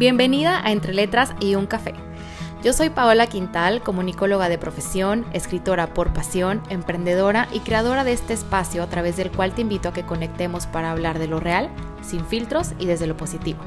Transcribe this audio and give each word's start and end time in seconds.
Bienvenida 0.00 0.64
a 0.64 0.72
Entre 0.72 0.94
Letras 0.94 1.34
y 1.40 1.56
un 1.56 1.66
Café. 1.66 1.92
Yo 2.64 2.72
soy 2.72 2.88
Paola 2.88 3.26
Quintal, 3.26 3.82
comunicóloga 3.82 4.48
de 4.48 4.56
profesión, 4.56 5.26
escritora 5.34 5.92
por 5.92 6.14
pasión, 6.14 6.62
emprendedora 6.70 7.48
y 7.52 7.60
creadora 7.60 8.02
de 8.02 8.14
este 8.14 8.32
espacio 8.32 8.82
a 8.82 8.86
través 8.86 9.18
del 9.18 9.30
cual 9.30 9.52
te 9.52 9.60
invito 9.60 9.90
a 9.90 9.92
que 9.92 10.06
conectemos 10.06 10.64
para 10.66 10.90
hablar 10.90 11.18
de 11.18 11.26
lo 11.26 11.38
real, 11.38 11.68
sin 12.00 12.24
filtros 12.24 12.72
y 12.78 12.86
desde 12.86 13.06
lo 13.06 13.14
positivo. 13.18 13.60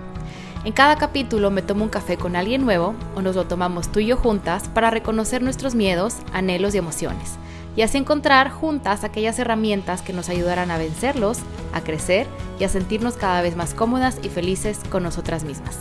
En 0.63 0.73
cada 0.73 0.95
capítulo 0.95 1.51
me 1.51 1.61
tomo 1.61 1.83
un 1.83 1.91
café 1.91 2.17
con 2.17 2.35
alguien 2.35 2.65
nuevo 2.65 2.95
o 3.13 3.21
nos 3.21 3.35
lo 3.35 3.45
tomamos 3.45 3.91
tú 3.91 3.99
y 3.99 4.07
yo 4.07 4.17
juntas 4.17 4.69
para 4.69 4.89
reconocer 4.89 5.43
nuestros 5.43 5.75
miedos, 5.75 6.15
anhelos 6.33 6.73
y 6.73 6.79
emociones 6.79 7.37
y 7.75 7.83
así 7.83 7.99
encontrar 7.99 8.49
juntas 8.49 9.03
aquellas 9.03 9.37
herramientas 9.37 10.01
que 10.01 10.13
nos 10.13 10.29
ayudarán 10.29 10.71
a 10.71 10.79
vencerlos, 10.79 11.37
a 11.73 11.81
crecer 11.81 12.25
y 12.59 12.63
a 12.63 12.69
sentirnos 12.69 13.17
cada 13.17 13.43
vez 13.43 13.55
más 13.55 13.75
cómodas 13.75 14.17
y 14.23 14.29
felices 14.29 14.79
con 14.89 15.03
nosotras 15.03 15.43
mismas. 15.43 15.77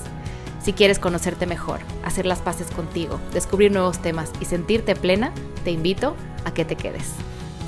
Si 0.63 0.73
quieres 0.73 1.01
conocerte 1.01 1.45
mejor, 1.45 1.81
hacer 2.05 2.25
las 2.25 2.41
paces 2.41 2.71
contigo, 2.71 3.19
descubrir 3.33 3.73
nuevos 3.73 4.01
temas 4.01 4.33
y 4.41 4.45
sentirte 4.45 4.95
plena, 4.95 5.33
te 5.65 5.73
invito 5.73 6.15
a 6.45 6.55
que 6.55 6.65
te 6.65 6.77
quedes. 6.77 7.17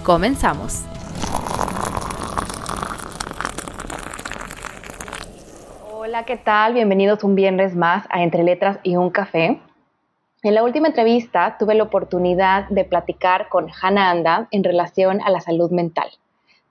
Comenzamos. 0.04 0.84
Hola, 5.92 6.24
¿qué 6.24 6.36
tal? 6.36 6.74
Bienvenidos 6.74 7.24
un 7.24 7.34
viernes 7.34 7.74
más 7.74 8.06
a 8.10 8.22
Entre 8.22 8.44
Letras 8.44 8.78
y 8.84 8.94
un 8.94 9.10
Café. 9.10 9.60
En 10.44 10.54
la 10.54 10.62
última 10.62 10.86
entrevista 10.86 11.56
tuve 11.58 11.74
la 11.74 11.82
oportunidad 11.82 12.68
de 12.68 12.84
platicar 12.84 13.48
con 13.48 13.72
Hannah 13.82 14.10
Anda 14.10 14.46
en 14.52 14.62
relación 14.62 15.20
a 15.22 15.30
la 15.30 15.40
salud 15.40 15.72
mental, 15.72 16.10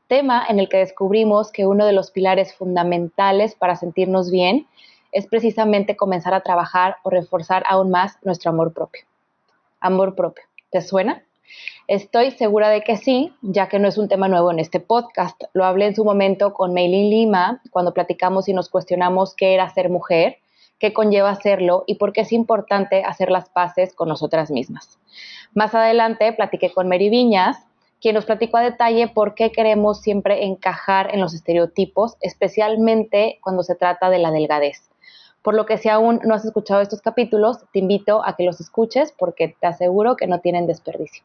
tema 0.08 0.46
en 0.48 0.60
el 0.60 0.70
que 0.70 0.78
descubrimos 0.78 1.52
que 1.52 1.66
uno 1.66 1.86
de 1.86 1.92
los 1.92 2.12
pilares 2.12 2.56
fundamentales 2.56 3.56
para 3.56 3.76
sentirnos 3.76 4.32
bien 4.32 4.68
es 5.14 5.28
precisamente 5.28 5.96
comenzar 5.96 6.34
a 6.34 6.42
trabajar 6.42 6.98
o 7.04 7.10
reforzar 7.10 7.64
aún 7.68 7.92
más 7.92 8.18
nuestro 8.24 8.52
amor 8.52 8.74
propio. 8.74 9.04
Amor 9.80 10.16
propio, 10.16 10.44
¿te 10.70 10.82
suena? 10.82 11.24
Estoy 11.88 12.32
segura 12.32 12.70
de 12.70 12.82
que 12.82 12.98
sí, 12.98 13.34
ya 13.42 13.70
que 13.70 13.80
no 13.80 13.88
es 13.88 13.98
un 13.98 14.08
tema 14.08 14.28
nuevo 14.28 14.52
en 14.52 14.60
este 14.60 14.80
podcast. 14.80 15.42
Lo 15.54 15.66
hablé 15.66 15.86
en 15.86 15.96
su 15.96 16.04
momento 16.04 16.54
con 16.54 16.74
Meilin 16.74 17.10
Lima 17.10 17.62
cuando 17.70 17.94
platicamos 17.94 18.48
y 18.48 18.54
nos 18.54 18.70
cuestionamos 18.70 19.36
qué 19.36 19.54
era 19.54 19.70
ser 19.70 19.90
mujer 19.90 20.38
qué 20.84 20.92
conlleva 20.92 21.30
hacerlo 21.30 21.86
y 21.88 21.96
por 21.96 22.12
qué 22.12 22.20
es 22.22 22.34
importante 22.34 23.06
hacer 23.06 23.32
las 23.32 23.48
paces 23.50 23.94
con 23.94 24.10
nosotras 24.10 24.52
mismas. 24.52 25.00
Más 25.54 25.74
adelante 25.74 26.34
platiqué 26.34 26.74
con 26.74 26.90
Mary 26.90 27.10
Viñas, 27.10 27.56
quien 28.02 28.16
nos 28.16 28.26
platicó 28.26 28.58
a 28.58 28.64
detalle 28.64 29.08
por 29.08 29.34
qué 29.34 29.54
queremos 29.54 30.02
siempre 30.02 30.44
encajar 30.44 31.14
en 31.14 31.22
los 31.22 31.34
estereotipos, 31.34 32.18
especialmente 32.20 33.40
cuando 33.42 33.64
se 33.64 33.76
trata 33.76 34.10
de 34.10 34.20
la 34.20 34.32
delgadez. 34.32 34.90
Por 35.44 35.54
lo 35.56 35.66
que 35.66 35.78
si 35.78 35.90
aún 35.90 36.22
no 36.24 36.34
has 36.34 36.46
escuchado 36.46 36.82
estos 36.82 37.02
capítulos, 37.02 37.60
te 37.72 37.80
invito 37.80 38.26
a 38.26 38.36
que 38.36 38.46
los 38.46 38.60
escuches 38.62 39.14
porque 39.18 39.56
te 39.60 39.68
aseguro 39.68 40.16
que 40.16 40.26
no 40.26 40.40
tienen 40.40 40.66
desperdicio. 40.66 41.24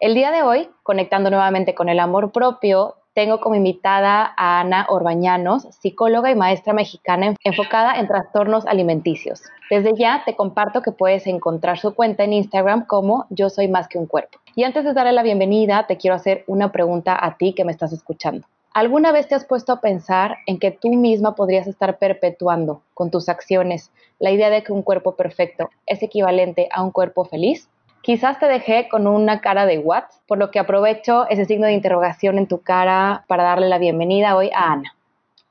El 0.00 0.14
día 0.14 0.30
de 0.30 0.42
hoy, 0.42 0.68
conectando 0.82 1.30
nuevamente 1.30 1.74
con 1.74 1.88
el 1.88 2.00
amor 2.00 2.32
propio, 2.32 2.96
tengo 3.14 3.40
como 3.40 3.54
invitada 3.54 4.34
a 4.36 4.60
Ana 4.60 4.86
Orbañanos, 4.90 5.62
psicóloga 5.80 6.30
y 6.30 6.34
maestra 6.34 6.74
mexicana 6.74 7.34
enfocada 7.44 7.98
en 7.98 8.08
trastornos 8.08 8.66
alimenticios. 8.66 9.40
Desde 9.70 9.94
ya 9.96 10.22
te 10.26 10.36
comparto 10.36 10.82
que 10.82 10.92
puedes 10.92 11.26
encontrar 11.26 11.78
su 11.78 11.94
cuenta 11.94 12.24
en 12.24 12.34
Instagram 12.34 12.86
como 12.86 13.26
Yo 13.30 13.48
Soy 13.48 13.68
Más 13.68 13.88
que 13.88 13.98
un 13.98 14.06
Cuerpo. 14.06 14.38
Y 14.54 14.64
antes 14.64 14.84
de 14.84 14.92
darle 14.92 15.12
la 15.12 15.22
bienvenida, 15.22 15.86
te 15.86 15.96
quiero 15.96 16.14
hacer 16.14 16.44
una 16.46 16.72
pregunta 16.72 17.16
a 17.18 17.38
ti 17.38 17.54
que 17.54 17.64
me 17.64 17.72
estás 17.72 17.92
escuchando. 17.92 18.46
¿Alguna 18.76 19.10
vez 19.10 19.26
te 19.26 19.34
has 19.34 19.46
puesto 19.46 19.72
a 19.72 19.80
pensar 19.80 20.36
en 20.44 20.58
que 20.58 20.70
tú 20.70 20.92
misma 20.92 21.34
podrías 21.34 21.66
estar 21.66 21.98
perpetuando 21.98 22.82
con 22.92 23.10
tus 23.10 23.30
acciones 23.30 23.90
la 24.18 24.30
idea 24.30 24.50
de 24.50 24.62
que 24.62 24.70
un 24.70 24.82
cuerpo 24.82 25.16
perfecto 25.16 25.70
es 25.86 26.02
equivalente 26.02 26.68
a 26.70 26.82
un 26.82 26.90
cuerpo 26.90 27.24
feliz? 27.24 27.70
Quizás 28.02 28.38
te 28.38 28.44
dejé 28.44 28.90
con 28.90 29.06
una 29.06 29.40
cara 29.40 29.64
de 29.64 29.78
what, 29.78 30.04
por 30.28 30.36
lo 30.36 30.50
que 30.50 30.58
aprovecho 30.58 31.26
ese 31.30 31.46
signo 31.46 31.66
de 31.66 31.72
interrogación 31.72 32.36
en 32.36 32.48
tu 32.48 32.60
cara 32.60 33.24
para 33.28 33.44
darle 33.44 33.66
la 33.70 33.78
bienvenida 33.78 34.36
hoy 34.36 34.50
a 34.54 34.72
Ana. 34.72 34.94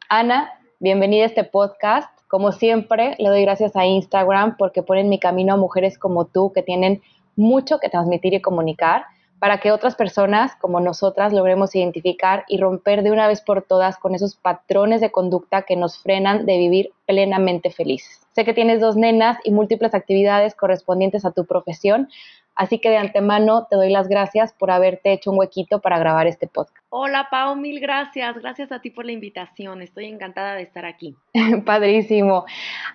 Ana, 0.07 0.51
bienvenida 0.79 1.23
a 1.23 1.25
este 1.25 1.45
podcast. 1.45 2.11
Como 2.27 2.51
siempre, 2.51 3.15
le 3.17 3.29
doy 3.29 3.41
gracias 3.41 3.75
a 3.75 3.87
Instagram 3.87 4.55
porque 4.55 4.83
pone 4.83 5.01
en 5.01 5.09
mi 5.09 5.17
camino 5.17 5.55
a 5.55 5.57
mujeres 5.57 5.97
como 5.97 6.25
tú 6.25 6.53
que 6.53 6.61
tienen 6.61 7.01
mucho 7.35 7.79
que 7.79 7.89
transmitir 7.89 8.35
y 8.35 8.41
comunicar 8.41 9.05
para 9.39 9.59
que 9.59 9.71
otras 9.71 9.95
personas 9.95 10.55
como 10.55 10.79
nosotras 10.79 11.33
logremos 11.33 11.75
identificar 11.75 12.45
y 12.47 12.57
romper 12.57 13.03
de 13.03 13.11
una 13.11 13.27
vez 13.27 13.41
por 13.41 13.61
todas 13.63 13.97
con 13.97 14.15
esos 14.15 14.35
patrones 14.35 15.01
de 15.01 15.11
conducta 15.11 15.63
que 15.63 15.75
nos 15.75 15.99
frenan 15.99 16.45
de 16.45 16.57
vivir 16.57 16.91
plenamente 17.05 17.71
felices. 17.71 18.21
Sé 18.33 18.43
que 18.43 18.53
tienes 18.53 18.81
dos 18.81 18.95
nenas 18.95 19.37
y 19.43 19.51
múltiples 19.51 19.93
actividades 19.93 20.55
correspondientes 20.55 21.25
a 21.25 21.31
tu 21.31 21.45
profesión, 21.45 22.09
Así 22.55 22.79
que 22.79 22.89
de 22.89 22.97
antemano 22.97 23.67
te 23.69 23.75
doy 23.75 23.89
las 23.89 24.07
gracias 24.07 24.53
por 24.53 24.71
haberte 24.71 25.11
hecho 25.11 25.31
un 25.31 25.39
huequito 25.39 25.79
para 25.79 25.99
grabar 25.99 26.25
este 26.27 26.47
podcast. 26.47 26.85
Hola 26.89 27.27
Pau, 27.29 27.55
mil 27.55 27.79
gracias. 27.79 28.37
Gracias 28.37 28.71
a 28.71 28.79
ti 28.79 28.89
por 28.89 29.05
la 29.05 29.11
invitación. 29.11 29.81
Estoy 29.81 30.05
encantada 30.05 30.55
de 30.55 30.61
estar 30.61 30.85
aquí. 30.85 31.15
Padrísimo. 31.65 32.45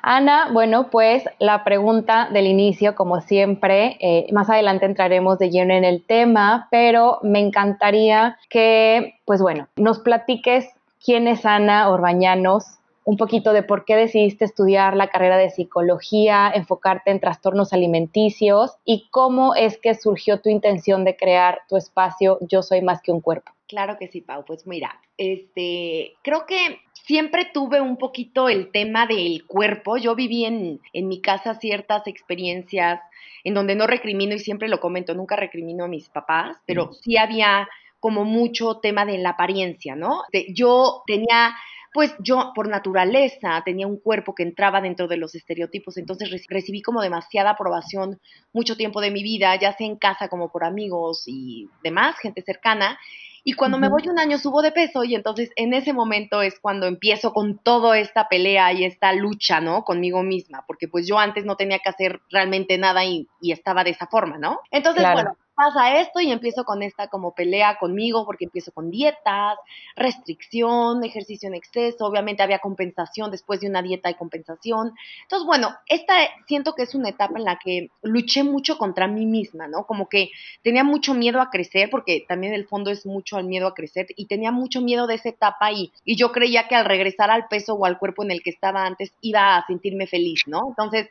Ana, 0.03 0.49
bueno, 0.53 0.89
pues 0.91 1.25
la 1.39 1.63
pregunta 1.65 2.29
del 2.33 2.47
inicio, 2.47 2.95
como 2.95 3.21
siempre, 3.21 3.99
eh, 4.01 4.27
más 4.33 4.49
adelante 4.49 4.87
entraremos 4.87 5.39
de 5.39 5.51
lleno 5.51 5.75
en 5.75 5.85
el 5.85 6.03
tema, 6.05 6.69
pero 6.71 7.19
me 7.23 7.41
encantaría 7.41 8.39
que, 8.49 9.21
pues 9.27 9.43
bueno, 9.43 9.69
nos 9.77 9.99
platiques 9.99 10.69
quién 11.05 11.29
es 11.29 11.45
Ana 11.45 11.89
Orbañanos, 11.91 12.80
un 13.05 13.17
poquito 13.17 13.53
de 13.53 13.63
por 13.63 13.85
qué 13.85 13.97
decidiste 13.97 14.45
estudiar 14.45 14.97
la 14.97 15.09
carrera 15.09 15.39
de 15.39 15.51
psicología, 15.51 16.51
enfocarte 16.55 17.11
en 17.11 17.21
trastornos 17.21 17.73
alimenticios 17.73 18.77
y 18.85 19.09
cómo 19.11 19.55
es 19.55 19.79
que 19.79 19.95
surgió 19.95 20.41
tu 20.41 20.49
intención 20.49 21.05
de 21.05 21.17
crear 21.17 21.63
tu 21.69 21.77
espacio 21.77 22.39
Yo 22.41 22.63
soy 22.63 22.83
más 22.83 23.01
que 23.03 23.13
un 23.13 23.21
cuerpo. 23.21 23.53
Claro 23.67 23.97
que 23.99 24.09
sí, 24.09 24.21
Pau. 24.21 24.45
Pues 24.45 24.67
mira, 24.67 25.01
este, 25.17 26.15
creo 26.23 26.45
que 26.45 26.81
siempre 26.93 27.49
tuve 27.53 27.81
un 27.81 27.97
poquito 27.97 28.49
el 28.49 28.71
tema 28.71 29.07
del 29.07 29.47
cuerpo. 29.47 29.97
Yo 29.97 30.15
viví 30.15 30.45
en, 30.45 30.81
en 30.93 31.09
mi 31.09 31.21
casa 31.21 31.55
ciertas 31.55 32.07
experiencias 32.07 33.01
en 33.45 33.55
donde 33.55 33.75
no 33.75 33.87
recrimino 33.87 34.35
y 34.35 34.39
siempre 34.39 34.69
lo 34.69 34.81
comento, 34.81 35.15
nunca 35.15 35.37
recrimino 35.37 35.85
a 35.85 35.89
mis 35.89 36.09
papás, 36.09 36.57
pero 36.67 36.93
sí 36.93 37.17
había 37.17 37.69
como 38.01 38.25
mucho 38.25 38.79
tema 38.79 39.05
de 39.05 39.19
la 39.19 39.31
apariencia, 39.31 39.95
¿no? 39.95 40.23
yo 40.49 41.03
tenía 41.07 41.55
pues 41.93 42.15
yo 42.21 42.53
por 42.55 42.69
naturaleza 42.69 43.63
tenía 43.65 43.87
un 43.87 43.99
cuerpo 43.99 44.35
que 44.35 44.43
entraba 44.43 44.81
dentro 44.81 45.09
de 45.09 45.17
los 45.17 45.35
estereotipos, 45.35 45.97
entonces 45.97 46.31
recibí 46.49 46.83
como 46.83 47.03
demasiada 47.03 47.51
aprobación 47.51 48.21
mucho 48.53 48.77
tiempo 48.77 49.01
de 49.01 49.11
mi 49.11 49.23
vida, 49.23 49.57
ya 49.57 49.73
sea 49.73 49.87
en 49.87 49.97
casa 49.97 50.29
como 50.29 50.51
por 50.53 50.65
amigos 50.65 51.25
y 51.27 51.69
demás, 51.83 52.17
gente 52.19 52.43
cercana. 52.43 52.99
Y 53.43 53.55
cuando 53.55 53.79
me 53.79 53.89
voy 53.89 54.07
un 54.07 54.19
año 54.19 54.39
subo 54.39 54.61
de 54.61 54.71
peso 54.71 55.03
y 55.03 55.15
entonces 55.15 55.51
en 55.57 55.73
ese 55.73 55.95
momento 55.95 56.43
es 56.43 56.61
cuando 56.61 56.87
empiezo 56.87 57.33
con 57.33 57.59
toda 57.59 57.99
esta 57.99 58.29
pelea 58.29 58.73
y 58.73 58.85
esta 58.85 59.15
lucha, 59.15 59.61
¿no? 59.61 59.83
Conmigo 59.83 60.23
misma, 60.23 60.65
porque 60.67 60.89
pues 60.89 61.07
yo 61.07 61.19
antes 61.19 61.47
no 61.47 61.57
tenía 61.57 61.79
que 61.79 61.89
hacer 61.89 62.21
realmente 62.31 62.77
nada 62.77 63.05
y, 63.05 63.29
estaba 63.43 63.83
de 63.83 63.91
esa 63.91 64.07
forma, 64.07 64.37
¿no? 64.37 64.61
Entonces, 64.71 65.03
bueno, 65.11 65.37
pasa 65.61 66.01
esto 66.01 66.21
y 66.21 66.33
empiezo 66.33 66.65
con 66.65 66.83
esta 66.83 67.09
como 67.09 67.35
pelea 67.35 67.77
conmigo 67.79 68.25
porque 68.25 68.47
empiezo 68.47 68.73
con 68.73 68.91
dietas, 68.91 69.59
restricción, 69.95 71.05
ejercicio 71.05 71.49
en 71.49 71.55
exceso, 71.55 72.07
obviamente 72.07 72.43
había 72.43 72.61
compensación 72.61 73.31
después 73.31 73.61
de 73.61 73.69
una 73.69 73.83
dieta 73.83 74.09
y 74.09 74.15
compensación. 74.15 74.95
Entonces, 75.23 75.47
bueno, 75.47 75.77
esta 75.87 76.15
siento 76.47 76.75
que 76.75 76.85
es 76.85 76.95
una 76.95 77.11
etapa 77.11 77.39
en 77.39 77.45
la 77.45 77.59
que 77.63 77.91
luché 78.03 78.43
mucho 78.43 78.79
contra 78.79 79.07
mí 79.07 79.27
misma, 79.27 79.69
¿no? 79.69 79.85
Como 79.85 80.09
que 80.09 80.31
tenía 80.63 80.83
mucho 80.83 81.13
miedo 81.13 81.43
a 81.43 81.51
crecer 81.51 81.91
porque 81.91 82.25
también 82.27 82.55
el 82.55 82.67
fondo 82.67 82.91
es 82.91 83.05
mucho 83.05 83.37
al 83.37 83.45
miedo 83.45 83.67
a 83.67 83.75
crecer 83.75 84.07
y 84.17 84.27
tenía 84.27 84.53
mucho 84.53 84.81
miedo 84.81 85.07
de 85.07 85.17
esa 85.17 85.29
etapa 85.29 85.73
y, 85.73 85.93
y 86.07 86.17
yo 86.17 86.33
creía 86.33 86.69
que 86.69 86.75
al 86.75 86.87
regresar 86.87 87.31
al 87.31 87.49
peso 87.49 87.75
o 87.75 87.85
al 87.85 87.99
cuerpo 87.99 88.25
en 88.25 88.31
el 88.31 88.43
que 88.43 88.51
estaba 88.51 88.87
antes 88.87 89.13
iba 89.21 89.59
a 89.59 89.67
sentirme 89.67 90.07
feliz, 90.07 90.45
¿no? 90.47 90.61
Entonces, 90.69 91.09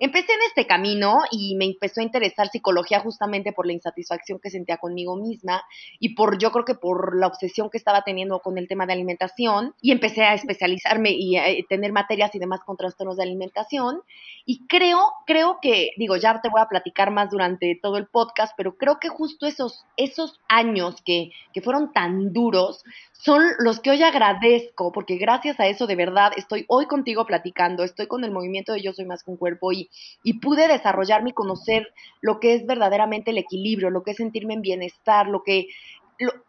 empecé 0.00 0.32
en 0.32 0.42
este 0.48 0.66
camino 0.66 1.18
y 1.30 1.54
me 1.54 1.66
empezó 1.66 2.00
a 2.00 2.04
interesar 2.04 2.48
psicología 2.48 2.98
justamente 2.98 3.52
por 3.52 3.66
la 3.66 3.74
insatisfacción 3.74 3.91
satisfacción 3.92 4.38
que 4.40 4.50
sentía 4.50 4.78
conmigo 4.78 5.16
misma 5.16 5.62
y 6.00 6.14
por, 6.14 6.38
yo 6.38 6.50
creo 6.50 6.64
que 6.64 6.74
por 6.74 7.16
la 7.16 7.26
obsesión 7.26 7.70
que 7.70 7.78
estaba 7.78 8.02
teniendo 8.02 8.40
con 8.40 8.58
el 8.58 8.68
tema 8.68 8.86
de 8.86 8.94
alimentación 8.94 9.74
y 9.80 9.92
empecé 9.92 10.22
a 10.22 10.34
especializarme 10.34 11.10
y 11.10 11.36
a 11.36 11.48
eh, 11.48 11.64
tener 11.68 11.92
materias 11.92 12.34
y 12.34 12.38
demás 12.38 12.60
con 12.64 12.76
trastornos 12.76 13.16
de 13.16 13.22
alimentación. 13.22 14.02
Y 14.44 14.66
creo, 14.66 15.12
creo 15.26 15.58
que, 15.60 15.90
digo, 15.96 16.16
ya 16.16 16.40
te 16.40 16.48
voy 16.48 16.60
a 16.60 16.68
platicar 16.68 17.10
más 17.10 17.30
durante 17.30 17.78
todo 17.80 17.96
el 17.96 18.06
podcast, 18.06 18.54
pero 18.56 18.76
creo 18.76 18.98
que 18.98 19.08
justo 19.08 19.46
esos, 19.46 19.84
esos 19.96 20.40
años 20.48 20.96
que, 21.04 21.30
que 21.52 21.60
fueron 21.60 21.92
tan 21.92 22.32
duros 22.32 22.82
son 23.12 23.42
los 23.60 23.78
que 23.78 23.90
hoy 23.90 24.02
agradezco, 24.02 24.90
porque 24.90 25.16
gracias 25.16 25.60
a 25.60 25.68
eso 25.68 25.86
de 25.86 25.94
verdad 25.94 26.32
estoy 26.36 26.64
hoy 26.66 26.86
contigo 26.86 27.24
platicando, 27.24 27.84
estoy 27.84 28.08
con 28.08 28.24
el 28.24 28.32
movimiento 28.32 28.72
de 28.72 28.82
Yo 28.82 28.92
Soy 28.92 29.04
Más 29.04 29.22
un 29.26 29.36
Cuerpo 29.36 29.72
y, 29.72 29.90
y 30.24 30.40
pude 30.40 30.66
desarrollarme 30.66 31.30
y 31.30 31.32
conocer 31.32 31.94
lo 32.20 32.40
que 32.40 32.54
es 32.54 32.66
verdaderamente 32.66 33.30
el 33.30 33.38
equilibrio, 33.38 33.71
lo 33.80 34.02
que 34.02 34.12
es 34.12 34.16
sentirme 34.16 34.54
en 34.54 34.62
bienestar, 34.62 35.28
lo 35.28 35.42
que 35.42 35.68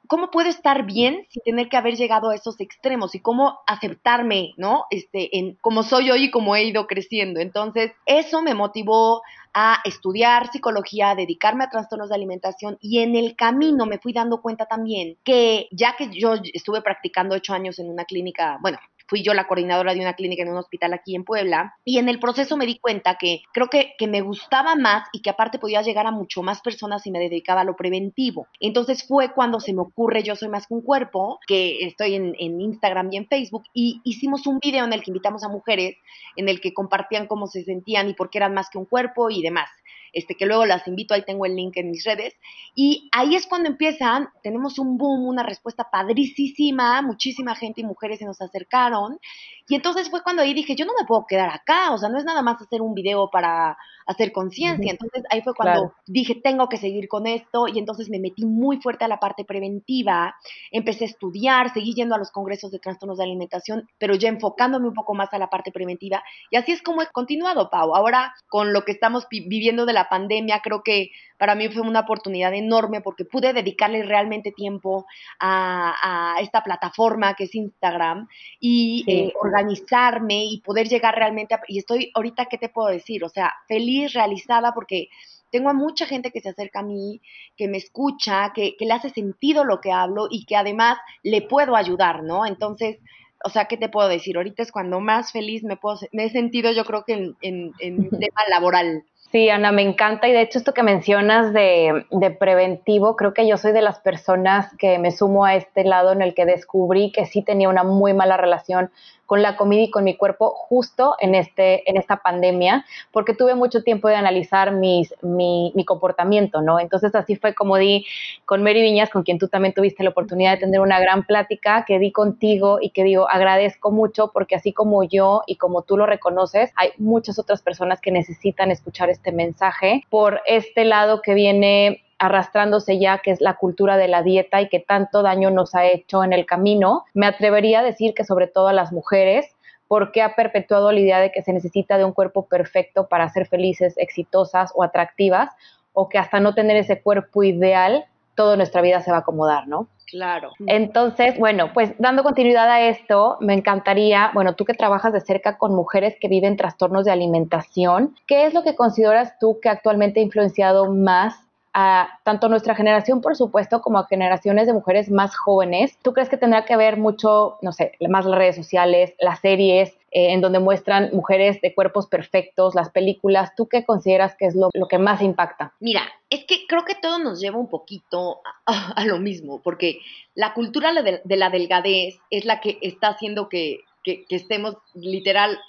cómo 0.07 0.29
puedo 0.29 0.49
estar 0.49 0.85
bien 0.85 1.25
sin 1.29 1.43
tener 1.43 1.69
que 1.69 1.77
haber 1.77 1.95
llegado 1.95 2.29
a 2.29 2.35
esos 2.35 2.59
extremos 2.59 3.15
y 3.15 3.19
cómo 3.19 3.59
aceptarme, 3.65 4.53
¿no? 4.57 4.85
Este, 4.89 5.37
en 5.37 5.55
como 5.61 5.83
soy 5.83 6.11
hoy 6.11 6.25
y 6.25 6.31
cómo 6.31 6.55
he 6.55 6.63
ido 6.65 6.87
creciendo. 6.87 7.39
Entonces, 7.39 7.91
eso 8.05 8.41
me 8.41 8.53
motivó 8.53 9.21
a 9.53 9.79
estudiar 9.85 10.51
psicología, 10.51 11.11
a 11.11 11.15
dedicarme 11.15 11.63
a 11.63 11.69
trastornos 11.69 12.09
de 12.09 12.15
alimentación 12.15 12.77
y 12.81 12.99
en 12.99 13.15
el 13.15 13.35
camino 13.35 13.85
me 13.85 13.99
fui 13.99 14.11
dando 14.11 14.41
cuenta 14.41 14.65
también 14.65 15.17
que 15.23 15.67
ya 15.71 15.95
que 15.95 16.09
yo 16.09 16.33
estuve 16.53 16.81
practicando 16.81 17.35
ocho 17.35 17.53
años 17.53 17.77
en 17.77 17.89
una 17.89 18.05
clínica, 18.05 18.57
bueno, 18.61 18.79
fui 19.13 19.21
yo 19.21 19.35
la 19.35 19.45
coordinadora 19.45 19.93
de 19.93 19.99
una 19.99 20.15
clínica 20.15 20.41
en 20.41 20.49
un 20.49 20.57
hospital 20.57 20.91
aquí 20.91 21.15
en 21.15 21.23
Puebla 21.23 21.75
y 21.85 21.99
en 21.99 22.09
el 22.09 22.19
proceso 22.19 22.57
me 22.57 22.65
di 22.65 22.79
cuenta 22.79 23.15
que 23.19 23.43
creo 23.53 23.67
que, 23.67 23.93
que 23.99 24.07
me 24.07 24.21
gustaba 24.21 24.73
más 24.73 25.07
y 25.13 25.21
que 25.21 25.29
aparte 25.29 25.59
podía 25.59 25.83
llegar 25.83 26.07
a 26.07 26.11
mucho 26.11 26.41
más 26.41 26.61
personas 26.61 27.03
si 27.03 27.11
me 27.11 27.19
dedicaba 27.19 27.61
a 27.61 27.63
lo 27.63 27.75
preventivo. 27.75 28.47
Entonces 28.59 29.07
fue 29.07 29.31
cuando 29.31 29.59
se 29.59 29.71
me 29.71 29.81
ocurre 29.81 30.23
Yo 30.23 30.35
Soy 30.35 30.49
Más 30.49 30.65
que 30.65 30.73
un 30.73 30.81
Cuerpo, 30.81 31.39
que 31.45 31.85
estoy 31.85 32.15
en, 32.15 32.35
en 32.39 32.59
Instagram 32.59 33.09
y 33.11 33.17
en 33.17 33.27
Facebook, 33.27 33.65
y 33.71 34.01
hicimos 34.03 34.47
un 34.47 34.57
video 34.57 34.83
en 34.83 34.93
el 34.93 35.03
que 35.03 35.11
invitamos 35.11 35.43
a 35.43 35.47
mujeres, 35.47 35.95
en 36.35 36.49
el 36.49 36.59
que 36.59 36.73
compartían 36.73 37.27
cómo 37.27 37.45
se 37.45 37.63
sentían 37.63 38.09
y 38.09 38.15
por 38.15 38.31
qué 38.31 38.39
eran 38.39 38.55
más 38.55 38.71
que 38.71 38.79
un 38.79 38.85
cuerpo 38.85 39.29
y 39.29 39.43
demás 39.43 39.69
este, 40.13 40.35
que 40.35 40.45
luego 40.45 40.65
las 40.65 40.87
invito, 40.87 41.13
ahí 41.13 41.23
tengo 41.23 41.45
el 41.45 41.55
link 41.55 41.75
en 41.77 41.91
mis 41.91 42.05
redes. 42.05 42.35
Y 42.75 43.09
ahí 43.11 43.35
es 43.35 43.47
cuando 43.47 43.69
empiezan, 43.69 44.29
tenemos 44.41 44.79
un 44.79 44.97
boom, 44.97 45.27
una 45.27 45.43
respuesta 45.43 45.89
padricísima, 45.91 47.01
muchísima 47.01 47.55
gente 47.55 47.81
y 47.81 47.83
mujeres 47.83 48.19
se 48.19 48.25
nos 48.25 48.41
acercaron. 48.41 49.19
Y 49.67 49.75
entonces 49.75 50.09
fue 50.09 50.23
cuando 50.23 50.41
ahí 50.41 50.53
dije, 50.53 50.75
yo 50.75 50.85
no 50.85 50.93
me 50.99 51.05
puedo 51.05 51.25
quedar 51.25 51.49
acá, 51.49 51.93
o 51.93 51.97
sea, 51.97 52.09
no 52.09 52.17
es 52.17 52.25
nada 52.25 52.41
más 52.41 52.61
hacer 52.61 52.81
un 52.81 52.93
video 52.93 53.29
para 53.29 53.77
hacer 54.05 54.31
conciencia. 54.31 54.91
Entonces 54.91 55.23
ahí 55.29 55.41
fue 55.41 55.53
cuando 55.53 55.93
dije, 56.05 56.35
tengo 56.35 56.67
que 56.67 56.77
seguir 56.77 57.07
con 57.07 57.27
esto 57.27 57.67
y 57.67 57.79
entonces 57.79 58.09
me 58.09 58.19
metí 58.19 58.45
muy 58.45 58.81
fuerte 58.81 59.05
a 59.05 59.07
la 59.07 59.19
parte 59.19 59.45
preventiva, 59.45 60.35
empecé 60.71 61.05
a 61.05 61.07
estudiar, 61.07 61.73
seguí 61.73 61.93
yendo 61.93 62.15
a 62.15 62.17
los 62.17 62.31
congresos 62.31 62.71
de 62.71 62.79
trastornos 62.79 63.17
de 63.17 63.23
alimentación, 63.23 63.89
pero 63.97 64.15
ya 64.15 64.29
enfocándome 64.29 64.87
un 64.87 64.93
poco 64.93 65.13
más 65.13 65.33
a 65.33 65.37
la 65.37 65.49
parte 65.49 65.71
preventiva 65.71 66.23
y 66.51 66.57
así 66.57 66.71
es 66.71 66.81
como 66.81 67.01
he 67.01 67.07
continuado, 67.07 67.69
Pau. 67.69 67.95
Ahora 67.95 68.33
con 68.47 68.73
lo 68.73 68.83
que 68.83 68.91
estamos 68.91 69.27
viviendo 69.29 69.85
de 69.85 69.93
la 69.93 70.02
pandemia, 70.09 70.61
creo 70.61 70.83
que 70.83 71.11
para 71.37 71.55
mí 71.55 71.67
fue 71.69 71.81
una 71.81 72.01
oportunidad 72.01 72.53
enorme 72.53 73.01
porque 73.01 73.25
pude 73.25 73.53
dedicarle 73.53 74.03
realmente 74.03 74.51
tiempo 74.51 75.05
a, 75.39 76.35
esta 76.41 76.63
plataforma 76.63 77.33
que 77.35 77.45
es 77.45 77.55
Instagram 77.55 78.27
y 78.59 79.03
eh, 79.07 79.33
organizarme 79.41 80.45
y 80.45 80.61
poder 80.61 80.87
llegar 80.87 81.15
realmente 81.15 81.55
a, 81.55 81.61
y 81.67 81.79
estoy 81.79 82.11
ahorita, 82.13 82.45
¿qué 82.45 82.57
te 82.57 82.69
puedo 82.69 82.89
decir? 82.89 83.23
O 83.23 83.29
sea, 83.29 83.53
feliz, 83.67 84.13
realizada 84.13 84.73
porque 84.73 85.09
tengo 85.53 85.69
a 85.69 85.73
mucha 85.73 86.07
gente 86.07 86.31
que 86.31 86.41
se 86.41 86.49
acerca 86.49 86.79
a 86.79 86.83
mí, 86.83 87.21
que 87.55 87.67
me 87.67 87.77
escucha, 87.77 88.51
que, 88.55 88.75
le 88.79 88.91
hace 88.91 89.11
sentido 89.11 89.63
lo 89.63 89.81
que 89.81 89.91
hablo 89.91 90.27
y 90.29 90.45
que 90.45 90.55
además 90.55 90.97
le 91.21 91.43
puedo 91.43 91.75
ayudar, 91.75 92.23
¿no? 92.23 92.47
Entonces, 92.47 92.97
o 93.45 93.49
sea, 93.49 93.65
¿qué 93.65 93.77
te 93.77 93.87
puedo 93.87 94.09
decir? 94.09 94.35
Ahorita 94.35 94.63
es 94.63 94.71
cuando 94.71 94.99
más 94.99 95.31
feliz 95.31 95.63
me, 95.63 95.77
puedo, 95.77 95.99
me 96.11 96.25
he 96.25 96.29
sentido, 96.31 96.71
yo 96.71 96.85
creo 96.85 97.03
que 97.05 97.13
en, 97.13 97.35
en, 97.41 97.71
en 97.79 98.09
tema 98.19 98.41
laboral. 98.49 99.03
Sí, 99.33 99.49
Ana, 99.49 99.71
me 99.71 99.81
encanta 99.81 100.27
y 100.27 100.31
de 100.31 100.41
hecho 100.41 100.59
esto 100.59 100.75
que 100.75 100.83
mencionas 100.83 101.53
de, 101.53 102.05
preventivo, 102.39 103.15
creo 103.15 103.33
que 103.33 103.47
yo 103.47 103.57
soy 103.57 103.71
de 103.71 103.81
las 103.81 103.99
personas 103.99 104.67
que 104.77 104.99
me 104.99 105.09
sumo 105.09 105.43
a 105.43 105.55
este 105.55 105.83
lado 105.83 106.11
en 106.11 106.21
el 106.21 106.35
que 106.35 106.45
descubrí 106.45 107.11
que 107.11 107.25
sí 107.25 107.41
tenía 107.41 107.67
una 107.67 107.83
muy 107.83 108.13
mala 108.13 108.37
relación 108.37 108.91
con 109.25 109.41
la 109.41 109.55
comida 109.55 109.81
y 109.81 109.89
con 109.89 110.03
mi 110.03 110.15
cuerpo 110.15 110.51
justo 110.53 111.15
en, 111.19 111.33
este, 111.33 111.89
en 111.89 111.97
esta 111.97 112.17
pandemia, 112.17 112.85
porque 113.11 113.33
tuve 113.33 113.55
mucho 113.55 113.81
tiempo 113.81 114.07
de 114.07 114.15
analizar 114.15 114.73
mis, 114.73 115.15
mi, 115.23 115.71
mi 115.75 115.85
comportamiento, 115.85 116.61
¿no? 116.61 116.79
Entonces 116.79 117.15
así 117.15 117.35
fue 117.35 117.55
como 117.55 117.77
di 117.77 118.05
con 118.45 118.61
Mary 118.61 118.81
Viñas, 118.81 119.09
con 119.09 119.23
quien 119.23 119.39
tú 119.39 119.47
también 119.47 119.73
tuviste 119.73 120.03
la 120.03 120.11
oportunidad 120.11 120.51
de 120.51 120.57
tener 120.57 120.81
una 120.81 120.99
gran 120.99 121.25
plática, 121.25 121.85
que 121.87 121.97
di 121.97 122.11
contigo 122.11 122.77
y 122.79 122.91
que 122.91 123.03
digo, 123.03 123.27
agradezco 123.27 123.89
mucho 123.91 124.29
porque 124.31 124.55
así 124.55 124.73
como 124.73 125.03
yo 125.03 125.41
y 125.47 125.55
como 125.55 125.81
tú 125.81 125.97
lo 125.97 126.05
reconoces, 126.05 126.71
hay 126.75 126.89
muchas 126.97 127.39
otras 127.39 127.63
personas 127.63 128.01
que 128.01 128.11
necesitan 128.11 128.69
escuchar 128.69 129.09
este 129.23 129.31
mensaje 129.31 130.03
por 130.09 130.41
este 130.45 130.83
lado 130.83 131.21
que 131.21 131.33
viene 131.33 132.03
arrastrándose 132.19 132.99
ya, 132.99 133.19
que 133.19 133.31
es 133.31 133.39
la 133.39 133.55
cultura 133.55 133.95
de 133.95 134.09
la 134.09 134.21
dieta 134.21 134.61
y 134.61 134.67
que 134.67 134.79
tanto 134.79 135.23
daño 135.23 135.49
nos 135.49 135.75
ha 135.75 135.85
hecho 135.85 136.23
en 136.23 136.33
el 136.33 136.45
camino. 136.45 137.05
Me 137.13 137.25
atrevería 137.25 137.79
a 137.79 137.83
decir 137.83 138.13
que 138.13 138.25
sobre 138.25 138.47
todo 138.47 138.67
a 138.67 138.73
las 138.73 138.91
mujeres, 138.91 139.45
porque 139.87 140.21
ha 140.21 140.35
perpetuado 140.35 140.91
la 140.91 140.99
idea 140.99 141.19
de 141.19 141.31
que 141.31 141.41
se 141.41 141.53
necesita 141.53 141.97
de 141.97 142.05
un 142.05 142.13
cuerpo 142.13 142.45
perfecto 142.47 143.07
para 143.07 143.29
ser 143.29 143.47
felices, 143.47 143.93
exitosas 143.97 144.71
o 144.75 144.83
atractivas, 144.83 145.49
o 145.93 146.09
que 146.09 146.17
hasta 146.17 146.39
no 146.39 146.53
tener 146.53 146.77
ese 146.77 147.01
cuerpo 147.01 147.43
ideal, 147.43 148.05
toda 148.35 148.55
nuestra 148.55 148.81
vida 148.81 149.01
se 149.01 149.11
va 149.11 149.17
a 149.17 149.19
acomodar, 149.21 149.67
¿no? 149.67 149.87
Claro. 150.07 150.51
Entonces, 150.67 151.39
bueno, 151.39 151.71
pues 151.73 151.93
dando 151.97 152.21
continuidad 152.21 152.69
a 152.69 152.81
esto, 152.81 153.37
me 153.39 153.53
encantaría, 153.53 154.29
bueno, 154.33 154.53
tú 154.53 154.63
que 154.63 154.75
trabajas 154.75 155.11
de 155.11 155.21
cerca 155.21 155.57
con 155.57 155.73
mujeres 155.73 156.15
que 156.21 156.27
viven 156.27 156.55
trastornos 156.55 157.05
de 157.05 157.11
alimentación, 157.11 158.15
¿qué 158.27 158.45
es 158.45 158.53
lo 158.53 158.63
que 158.63 158.75
consideras 158.75 159.39
tú 159.39 159.59
que 159.59 159.69
actualmente 159.69 160.19
ha 160.19 160.23
influenciado 160.23 160.91
más 160.91 161.43
a 161.73 162.19
tanto 162.23 162.49
nuestra 162.49 162.75
generación, 162.75 163.21
por 163.21 163.35
supuesto, 163.35 163.81
como 163.81 163.97
a 163.97 164.05
generaciones 164.05 164.67
de 164.67 164.73
mujeres 164.73 165.09
más 165.09 165.35
jóvenes. 165.35 165.97
¿Tú 166.03 166.13
crees 166.13 166.29
que 166.29 166.37
tendrá 166.37 166.65
que 166.65 166.77
ver 166.77 166.97
mucho, 166.97 167.57
no 167.61 167.71
sé, 167.71 167.93
más 168.07 168.25
las 168.25 168.37
redes 168.37 168.55
sociales, 168.55 169.15
las 169.19 169.39
series, 169.39 169.97
eh, 170.13 170.33
en 170.33 170.41
donde 170.41 170.59
muestran 170.59 171.09
mujeres 171.13 171.59
de 171.61 171.73
cuerpos 171.73 172.07
perfectos, 172.07 172.75
las 172.75 172.91
películas? 172.91 173.55
¿Tú 173.55 173.67
qué 173.67 173.83
consideras 173.83 174.35
que 174.37 174.45
es 174.45 174.55
lo, 174.55 174.69
que 174.87 174.97
más 174.97 175.21
impacta? 175.21 175.73
Mira, 175.79 176.03
es 176.29 176.45
que 176.45 176.65
creo 176.67 176.85
que 176.85 176.95
todo 176.95 177.19
nos 177.19 177.39
lleva 177.39 177.57
un 177.57 177.69
poquito 177.69 178.41
a, 178.65 179.05
lo 179.05 179.19
mismo, 179.19 179.61
porque 179.61 179.99
la 180.35 180.53
cultura 180.53 180.93
de, 180.93 181.21
la 181.35 181.49
delgadez 181.49 182.19
es 182.29 182.45
la 182.45 182.61
que 182.61 182.77
está 182.81 183.09
haciendo 183.09 183.49
que, 183.49 183.79
que 184.03 184.25
estemos 184.29 184.77
literal 184.93 185.59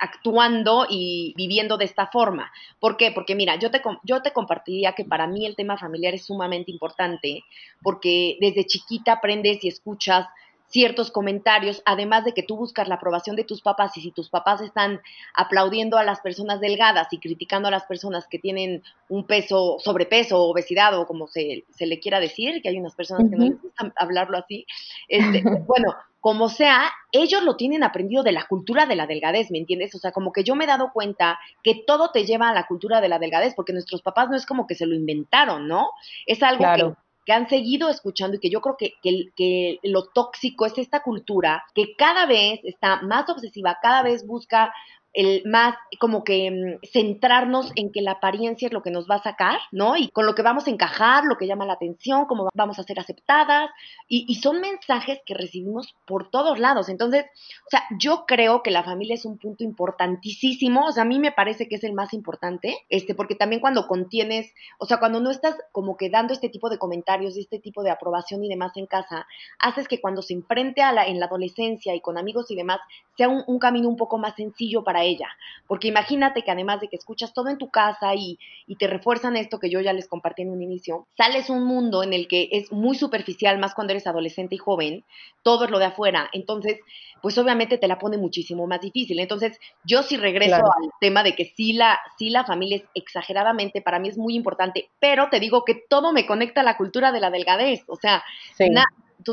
actuando 0.00 0.86
y 0.88 1.34
viviendo 1.36 1.76
de 1.76 1.84
esta 1.84 2.06
forma. 2.06 2.52
¿Por 2.80 2.96
qué? 2.96 3.10
Porque 3.12 3.34
mira, 3.34 3.56
yo 3.56 3.70
te, 3.70 3.82
yo 4.04 4.22
te 4.22 4.32
compartiría 4.32 4.92
que 4.92 5.04
para 5.04 5.26
mí 5.26 5.46
el 5.46 5.56
tema 5.56 5.76
familiar 5.76 6.14
es 6.14 6.26
sumamente 6.26 6.70
importante 6.70 7.44
porque 7.82 8.36
desde 8.40 8.66
chiquita 8.66 9.14
aprendes 9.14 9.64
y 9.64 9.68
escuchas 9.68 10.26
ciertos 10.74 11.12
comentarios, 11.12 11.82
además 11.86 12.24
de 12.24 12.32
que 12.32 12.42
tú 12.42 12.56
buscas 12.56 12.88
la 12.88 12.96
aprobación 12.96 13.36
de 13.36 13.44
tus 13.44 13.62
papás 13.62 13.96
y 13.96 14.00
si 14.00 14.10
tus 14.10 14.28
papás 14.28 14.60
están 14.60 15.00
aplaudiendo 15.32 15.98
a 15.98 16.02
las 16.02 16.18
personas 16.18 16.60
delgadas 16.60 17.06
y 17.12 17.18
criticando 17.18 17.68
a 17.68 17.70
las 17.70 17.84
personas 17.84 18.26
que 18.26 18.40
tienen 18.40 18.82
un 19.08 19.24
peso, 19.24 19.76
sobrepeso, 19.78 20.42
obesidad 20.42 20.98
o 20.98 21.06
como 21.06 21.28
se, 21.28 21.62
se 21.70 21.86
le 21.86 22.00
quiera 22.00 22.18
decir, 22.18 22.60
que 22.60 22.70
hay 22.70 22.80
unas 22.80 22.96
personas 22.96 23.30
que 23.30 23.36
no 23.36 23.44
les 23.44 23.62
gusta 23.62 23.92
hablarlo 23.94 24.36
así, 24.36 24.66
este, 25.06 25.44
bueno, 25.68 25.94
como 26.18 26.48
sea, 26.48 26.90
ellos 27.12 27.44
lo 27.44 27.54
tienen 27.54 27.84
aprendido 27.84 28.24
de 28.24 28.32
la 28.32 28.46
cultura 28.48 28.86
de 28.86 28.96
la 28.96 29.06
delgadez, 29.06 29.52
¿me 29.52 29.58
entiendes? 29.58 29.94
O 29.94 29.98
sea, 29.98 30.10
como 30.10 30.32
que 30.32 30.42
yo 30.42 30.56
me 30.56 30.64
he 30.64 30.66
dado 30.66 30.90
cuenta 30.92 31.38
que 31.62 31.84
todo 31.86 32.10
te 32.10 32.24
lleva 32.24 32.48
a 32.48 32.54
la 32.54 32.66
cultura 32.66 33.00
de 33.00 33.08
la 33.08 33.20
delgadez, 33.20 33.54
porque 33.54 33.72
nuestros 33.72 34.02
papás 34.02 34.28
no 34.28 34.36
es 34.36 34.44
como 34.44 34.66
que 34.66 34.74
se 34.74 34.86
lo 34.86 34.96
inventaron, 34.96 35.68
¿no? 35.68 35.90
Es 36.26 36.42
algo 36.42 36.64
que, 36.74 36.96
han 37.32 37.48
seguido 37.48 37.88
escuchando 37.88 38.36
y 38.36 38.40
que 38.40 38.50
yo 38.50 38.60
creo 38.60 38.76
que, 38.76 38.94
que, 39.02 39.30
que 39.36 39.78
lo 39.82 40.04
tóxico 40.08 40.66
es 40.66 40.76
esta 40.78 41.02
cultura 41.02 41.64
que 41.74 41.96
cada 41.96 42.26
vez 42.26 42.60
está 42.64 43.02
más 43.02 43.28
obsesiva, 43.28 43.78
cada 43.80 44.02
vez 44.02 44.26
busca 44.26 44.72
el 45.14 45.42
más 45.46 45.76
como 46.00 46.24
que 46.24 46.50
mm, 46.50 46.86
centrarnos 46.92 47.70
en 47.76 47.92
que 47.92 48.02
la 48.02 48.12
apariencia 48.12 48.66
es 48.66 48.72
lo 48.72 48.82
que 48.82 48.90
nos 48.90 49.08
va 49.08 49.16
a 49.16 49.22
sacar, 49.22 49.60
¿no? 49.70 49.96
Y 49.96 50.08
con 50.08 50.26
lo 50.26 50.34
que 50.34 50.42
vamos 50.42 50.66
a 50.66 50.70
encajar, 50.70 51.24
lo 51.24 51.38
que 51.38 51.46
llama 51.46 51.64
la 51.64 51.74
atención, 51.74 52.26
cómo 52.26 52.48
vamos 52.52 52.78
a 52.78 52.82
ser 52.82 52.98
aceptadas, 52.98 53.70
y, 54.08 54.26
y, 54.28 54.34
son 54.36 54.60
mensajes 54.60 55.20
que 55.24 55.34
recibimos 55.34 55.94
por 56.04 56.30
todos 56.30 56.58
lados. 56.58 56.88
Entonces, 56.88 57.24
o 57.66 57.70
sea, 57.70 57.84
yo 57.98 58.24
creo 58.26 58.62
que 58.62 58.72
la 58.72 58.82
familia 58.82 59.14
es 59.14 59.24
un 59.24 59.38
punto 59.38 59.62
importantísimo, 59.62 60.86
o 60.86 60.92
sea, 60.92 61.04
a 61.04 61.06
mí 61.06 61.20
me 61.20 61.32
parece 61.32 61.68
que 61.68 61.76
es 61.76 61.84
el 61.84 61.92
más 61.92 62.12
importante, 62.12 62.76
este, 62.88 63.14
porque 63.14 63.36
también 63.36 63.60
cuando 63.60 63.86
contienes, 63.86 64.52
o 64.78 64.86
sea, 64.86 64.98
cuando 64.98 65.20
no 65.20 65.30
estás 65.30 65.56
como 65.70 65.96
que 65.96 66.10
dando 66.10 66.32
este 66.32 66.48
tipo 66.48 66.68
de 66.68 66.78
comentarios, 66.78 67.36
este 67.36 67.60
tipo 67.60 67.84
de 67.84 67.90
aprobación 67.90 68.44
y 68.44 68.48
demás 68.48 68.72
en 68.76 68.86
casa, 68.86 69.26
haces 69.60 69.86
que 69.86 70.00
cuando 70.00 70.22
se 70.22 70.34
enfrente 70.34 70.82
a 70.82 70.92
la, 70.92 71.06
en 71.06 71.20
la 71.20 71.26
adolescencia 71.26 71.94
y 71.94 72.00
con 72.00 72.18
amigos 72.18 72.50
y 72.50 72.56
demás, 72.56 72.80
sea 73.16 73.28
un, 73.28 73.44
un 73.46 73.60
camino 73.60 73.88
un 73.88 73.96
poco 73.96 74.18
más 74.18 74.34
sencillo 74.34 74.82
para 74.82 75.03
ella. 75.04 75.28
Porque 75.66 75.88
imagínate 75.88 76.42
que 76.42 76.50
además 76.50 76.80
de 76.80 76.88
que 76.88 76.96
escuchas 76.96 77.32
todo 77.32 77.48
en 77.48 77.58
tu 77.58 77.70
casa 77.70 78.14
y, 78.14 78.38
te 78.78 78.86
refuerzan 78.86 79.36
esto 79.36 79.58
que 79.58 79.70
yo 79.70 79.80
ya 79.80 79.92
les 79.92 80.08
compartí 80.08 80.42
en 80.42 80.50
un 80.50 80.62
inicio, 80.62 81.06
sales 81.16 81.48
un 81.48 81.64
mundo 81.64 82.02
en 82.02 82.12
el 82.12 82.28
que 82.28 82.48
es 82.52 82.72
muy 82.72 82.96
superficial, 82.96 83.58
más 83.58 83.74
cuando 83.74 83.92
eres 83.92 84.06
adolescente 84.06 84.56
y 84.56 84.58
joven, 84.58 85.04
todo 85.42 85.64
es 85.64 85.70
lo 85.70 85.78
de 85.78 85.86
afuera. 85.86 86.28
Entonces, 86.32 86.80
pues 87.22 87.38
obviamente 87.38 87.78
te 87.78 87.88
la 87.88 87.98
pone 87.98 88.18
muchísimo 88.18 88.66
más 88.66 88.80
difícil. 88.80 89.18
Entonces, 89.18 89.58
yo 89.84 90.02
sí 90.02 90.16
regreso 90.16 90.56
al 90.56 90.90
tema 91.00 91.22
de 91.22 91.34
que 91.34 91.46
sí 91.56 91.72
la, 91.72 91.98
sí 92.18 92.30
la 92.30 92.44
familia 92.44 92.76
es 92.76 92.84
exageradamente, 92.94 93.80
para 93.80 93.98
mí 93.98 94.08
es 94.08 94.18
muy 94.18 94.34
importante, 94.34 94.90
pero 94.98 95.28
te 95.30 95.40
digo 95.40 95.64
que 95.64 95.74
todo 95.88 96.12
me 96.12 96.26
conecta 96.26 96.60
a 96.60 96.64
la 96.64 96.76
cultura 96.76 97.12
de 97.12 97.20
la 97.20 97.30
delgadez. 97.30 97.84
O 97.88 97.96
sea, 97.96 98.22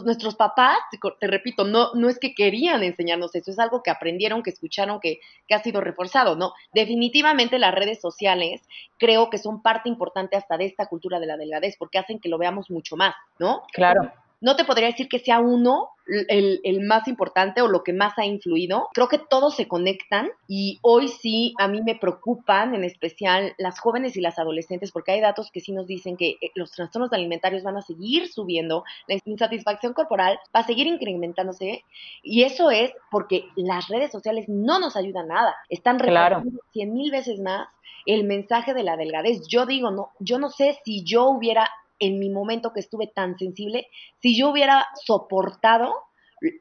nuestros 0.04 0.36
papás, 0.36 0.78
te 1.20 1.28
repito, 1.28 1.64
no, 1.64 1.94
no 1.94 2.10
es 2.10 2.20
que 2.20 2.34
querían 2.34 2.84
enseñarnos 2.84 3.36
eso, 3.36 3.52
es 3.52 3.60
algo 3.60 3.84
que 3.84 3.92
aprendieron, 3.92 4.44
que 4.44 4.50
escucharon, 4.50 5.00
que, 5.00 5.20
que 5.48 5.56
ha 5.56 5.62
sido 5.62 5.82
reforzado, 5.82 6.36
¿no? 6.36 6.54
Definitivamente 6.74 7.60
las 7.60 7.76
redes 7.76 8.00
sociales 8.00 8.62
creo 8.98 9.30
que 9.30 9.38
son 9.38 9.62
parte 9.62 9.90
importante 9.90 10.36
hasta 10.36 10.58
de 10.58 10.66
esta 10.66 10.88
cultura 10.88 11.20
de 11.20 11.28
la 11.28 11.38
delgadez, 11.38 11.76
porque 11.78 12.00
hacen 12.00 12.20
que 12.20 12.30
lo 12.30 12.38
veamos 12.38 12.72
mucho 12.72 12.96
más, 12.96 13.16
¿no? 13.40 13.64
Claro 13.74 14.12
no 14.42 14.56
te 14.56 14.66
podría 14.66 14.88
decir 14.88 15.08
que 15.08 15.20
sea 15.20 15.40
uno 15.40 15.90
el, 16.08 16.60
el, 16.64 16.82
más 16.82 17.08
importante 17.08 17.62
o 17.62 17.68
lo 17.68 17.84
que 17.84 17.94
más 17.94 18.18
ha 18.18 18.26
influido. 18.26 18.90
Creo 18.94 19.08
que 19.08 19.20
todos 19.20 19.56
se 19.56 19.68
conectan 19.68 20.30
y 20.48 20.80
hoy 20.82 21.08
sí 21.08 21.54
a 21.60 21.68
mí 21.68 21.82
me 21.82 21.96
preocupan 21.96 22.76
en 22.76 22.84
especial 22.84 23.54
las 23.58 23.80
jóvenes 23.80 24.18
y 24.18 24.22
las 24.22 24.40
adolescentes 24.40 24.92
porque 24.92 25.12
hay 25.12 25.22
datos 25.22 25.52
que 25.52 25.62
sí 25.62 25.72
nos 25.72 25.88
dicen 25.88 26.18
que 26.18 26.38
eh, 26.42 26.52
los 26.56 26.72
trastornos 26.72 27.14
alimentarios 27.14 27.64
van 27.64 27.78
a 27.78 27.82
seguir 27.82 28.28
subiendo, 28.28 28.84
la 29.08 29.20
insatisfacción 29.24 29.94
corporal 29.94 30.40
va 30.54 30.62
a 30.62 30.68
seguir 30.68 30.88
incrementándose 30.88 31.86
y 32.24 32.44
eso 32.44 32.72
es 32.72 32.92
porque 33.10 33.46
las 33.56 33.88
redes 33.88 34.12
sociales 34.12 34.50
no 34.50 34.80
nos 34.80 34.98
ayudan 34.98 35.28
nada. 35.28 35.56
Están 35.70 36.00
repitiendo 36.00 36.62
cien 36.74 36.94
mil 36.94 37.12
veces 37.12 37.40
más 37.40 37.68
el 38.06 38.24
mensaje 38.24 38.74
de 38.74 38.84
la 38.84 38.98
delgadez. 38.98 39.48
Yo 39.48 39.66
digo, 39.66 39.92
no, 39.92 40.10
yo 40.20 40.40
no 40.40 40.50
sé 40.50 40.80
si 40.84 41.04
yo 41.04 41.30
hubiera 41.30 41.70
en 42.02 42.20
mi 42.20 42.30
momento 42.30 42.74
que 42.74 42.82
estuve 42.82 43.08
tan 43.08 43.38
sensible, 43.38 43.88
si 44.20 44.38
yo 44.38 44.50
hubiera 44.50 44.88
soportado 45.06 45.94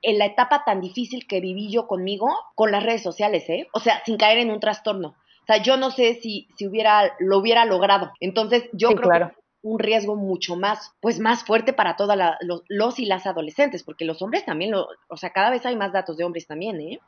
en 0.02 0.18
la 0.18 0.26
etapa 0.26 0.62
tan 0.64 0.80
difícil 0.80 1.26
que 1.26 1.40
viví 1.40 1.72
yo 1.72 1.88
conmigo 1.88 2.28
con 2.54 2.70
las 2.70 2.84
redes 2.84 3.02
sociales, 3.02 3.48
¿eh? 3.48 3.66
O 3.72 3.80
sea, 3.80 4.02
sin 4.04 4.18
caer 4.18 4.38
en 4.38 4.50
un 4.50 4.60
trastorno. 4.60 5.08
O 5.08 5.46
sea, 5.46 5.62
yo 5.62 5.78
no 5.78 5.90
sé 5.90 6.20
si, 6.20 6.48
si 6.56 6.66
hubiera, 6.66 7.14
lo 7.18 7.38
hubiera 7.38 7.64
logrado. 7.64 8.12
Entonces, 8.20 8.68
yo 8.72 8.90
creo 8.90 9.10
que 9.10 9.34
un 9.62 9.78
riesgo 9.78 10.14
mucho 10.14 10.56
más, 10.56 10.92
pues 11.00 11.18
más 11.18 11.44
fuerte 11.44 11.72
para 11.72 11.96
todos 11.96 12.16
los, 12.42 12.62
los, 12.68 12.98
y 12.98 13.06
las 13.06 13.26
adolescentes, 13.26 13.82
porque 13.82 14.04
los 14.04 14.20
hombres 14.22 14.44
también, 14.44 14.70
lo, 14.70 14.88
o 15.08 15.16
sea, 15.16 15.30
cada 15.30 15.50
vez 15.50 15.64
hay 15.66 15.76
más 15.76 15.92
datos 15.92 16.16
de 16.16 16.24
hombres 16.24 16.46
también, 16.46 16.80
¿eh? 16.80 17.00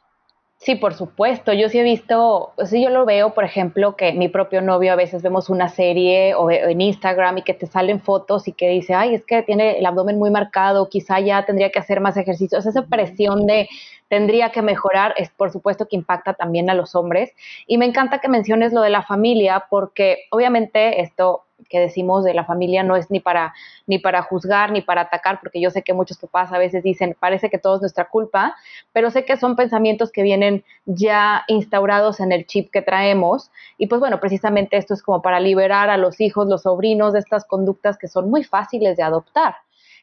Sí, 0.65 0.77
por 0.77 0.95
supuesto. 0.95 1.53
Yo 1.53 1.69
sí 1.69 1.81
he 1.81 1.83
visto, 1.83 2.53
sí 2.67 2.81
yo 2.81 2.89
lo 2.89 3.05
veo, 3.05 3.35
por 3.35 3.43
ejemplo, 3.43 3.97
que 3.97 4.13
mi 4.13 4.29
propio 4.29 4.63
novio 4.63 4.93
a 4.93 4.97
veces 4.97 5.21
vemos 5.21 5.51
una 5.51 5.69
serie 5.69 6.35
o 6.37 6.53
en 6.53 6.81
Instagram 6.81 7.39
y 7.39 7.43
que 7.43 7.53
te 7.53 7.67
salen 7.67 8.01
fotos 8.01 8.47
y 8.47 8.53
que 8.53 8.69
dice, 8.69 8.95
ay, 8.95 9.17
es 9.17 9.25
que 9.25 9.43
tiene 9.43 9.81
el 9.81 9.87
abdomen 9.87 10.21
muy 10.21 10.31
marcado, 10.31 10.89
quizá 10.89 11.19
ya 11.19 11.45
tendría 11.45 11.73
que 11.73 11.81
hacer 11.81 12.01
más 12.01 12.17
ejercicio. 12.17 12.59
esa 12.59 12.87
presión 12.87 13.45
de 13.49 13.69
tendría 14.07 14.53
que 14.53 14.63
mejorar, 14.63 15.15
es 15.17 15.31
por 15.31 15.51
supuesto 15.51 15.89
que 15.89 15.97
impacta 15.97 16.35
también 16.35 16.71
a 16.71 16.75
los 16.75 16.95
hombres. 16.95 17.33
Y 17.67 17.77
me 17.77 17.87
encanta 17.87 18.21
que 18.21 18.29
menciones 18.29 18.73
lo 18.73 18.83
de 18.83 18.91
la 18.91 19.03
familia, 19.03 19.65
porque 19.69 20.27
obviamente 20.31 21.01
esto 21.01 21.45
que 21.69 21.81
decimos 21.81 22.25
de 22.25 22.35
la 22.35 22.45
familia 22.45 22.83
no 22.83 22.97
es 22.97 23.11
ni 23.11 23.21
para 23.21 23.55
ni 23.87 23.99
para 23.99 24.23
juzgar 24.23 24.73
ni 24.73 24.81
para 24.81 25.03
atacar, 25.03 25.41
porque 25.41 25.61
yo 25.61 25.71
sé 25.71 25.83
que 25.83 25.93
muchos 25.93 26.19
papás 26.19 26.53
a 26.53 26.59
veces 26.59 26.83
dicen, 26.83 27.17
parece 27.19 27.51
que 27.51 27.59
todo 27.59 27.77
es 27.77 27.81
nuestra 27.81 28.09
culpa, 28.09 28.55
pero 28.93 29.11
sé 29.11 29.25
que 29.25 29.37
son 29.37 29.57
pensamientos 29.57 30.13
que 30.13 30.23
vienen 30.23 30.65
ya 30.87 31.45
instaurados 31.49 32.21
en 32.21 32.33
el 32.33 32.47
chip 32.47 32.71
que 32.71 32.83
traemos 32.83 33.51
y 33.79 33.87
pues 33.87 34.01
bueno, 34.01 34.21
precisamente 34.21 34.77
esto 34.77 34.95
es 34.95 35.03
como 35.03 35.23
para 35.23 35.41
liberar 35.41 35.91
a 35.91 35.97
los 35.97 36.21
hijos, 36.21 36.49
los 36.49 36.63
sobrinos 36.63 37.13
de 37.13 37.19
estas 37.19 37.45
conductas 37.45 37.99
que 37.99 38.09
son 38.09 38.31
muy 38.31 38.45
fáciles 38.45 38.97
de 38.97 39.03
adoptar. 39.03 39.57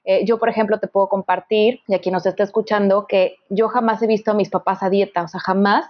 Eh, 0.05 0.25
yo, 0.25 0.39
por 0.39 0.49
ejemplo, 0.49 0.79
te 0.79 0.87
puedo 0.87 1.09
compartir, 1.09 1.81
y 1.87 1.93
aquí 1.93 2.09
nos 2.09 2.25
está 2.25 2.43
escuchando, 2.43 3.05
que 3.05 3.35
yo 3.49 3.67
jamás 3.67 4.01
he 4.01 4.07
visto 4.07 4.31
a 4.31 4.33
mis 4.33 4.49
papás 4.49 4.81
a 4.81 4.89
dieta, 4.89 5.23
o 5.23 5.27
sea, 5.27 5.39
jamás 5.39 5.85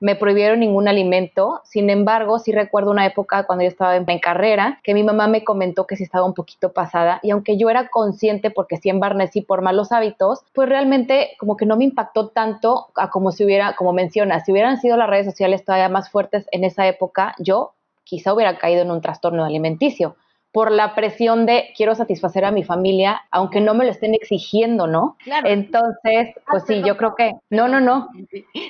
me 0.00 0.16
prohibieron 0.16 0.60
ningún 0.60 0.88
alimento. 0.88 1.60
Sin 1.64 1.90
embargo, 1.90 2.38
sí 2.38 2.52
recuerdo 2.52 2.90
una 2.90 3.06
época 3.06 3.44
cuando 3.44 3.62
yo 3.64 3.68
estaba 3.68 3.96
en, 3.96 4.04
carrera 4.18 4.80
que 4.82 4.94
mi 4.94 5.02
mamá 5.02 5.26
me 5.26 5.44
comentó 5.44 5.86
que 5.86 5.96
sí 5.96 6.04
estaba 6.04 6.24
un 6.24 6.34
poquito 6.34 6.72
pasada 6.72 7.20
y 7.22 7.30
aunque 7.30 7.56
yo 7.56 7.68
era 7.68 7.88
consciente 7.88 8.50
porque 8.50 8.76
sí 8.76 8.88
embarnecí 8.88 9.40
por 9.40 9.60
malos 9.60 9.92
hábitos, 9.92 10.40
pues 10.52 10.68
realmente 10.68 11.30
como 11.38 11.56
que 11.56 11.66
no 11.66 11.76
me 11.76 11.84
impactó 11.84 12.28
tanto 12.28 12.86
a 12.94 13.10
como 13.10 13.32
si 13.32 13.44
hubiera, 13.44 13.74
como 13.74 13.92
mencionas, 13.92 14.44
si 14.44 14.52
hubieran 14.52 14.80
sido 14.80 14.96
las 14.96 15.08
redes 15.08 15.26
sociales 15.26 15.64
todavía 15.64 15.88
más 15.88 16.10
fuertes 16.10 16.46
en 16.52 16.64
esa 16.64 16.86
época, 16.86 17.34
yo 17.38 17.72
quizá 18.04 18.32
hubiera 18.32 18.58
caído 18.58 18.82
en 18.82 18.90
un 18.90 19.00
trastorno 19.00 19.44
alimenticio 19.44 20.16
por 20.54 20.70
la 20.70 20.94
presión 20.94 21.46
de 21.46 21.72
quiero 21.76 21.96
satisfacer 21.96 22.44
a 22.44 22.52
mi 22.52 22.62
familia, 22.62 23.22
aunque 23.32 23.60
no 23.60 23.74
me 23.74 23.84
lo 23.84 23.90
estén 23.90 24.14
exigiendo, 24.14 24.86
¿no? 24.86 25.16
Claro. 25.24 25.48
Entonces, 25.48 26.28
ah, 26.36 26.42
pues 26.48 26.62
sí, 26.68 26.80
yo 26.86 26.96
creo 26.96 27.16
que, 27.16 27.32
no, 27.50 27.66
no, 27.66 27.80
no. 27.80 28.08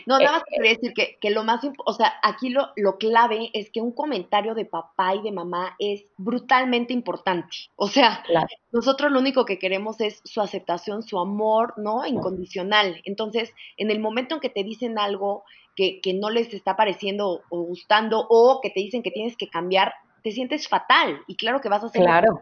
No, 0.06 0.18
nada 0.18 0.32
más 0.32 0.42
eh, 0.44 0.56
quería 0.56 0.70
decir 0.70 0.94
que, 0.94 1.18
que, 1.20 1.28
lo 1.28 1.44
más, 1.44 1.60
o 1.84 1.92
sea, 1.92 2.14
aquí 2.22 2.48
lo, 2.48 2.68
lo 2.76 2.96
clave 2.96 3.50
es 3.52 3.70
que 3.70 3.82
un 3.82 3.92
comentario 3.92 4.54
de 4.54 4.64
papá 4.64 5.14
y 5.14 5.20
de 5.20 5.30
mamá 5.30 5.76
es 5.78 6.06
brutalmente 6.16 6.94
importante. 6.94 7.54
O 7.76 7.88
sea, 7.88 8.24
nosotros 8.72 9.12
lo 9.12 9.18
único 9.18 9.44
que 9.44 9.58
queremos 9.58 10.00
es 10.00 10.22
su 10.24 10.40
aceptación, 10.40 11.02
su 11.02 11.18
amor, 11.18 11.74
¿no? 11.76 12.06
Incondicional. 12.06 13.02
Entonces, 13.04 13.52
en 13.76 13.90
el 13.90 14.00
momento 14.00 14.36
en 14.36 14.40
que 14.40 14.48
te 14.48 14.64
dicen 14.64 14.98
algo 14.98 15.44
que, 15.76 16.00
que 16.00 16.14
no 16.14 16.30
les 16.30 16.54
está 16.54 16.76
pareciendo 16.76 17.42
o 17.50 17.60
gustando 17.60 18.24
o 18.30 18.60
que 18.62 18.70
te 18.70 18.80
dicen 18.80 19.02
que 19.02 19.10
tienes 19.10 19.36
que 19.36 19.50
cambiar, 19.50 19.92
te 20.24 20.32
sientes 20.32 20.68
fatal 20.68 21.20
y 21.26 21.36
claro 21.36 21.60
que 21.60 21.68
vas 21.68 21.84
a 21.84 21.90
ser 21.90 22.02
claro. 22.02 22.40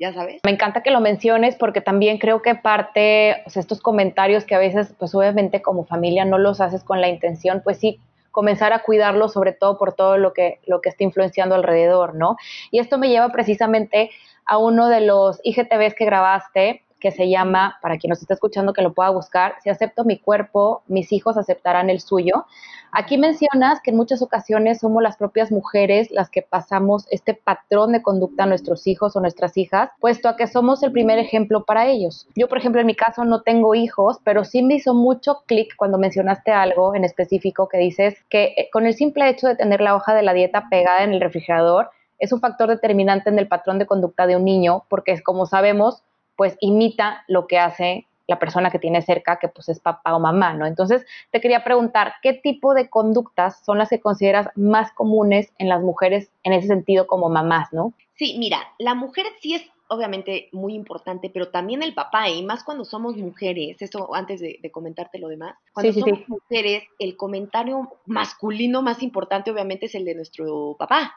ya 0.00 0.12
sabes. 0.12 0.40
Me 0.44 0.50
encanta 0.50 0.82
que 0.82 0.90
lo 0.90 1.00
menciones 1.00 1.54
porque 1.54 1.80
también 1.80 2.18
creo 2.18 2.42
que 2.42 2.56
parte, 2.56 3.42
o 3.46 3.50
sea, 3.50 3.60
estos 3.60 3.80
comentarios 3.80 4.44
que 4.44 4.56
a 4.56 4.58
veces, 4.58 4.92
pues 4.98 5.14
obviamente 5.14 5.62
como 5.62 5.86
familia 5.86 6.24
no 6.24 6.38
los 6.38 6.60
haces 6.60 6.82
con 6.82 7.00
la 7.00 7.08
intención, 7.08 7.62
pues 7.62 7.78
sí, 7.78 8.00
comenzar 8.32 8.72
a 8.72 8.80
cuidarlos, 8.80 9.32
sobre 9.32 9.52
todo 9.52 9.78
por 9.78 9.92
todo 9.92 10.18
lo 10.18 10.32
que, 10.32 10.58
lo 10.66 10.80
que 10.80 10.88
está 10.88 11.04
influenciando 11.04 11.54
alrededor, 11.54 12.16
¿no? 12.16 12.36
Y 12.72 12.80
esto 12.80 12.98
me 12.98 13.08
lleva 13.08 13.28
precisamente 13.28 14.10
a 14.44 14.58
uno 14.58 14.88
de 14.88 15.00
los 15.00 15.40
IGTVs 15.44 15.94
que 15.94 16.04
grabaste, 16.04 16.82
que 16.98 17.12
se 17.12 17.30
llama, 17.30 17.78
para 17.80 17.96
quien 17.96 18.10
nos 18.10 18.20
está 18.20 18.34
escuchando 18.34 18.72
que 18.72 18.82
lo 18.82 18.92
pueda 18.92 19.10
buscar, 19.10 19.54
si 19.62 19.70
acepto 19.70 20.04
mi 20.04 20.18
cuerpo, 20.18 20.82
mis 20.88 21.12
hijos 21.12 21.36
aceptarán 21.36 21.90
el 21.90 22.00
suyo. 22.00 22.46
Aquí 22.92 23.18
mencionas 23.18 23.80
que 23.80 23.90
en 23.90 23.96
muchas 23.96 24.20
ocasiones 24.20 24.80
somos 24.80 25.02
las 25.02 25.16
propias 25.16 25.52
mujeres 25.52 26.10
las 26.10 26.28
que 26.28 26.42
pasamos 26.42 27.06
este 27.10 27.34
patrón 27.34 27.92
de 27.92 28.02
conducta 28.02 28.44
a 28.44 28.46
nuestros 28.46 28.86
hijos 28.86 29.14
o 29.14 29.20
nuestras 29.20 29.56
hijas, 29.56 29.90
puesto 30.00 30.28
a 30.28 30.36
que 30.36 30.48
somos 30.48 30.82
el 30.82 30.90
primer 30.90 31.18
ejemplo 31.18 31.64
para 31.64 31.86
ellos. 31.86 32.26
Yo, 32.34 32.48
por 32.48 32.58
ejemplo, 32.58 32.80
en 32.80 32.88
mi 32.88 32.96
caso 32.96 33.24
no 33.24 33.42
tengo 33.42 33.74
hijos, 33.74 34.18
pero 34.24 34.44
sí 34.44 34.62
me 34.62 34.74
hizo 34.74 34.92
mucho 34.92 35.42
clic 35.46 35.74
cuando 35.76 35.98
mencionaste 35.98 36.50
algo 36.50 36.94
en 36.94 37.04
específico 37.04 37.68
que 37.68 37.78
dices 37.78 38.16
que 38.28 38.54
eh, 38.56 38.68
con 38.72 38.86
el 38.86 38.94
simple 38.94 39.28
hecho 39.28 39.46
de 39.46 39.56
tener 39.56 39.80
la 39.80 39.94
hoja 39.94 40.14
de 40.14 40.22
la 40.22 40.34
dieta 40.34 40.68
pegada 40.68 41.04
en 41.04 41.12
el 41.12 41.20
refrigerador, 41.20 41.90
es 42.18 42.32
un 42.32 42.40
factor 42.40 42.68
determinante 42.68 43.30
en 43.30 43.38
el 43.38 43.48
patrón 43.48 43.78
de 43.78 43.86
conducta 43.86 44.26
de 44.26 44.36
un 44.36 44.44
niño, 44.44 44.84
porque 44.88 45.22
como 45.22 45.46
sabemos, 45.46 46.02
pues 46.36 46.56
imita 46.60 47.24
lo 47.28 47.46
que 47.46 47.58
hace 47.58 48.06
la 48.30 48.38
persona 48.38 48.70
que 48.70 48.78
tiene 48.78 49.02
cerca, 49.02 49.40
que 49.40 49.48
pues 49.48 49.68
es 49.68 49.80
papá 49.80 50.14
o 50.14 50.20
mamá, 50.20 50.54
¿no? 50.54 50.64
Entonces, 50.64 51.04
te 51.32 51.40
quería 51.40 51.64
preguntar, 51.64 52.14
¿qué 52.22 52.32
tipo 52.32 52.74
de 52.74 52.88
conductas 52.88 53.62
son 53.64 53.76
las 53.76 53.88
que 53.88 54.00
consideras 54.00 54.48
más 54.54 54.92
comunes 54.92 55.52
en 55.58 55.68
las 55.68 55.82
mujeres 55.82 56.30
en 56.44 56.52
ese 56.52 56.68
sentido 56.68 57.08
como 57.08 57.28
mamás, 57.28 57.72
¿no? 57.72 57.92
Sí, 58.14 58.36
mira, 58.38 58.58
la 58.78 58.94
mujer 58.94 59.26
sí 59.40 59.54
es 59.54 59.68
obviamente 59.90 60.48
muy 60.52 60.74
importante, 60.74 61.30
pero 61.30 61.50
también 61.50 61.82
el 61.82 61.94
papá, 61.94 62.30
y 62.30 62.42
más 62.44 62.64
cuando 62.64 62.84
somos 62.84 63.16
mujeres, 63.16 63.82
eso 63.82 64.14
antes 64.14 64.40
de, 64.40 64.58
comentarte 64.70 65.18
lo 65.18 65.28
demás, 65.28 65.56
cuando 65.74 65.92
somos 65.92 66.28
mujeres, 66.28 66.84
el 66.98 67.16
comentario 67.16 67.90
masculino 68.06 68.82
más 68.82 69.02
importante 69.02 69.50
obviamente 69.50 69.86
es 69.86 69.94
el 69.96 70.04
de 70.04 70.14
nuestro 70.14 70.76
papá. 70.78 71.14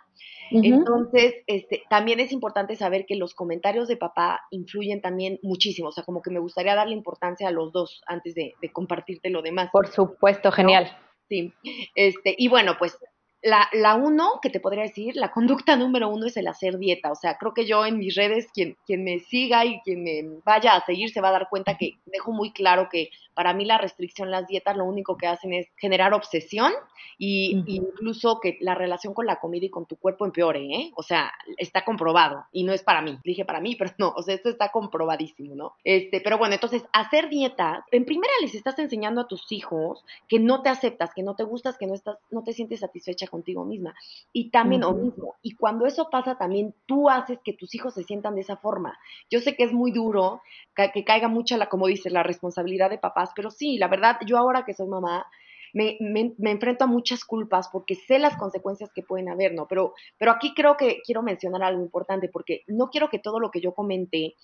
Entonces, 0.52 1.36
este, 1.48 1.84
también 1.90 2.20
es 2.20 2.32
importante 2.32 2.76
saber 2.76 3.06
que 3.06 3.16
los 3.16 3.34
comentarios 3.34 3.88
de 3.88 3.98
papá 3.98 4.42
influyen 4.52 5.02
también 5.02 5.40
muchísimo. 5.42 5.90
O 5.90 5.92
sea, 5.92 6.04
como 6.04 6.22
que 6.22 6.30
me 6.30 6.40
gustaría 6.40 6.76
darle 6.76 6.94
importancia 6.94 7.48
a 7.48 7.52
los 7.52 7.72
dos 7.72 8.04
antes 8.06 8.36
de, 8.36 8.54
compartirte 8.72 9.30
lo 9.30 9.42
demás. 9.42 9.70
Por 9.72 9.88
supuesto, 9.88 10.52
genial. 10.52 10.96
Sí. 11.30 11.54
Este, 11.96 12.36
y 12.38 12.50
bueno, 12.50 12.76
pues 12.78 12.98
la, 13.44 13.68
la, 13.74 13.96
uno, 13.96 14.40
que 14.42 14.50
te 14.50 14.62
podría 14.62 14.84
decir, 14.84 15.18
la 15.18 15.32
conducta 15.32 15.76
número 15.76 16.10
uno 16.10 16.28
es 16.28 16.38
el 16.38 16.48
hacer 16.48 16.78
dieta. 16.78 17.12
O 17.12 17.16
sea, 17.16 17.38
creo 17.38 17.54
que 17.54 17.66
yo 17.66 17.86
en 17.86 18.00
mis 18.00 18.16
redes, 18.16 18.48
quien, 18.54 18.78
quien 18.86 19.04
me 19.04 19.20
siga 19.20 19.66
y 19.66 19.82
quien 19.82 20.04
me 20.04 20.24
vaya 20.46 20.76
a 20.76 20.86
seguir 20.86 21.10
se 21.10 21.20
va 21.20 21.30
a 21.30 21.34
dar 21.34 21.50
cuenta 21.50 21.78
que 21.78 21.92
dejo 22.06 22.32
muy 22.32 22.54
claro 22.54 22.88
que 22.90 23.10
para 23.34 23.54
mí 23.54 23.66
la 23.66 23.78
restricción, 23.78 24.32
las 24.32 24.48
dietas, 24.48 24.78
lo 24.78 24.86
único 24.86 25.18
que 25.18 25.28
hacen 25.28 25.54
es 25.54 25.68
generar 25.78 26.14
obsesión 26.14 26.72
y 27.18 27.64
incluso 27.68 28.40
que 28.40 28.58
la 28.62 28.76
relación 28.76 29.14
con 29.14 29.26
la 29.26 29.40
comida 29.40 29.66
y 29.66 29.70
con 29.70 29.86
tu 29.86 29.96
cuerpo 29.98 30.26
empeore, 30.26 30.66
¿eh? 30.74 30.92
O 30.96 31.04
sea, 31.04 31.32
está 31.58 31.86
comprobado 31.86 32.46
y 32.52 32.64
no 32.64 32.74
es 32.74 32.84
para 32.84 33.02
mí. 33.02 33.20
Dije 33.24 33.46
para 33.46 33.60
mí, 33.60 33.76
pero 33.80 33.92
no, 33.98 34.14
o 34.16 34.22
sea, 34.22 34.36
esto 34.36 34.50
está 34.50 34.70
comprobadísimo, 34.70 35.56
¿no? 35.56 35.76
Este, 35.84 36.22
pero 36.22 36.38
bueno, 36.38 36.56
entonces, 36.56 36.84
hacer 36.94 37.30
dietas, 37.30 37.84
en 37.92 38.06
primera 38.06 38.34
les 38.42 38.56
estás 38.56 38.78
enseñando 38.80 39.22
a 39.22 39.28
tus 39.28 39.52
hijos 39.52 40.04
que 40.28 40.40
no 40.40 40.62
te 40.62 40.70
aceptas, 40.70 41.14
que 41.14 41.24
no 41.24 41.36
te 41.36 41.44
gustas, 41.44 41.78
que 41.78 41.88
no 41.88 41.94
estás, 41.94 42.18
no 42.32 42.44
te 42.44 42.54
sientes 42.54 42.80
satisfecha 42.80 43.28
contigo 43.28 43.66
misma. 43.66 43.96
Y 44.32 44.50
también 44.50 44.82
lo 44.82 44.94
mismo. 44.94 45.36
Y 45.42 45.56
cuando 45.56 45.86
eso 45.86 46.10
pasa, 46.10 46.38
también 46.38 46.74
tú 46.86 47.10
haces 47.10 47.40
que 47.44 47.54
tus 47.54 47.74
hijos 47.76 47.94
se 47.94 48.04
sientan 48.04 48.36
de 48.36 48.42
esa 48.42 48.58
forma. 48.58 48.98
Yo 49.30 49.40
sé 49.40 49.56
que 49.56 49.64
es 49.64 49.74
muy 49.74 49.92
duro, 49.92 50.42
que, 50.76 51.04
caiga 51.04 51.28
mucha 51.28 51.58
la, 51.58 51.70
como 51.70 51.88
dices, 51.88 52.12
la 52.12 52.24
responsabilidad 52.24 52.90
de 52.90 52.98
pero 53.36 53.50
sí, 53.50 53.78
la 53.78 53.88
verdad, 53.88 54.18
yo 54.26 54.38
ahora 54.38 54.66
que 54.66 54.74
soy 54.74 54.88
mamá, 54.88 55.26
me, 55.74 55.98
me, 56.00 56.52
enfrento 56.52 56.84
a 56.84 56.88
muchas 56.88 57.26
culpas 57.26 57.68
porque 57.70 57.96
sé 57.96 58.20
las 58.20 58.38
consecuencias 58.38 58.92
que 58.94 59.02
pueden 59.02 59.28
haber, 59.30 59.54
¿no? 59.54 59.68
Pero, 59.68 59.94
pero 60.20 60.32
aquí 60.32 60.54
creo 60.54 60.78
que 60.78 61.02
quiero 61.04 61.24
mencionar 61.24 61.64
algo 61.64 61.82
importante 61.82 62.30
porque 62.30 62.62
no 62.68 62.90
quiero 62.90 63.10
que 63.10 63.20
todo 63.20 63.40
lo 63.40 63.50
que 63.50 63.60
yo 63.60 63.74
comenté 63.74 64.36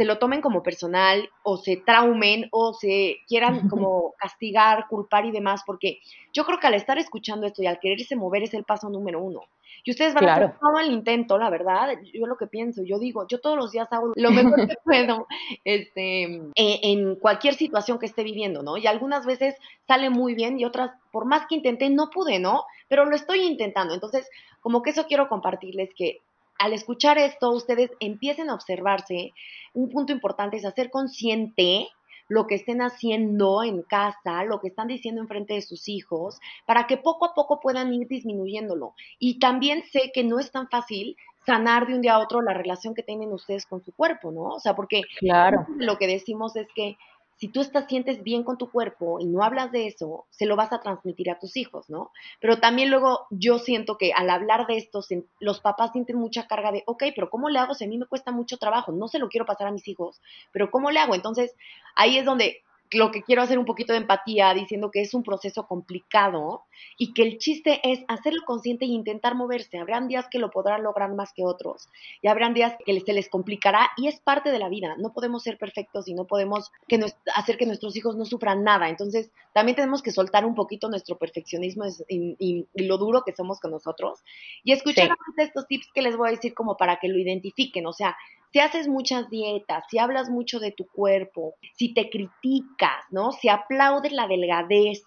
se 0.00 0.06
lo 0.06 0.16
tomen 0.16 0.40
como 0.40 0.62
personal 0.62 1.28
o 1.42 1.58
se 1.58 1.76
traumen 1.76 2.48
o 2.52 2.72
se 2.72 3.18
quieran 3.28 3.68
como 3.68 4.14
castigar, 4.16 4.86
culpar 4.88 5.26
y 5.26 5.30
demás, 5.30 5.60
porque 5.66 6.00
yo 6.32 6.46
creo 6.46 6.58
que 6.58 6.68
al 6.68 6.72
estar 6.72 6.96
escuchando 6.96 7.46
esto 7.46 7.62
y 7.62 7.66
al 7.66 7.78
quererse 7.78 8.16
mover 8.16 8.44
es 8.44 8.54
el 8.54 8.64
paso 8.64 8.88
número 8.88 9.22
uno. 9.22 9.42
Y 9.84 9.90
ustedes 9.90 10.14
van 10.14 10.26
a 10.26 10.34
hacer 10.36 10.54
todo 10.58 10.78
el 10.78 10.90
intento, 10.90 11.36
la 11.36 11.50
verdad. 11.50 11.98
Yo 12.14 12.26
lo 12.26 12.38
que 12.38 12.46
pienso, 12.46 12.82
yo 12.82 12.98
digo, 12.98 13.26
yo 13.28 13.40
todos 13.40 13.58
los 13.58 13.72
días 13.72 13.88
hago 13.92 14.12
lo 14.16 14.30
mejor 14.30 14.68
que 14.68 14.74
puedo 14.84 15.26
este, 15.64 16.22
e, 16.54 16.80
en, 16.82 17.16
cualquier 17.16 17.52
situación 17.52 17.98
que 17.98 18.06
esté 18.06 18.22
viviendo, 18.22 18.62
¿no? 18.62 18.78
Y 18.78 18.86
algunas 18.86 19.26
veces 19.26 19.54
sale 19.86 20.08
muy 20.08 20.34
bien 20.34 20.58
y 20.58 20.64
otras, 20.64 20.92
por 21.12 21.26
más 21.26 21.46
que 21.46 21.56
intenté, 21.56 21.90
no 21.90 22.08
pude, 22.08 22.38
¿no? 22.38 22.64
Pero 22.88 23.04
lo 23.04 23.14
estoy 23.14 23.40
intentando. 23.40 23.92
Entonces, 23.92 24.30
como 24.62 24.80
que 24.80 24.90
eso 24.90 25.06
quiero 25.06 25.28
compartirles 25.28 25.90
que 25.94 26.20
al 26.60 26.74
escuchar 26.74 27.16
esto, 27.16 27.50
ustedes 27.52 27.90
empiecen 28.00 28.50
a 28.50 28.54
observarse. 28.54 29.32
Un 29.72 29.88
punto 29.88 30.12
importante 30.12 30.58
es 30.58 30.66
hacer 30.66 30.90
consciente 30.90 31.88
lo 32.28 32.46
que 32.46 32.54
estén 32.54 32.82
haciendo 32.82 33.64
en 33.64 33.82
casa, 33.82 34.44
lo 34.44 34.60
que 34.60 34.68
están 34.68 34.86
diciendo 34.86 35.22
en 35.22 35.26
frente 35.26 35.54
de 35.54 35.62
sus 35.62 35.88
hijos, 35.88 36.38
para 36.66 36.86
que 36.86 36.98
poco 36.98 37.24
a 37.24 37.34
poco 37.34 37.60
puedan 37.60 37.92
ir 37.94 38.06
disminuyéndolo. 38.08 38.94
Y 39.18 39.38
también 39.38 39.82
sé 39.90 40.12
que 40.12 40.22
no 40.22 40.38
es 40.38 40.52
tan 40.52 40.68
fácil 40.68 41.16
sanar 41.46 41.86
de 41.86 41.94
un 41.94 42.02
día 42.02 42.16
a 42.16 42.18
otro 42.18 42.42
la 42.42 42.52
relación 42.52 42.94
que 42.94 43.02
tienen 43.02 43.32
ustedes 43.32 43.64
con 43.64 43.82
su 43.82 43.92
cuerpo, 43.92 44.30
¿no? 44.30 44.42
O 44.42 44.60
sea, 44.60 44.76
porque 44.76 45.00
claro. 45.18 45.66
lo 45.76 45.96
que 45.96 46.06
decimos 46.06 46.54
es 46.56 46.68
que 46.74 46.98
si 47.40 47.48
tú 47.48 47.62
estás, 47.62 47.86
sientes 47.88 48.22
bien 48.22 48.44
con 48.44 48.58
tu 48.58 48.70
cuerpo 48.70 49.18
y 49.18 49.24
no 49.24 49.42
hablas 49.42 49.72
de 49.72 49.86
eso, 49.86 50.26
se 50.28 50.44
lo 50.44 50.56
vas 50.56 50.74
a 50.74 50.82
transmitir 50.82 51.30
a 51.30 51.38
tus 51.38 51.56
hijos, 51.56 51.88
¿no? 51.88 52.12
Pero 52.38 52.60
también 52.60 52.90
luego 52.90 53.26
yo 53.30 53.58
siento 53.58 53.96
que 53.96 54.12
al 54.12 54.28
hablar 54.28 54.66
de 54.66 54.76
esto, 54.76 55.00
los 55.38 55.60
papás 55.60 55.92
sienten 55.92 56.16
mucha 56.16 56.46
carga 56.46 56.70
de, 56.70 56.82
ok, 56.84 57.04
pero 57.14 57.30
¿cómo 57.30 57.48
le 57.48 57.58
hago 57.58 57.72
si 57.72 57.84
a 57.84 57.88
mí 57.88 57.96
me 57.96 58.04
cuesta 58.04 58.30
mucho 58.30 58.58
trabajo? 58.58 58.92
No 58.92 59.08
se 59.08 59.18
lo 59.18 59.30
quiero 59.30 59.46
pasar 59.46 59.68
a 59.68 59.72
mis 59.72 59.88
hijos, 59.88 60.20
pero 60.52 60.70
¿cómo 60.70 60.90
le 60.90 61.00
hago? 61.00 61.14
Entonces, 61.14 61.56
ahí 61.96 62.18
es 62.18 62.26
donde 62.26 62.62
lo 62.90 63.10
que 63.10 63.22
quiero 63.22 63.40
hacer 63.40 63.58
un 63.58 63.64
poquito 63.64 63.94
de 63.94 64.00
empatía 64.00 64.52
diciendo 64.52 64.90
que 64.90 65.00
es 65.00 65.14
un 65.14 65.22
proceso 65.22 65.66
complicado 65.66 66.64
y 66.96 67.12
que 67.12 67.22
el 67.22 67.38
chiste 67.38 67.80
es 67.82 68.00
hacerlo 68.08 68.42
consciente 68.44 68.84
e 68.84 68.88
intentar 68.88 69.34
moverse. 69.34 69.78
Habrán 69.78 70.08
días 70.08 70.26
que 70.30 70.38
lo 70.38 70.50
podrán 70.50 70.82
lograr 70.82 71.14
más 71.14 71.32
que 71.32 71.44
otros 71.44 71.88
y 72.22 72.28
habrán 72.28 72.54
días 72.54 72.74
que 72.84 73.00
se 73.00 73.12
les 73.12 73.28
complicará 73.28 73.90
y 73.96 74.08
es 74.08 74.20
parte 74.20 74.50
de 74.50 74.58
la 74.58 74.68
vida. 74.68 74.96
No 74.98 75.12
podemos 75.12 75.42
ser 75.42 75.58
perfectos 75.58 76.08
y 76.08 76.14
no 76.14 76.26
podemos 76.26 76.70
que 76.88 77.00
hacer 77.34 77.56
que 77.56 77.66
nuestros 77.66 77.96
hijos 77.96 78.16
no 78.16 78.24
sufran 78.24 78.64
nada. 78.64 78.88
Entonces, 78.88 79.30
también 79.52 79.76
tenemos 79.76 80.02
que 80.02 80.12
soltar 80.12 80.44
un 80.44 80.54
poquito 80.54 80.88
nuestro 80.88 81.16
perfeccionismo 81.18 81.84
y, 82.08 82.66
lo 82.74 82.98
duro 82.98 83.22
que 83.24 83.32
somos 83.32 83.60
con 83.60 83.70
nosotros 83.70 84.20
y 84.64 84.72
escuchar 84.72 85.10
estos 85.36 85.66
tips 85.66 85.88
que 85.94 86.02
les 86.02 86.16
voy 86.16 86.28
a 86.28 86.32
decir 86.32 86.54
como 86.54 86.76
para 86.76 86.96
que 86.96 87.08
lo 87.08 87.18
identifiquen. 87.18 87.86
O 87.86 87.92
sea, 87.92 88.16
si 88.52 88.58
haces 88.58 88.88
muchas 88.88 89.30
dietas, 89.30 89.84
si 89.88 89.98
hablas 89.98 90.28
mucho 90.28 90.58
de 90.58 90.72
tu 90.72 90.86
cuerpo, 90.86 91.54
si 91.74 91.94
te 91.94 92.10
criticas, 92.10 93.04
¿no? 93.10 93.32
Si 93.32 93.48
aplaudes 93.48 94.12
la 94.12 94.26
delgadez, 94.26 95.02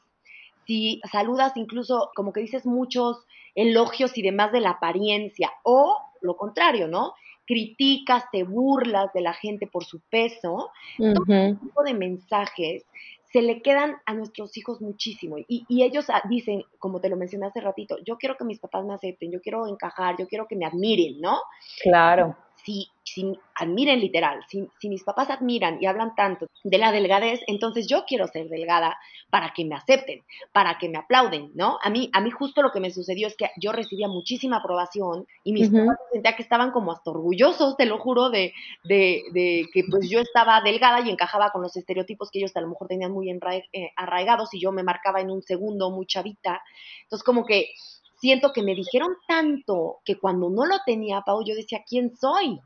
si 0.66 1.02
saludas 1.12 1.54
incluso 1.56 2.12
como 2.16 2.34
que 2.34 2.42
dices 2.42 2.66
muchos 2.66 3.26
elogios 3.56 4.18
y 4.18 4.22
demás 4.22 4.52
de 4.52 4.62
la 4.62 4.72
apariencia, 4.72 5.52
o 5.64 5.98
lo 6.22 6.36
contrario, 6.36 6.88
¿no? 6.88 7.14
Criticas, 7.46 8.26
te 8.32 8.44
burlas 8.44 9.12
de 9.14 9.22
la 9.22 9.34
gente 9.34 9.68
por 9.68 9.84
su 9.84 10.00
peso, 10.10 10.72
todo 10.98 11.26
tipo 11.26 11.84
de 11.84 11.94
mensajes 11.94 12.86
se 13.32 13.42
le 13.42 13.64
quedan 13.64 13.96
a 14.06 14.14
nuestros 14.14 14.56
hijos 14.58 14.80
muchísimo. 14.80 15.40
Y, 15.40 15.66
y, 15.68 15.82
ellos 15.82 16.06
ah, 16.12 16.22
dicen, 16.30 16.64
como 16.78 17.02
te 17.02 17.10
lo 17.10 17.18
mencioné 17.18 17.48
hace 17.48 17.62
ratito, 17.62 17.98
yo 18.06 18.18
quiero 18.18 18.38
que 18.38 18.46
mis 18.46 18.60
papás 18.60 18.86
me 18.86 18.94
acepten, 18.94 19.32
yo 19.32 19.42
quiero 19.42 19.66
encajar, 19.66 20.16
yo 20.20 20.28
quiero 20.28 20.48
que 20.48 20.56
me 20.56 20.68
admiren, 20.68 21.20
¿no? 21.20 21.40
Claro 21.82 22.38
si, 22.64 22.90
si 23.04 23.38
admiren 23.56 24.00
literal, 24.00 24.40
si, 24.48 24.68
si, 24.80 24.90
mis 24.90 25.04
papás 25.04 25.30
admiran 25.30 25.78
y 25.82 25.86
hablan 25.86 26.16
tanto 26.16 26.48
de 26.64 26.78
la 26.78 26.92
delgadez, 26.92 27.42
entonces 27.48 27.88
yo 27.88 28.06
quiero 28.06 28.28
ser 28.28 28.48
delgada 28.48 28.98
para 29.30 29.54
que 29.54 29.66
me 29.66 29.76
acepten, 29.76 30.24
para 30.52 30.78
que 30.78 30.90
me 30.90 30.98
aplauden, 30.98 31.52
¿no? 31.56 31.78
A 31.82 31.90
mí, 31.90 32.10
a 32.14 32.22
mí 32.22 32.32
justo 32.32 32.62
lo 32.62 32.72
que 32.72 32.80
me 32.80 32.92
sucedió 32.92 33.28
es 33.28 33.36
que 33.36 33.50
yo 33.58 33.72
recibía 33.72 34.08
muchísima 34.08 34.58
aprobación 34.58 35.26
y 35.44 35.54
mis 35.54 35.70
papás 35.70 35.98
sentía 36.12 36.36
que 36.36 36.44
estaban 36.44 36.72
como 36.72 36.92
hasta 36.92 37.12
orgullosos, 37.12 37.76
te 37.76 37.86
lo 37.86 37.98
juro, 37.98 38.30
de, 38.30 38.54
de, 38.84 39.24
de, 39.34 39.68
que 39.74 39.84
pues 39.90 40.10
yo 40.10 40.20
estaba 40.20 40.62
delgada 40.62 41.02
y 41.02 41.10
encajaba 41.10 41.52
con 41.52 41.62
los 41.62 41.76
estereotipos 41.76 42.30
que 42.32 42.40
ellos 42.40 42.56
a 42.56 42.62
lo 42.62 42.70
mejor 42.70 42.88
tenían 42.88 43.12
muy 43.12 43.30
eh, 43.30 43.92
arraigados 43.96 44.54
y 44.54 44.60
yo 44.60 44.72
me 44.72 44.84
marcaba 44.84 45.20
en 45.22 45.32
un 45.32 45.42
segundo 45.42 45.90
muy 45.92 46.06
chavita. 46.06 46.62
Entonces 47.04 47.24
como 47.24 47.46
que 47.46 47.70
siento 48.24 48.54
que 48.54 48.64
me 48.64 48.74
dijeron 48.74 49.18
tanto 49.28 50.00
que 50.06 50.18
cuando 50.18 50.50
no 50.50 50.66
lo 50.66 50.78
tenía, 50.86 51.24
Pau, 51.26 51.44
yo 51.46 51.56
decía, 51.56 51.84
¿quién 51.86 52.16
soy? 52.16 52.58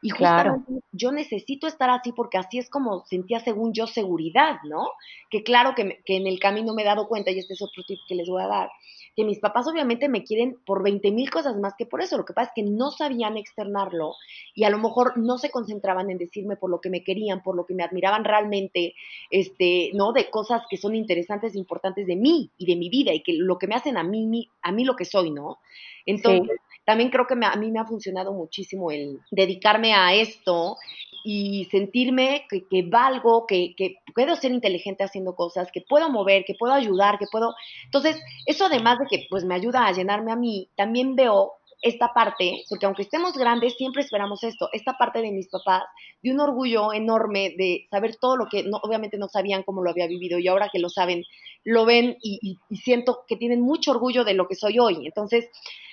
Y 0.00 0.10
justamente 0.10 0.72
yo 0.92 1.12
necesito 1.12 1.66
estar 1.66 1.90
así 1.90 2.12
porque 2.12 2.38
así 2.38 2.58
es 2.58 2.68
como 2.68 3.04
sentía 3.06 3.40
según 3.40 3.72
yo 3.72 3.86
seguridad, 3.86 4.56
¿no? 4.64 4.90
Que 5.30 5.42
claro 5.42 5.74
que, 5.74 6.02
que 6.04 6.16
en 6.16 6.26
el 6.26 6.38
camino 6.38 6.74
me 6.74 6.82
he 6.82 6.86
dado 6.86 7.08
cuenta, 7.08 7.30
y 7.30 7.38
este 7.38 7.54
es 7.54 7.62
otro 7.62 7.82
tip 7.86 7.98
que 8.08 8.14
les 8.14 8.28
voy 8.28 8.42
a 8.42 8.48
dar, 8.48 8.70
que 9.14 9.24
mis 9.24 9.38
papás 9.40 9.66
obviamente 9.68 10.08
me 10.08 10.24
quieren 10.24 10.56
por 10.64 10.82
20 10.82 11.10
mil 11.10 11.30
cosas 11.30 11.56
más 11.56 11.74
que 11.76 11.86
por 11.86 12.00
eso. 12.00 12.16
Lo 12.16 12.24
que 12.24 12.32
pasa 12.32 12.48
es 12.48 12.52
que 12.54 12.70
no 12.70 12.90
sabían 12.90 13.36
externarlo 13.36 14.14
y 14.54 14.64
a 14.64 14.70
lo 14.70 14.78
mejor 14.78 15.18
no 15.18 15.38
se 15.38 15.50
concentraban 15.50 16.10
en 16.10 16.18
decirme 16.18 16.56
por 16.56 16.70
lo 16.70 16.80
que 16.80 16.90
me 16.90 17.04
querían, 17.04 17.42
por 17.42 17.54
lo 17.54 17.66
que 17.66 17.74
me 17.74 17.82
admiraban 17.82 18.24
realmente, 18.24 18.94
este, 19.30 19.90
¿no? 19.94 20.12
De 20.12 20.30
cosas 20.30 20.62
que 20.70 20.78
son 20.78 20.94
interesantes 20.94 21.54
e 21.54 21.58
importantes 21.58 22.06
de 22.06 22.16
mí 22.16 22.50
y 22.56 22.66
de 22.66 22.76
mi 22.76 22.88
vida 22.88 23.12
y 23.12 23.22
que 23.22 23.34
lo 23.34 23.58
que 23.58 23.66
me 23.66 23.74
hacen 23.74 23.96
a 23.96 24.02
mí, 24.02 24.48
a 24.62 24.72
mí 24.72 24.84
lo 24.84 24.96
que 24.96 25.04
soy, 25.04 25.30
¿no? 25.30 25.58
Entonces, 26.06 26.58
también 26.84 27.10
creo 27.10 27.26
que 27.26 27.34
a 27.34 27.56
mí 27.56 27.70
me 27.70 27.80
ha 27.80 27.84
funcionado 27.84 28.32
muchísimo 28.32 28.90
el 28.90 29.20
dedicarme 29.30 29.94
a 29.94 30.14
esto 30.14 30.76
y 31.24 31.66
sentirme 31.70 32.46
que, 32.50 32.66
que 32.68 32.82
valgo, 32.82 33.46
que, 33.46 33.74
que, 33.76 33.96
puedo 34.14 34.34
ser 34.36 34.50
inteligente 34.52 35.04
haciendo 35.04 35.34
cosas, 35.34 35.70
que 35.72 35.80
puedo 35.80 36.10
mover, 36.10 36.44
que 36.44 36.54
puedo 36.58 36.72
ayudar, 36.72 37.18
que 37.18 37.26
puedo... 37.30 37.54
Entonces, 37.84 38.20
eso 38.46 38.66
además 38.66 38.98
de 38.98 39.06
que 39.08 39.26
pues 39.30 39.44
me 39.44 39.54
ayuda 39.54 39.86
a 39.86 39.92
llenarme 39.92 40.32
a 40.32 40.36
mí, 40.36 40.68
también 40.76 41.14
veo 41.14 41.52
esta 41.82 42.12
parte, 42.14 42.62
porque 42.68 42.86
aunque 42.86 43.02
estemos 43.02 43.36
grandes, 43.36 43.74
siempre 43.74 44.02
esperamos 44.02 44.44
esto, 44.44 44.68
esta 44.72 44.96
parte 44.96 45.20
de 45.20 45.32
mis 45.32 45.48
papás, 45.48 45.82
de 46.22 46.32
un 46.32 46.40
orgullo 46.40 46.92
enorme 46.92 47.54
de 47.56 47.86
saber 47.90 48.16
todo 48.16 48.36
lo 48.36 48.46
que 48.46 48.62
no, 48.62 48.78
obviamente 48.82 49.18
no 49.18 49.28
sabían 49.28 49.64
cómo 49.64 49.82
lo 49.82 49.90
había 49.90 50.06
vivido 50.06 50.38
y 50.38 50.48
ahora 50.48 50.70
que 50.72 50.78
lo 50.78 50.88
saben, 50.88 51.24
lo 51.64 51.84
ven 51.84 52.16
y, 52.22 52.58
y 52.68 52.76
siento 52.76 53.24
que 53.26 53.36
tienen 53.36 53.60
mucho 53.60 53.90
orgullo 53.90 54.24
de 54.24 54.34
lo 54.34 54.48
que 54.48 54.54
soy 54.54 54.78
hoy. 54.78 55.06
Entonces, 55.06 55.48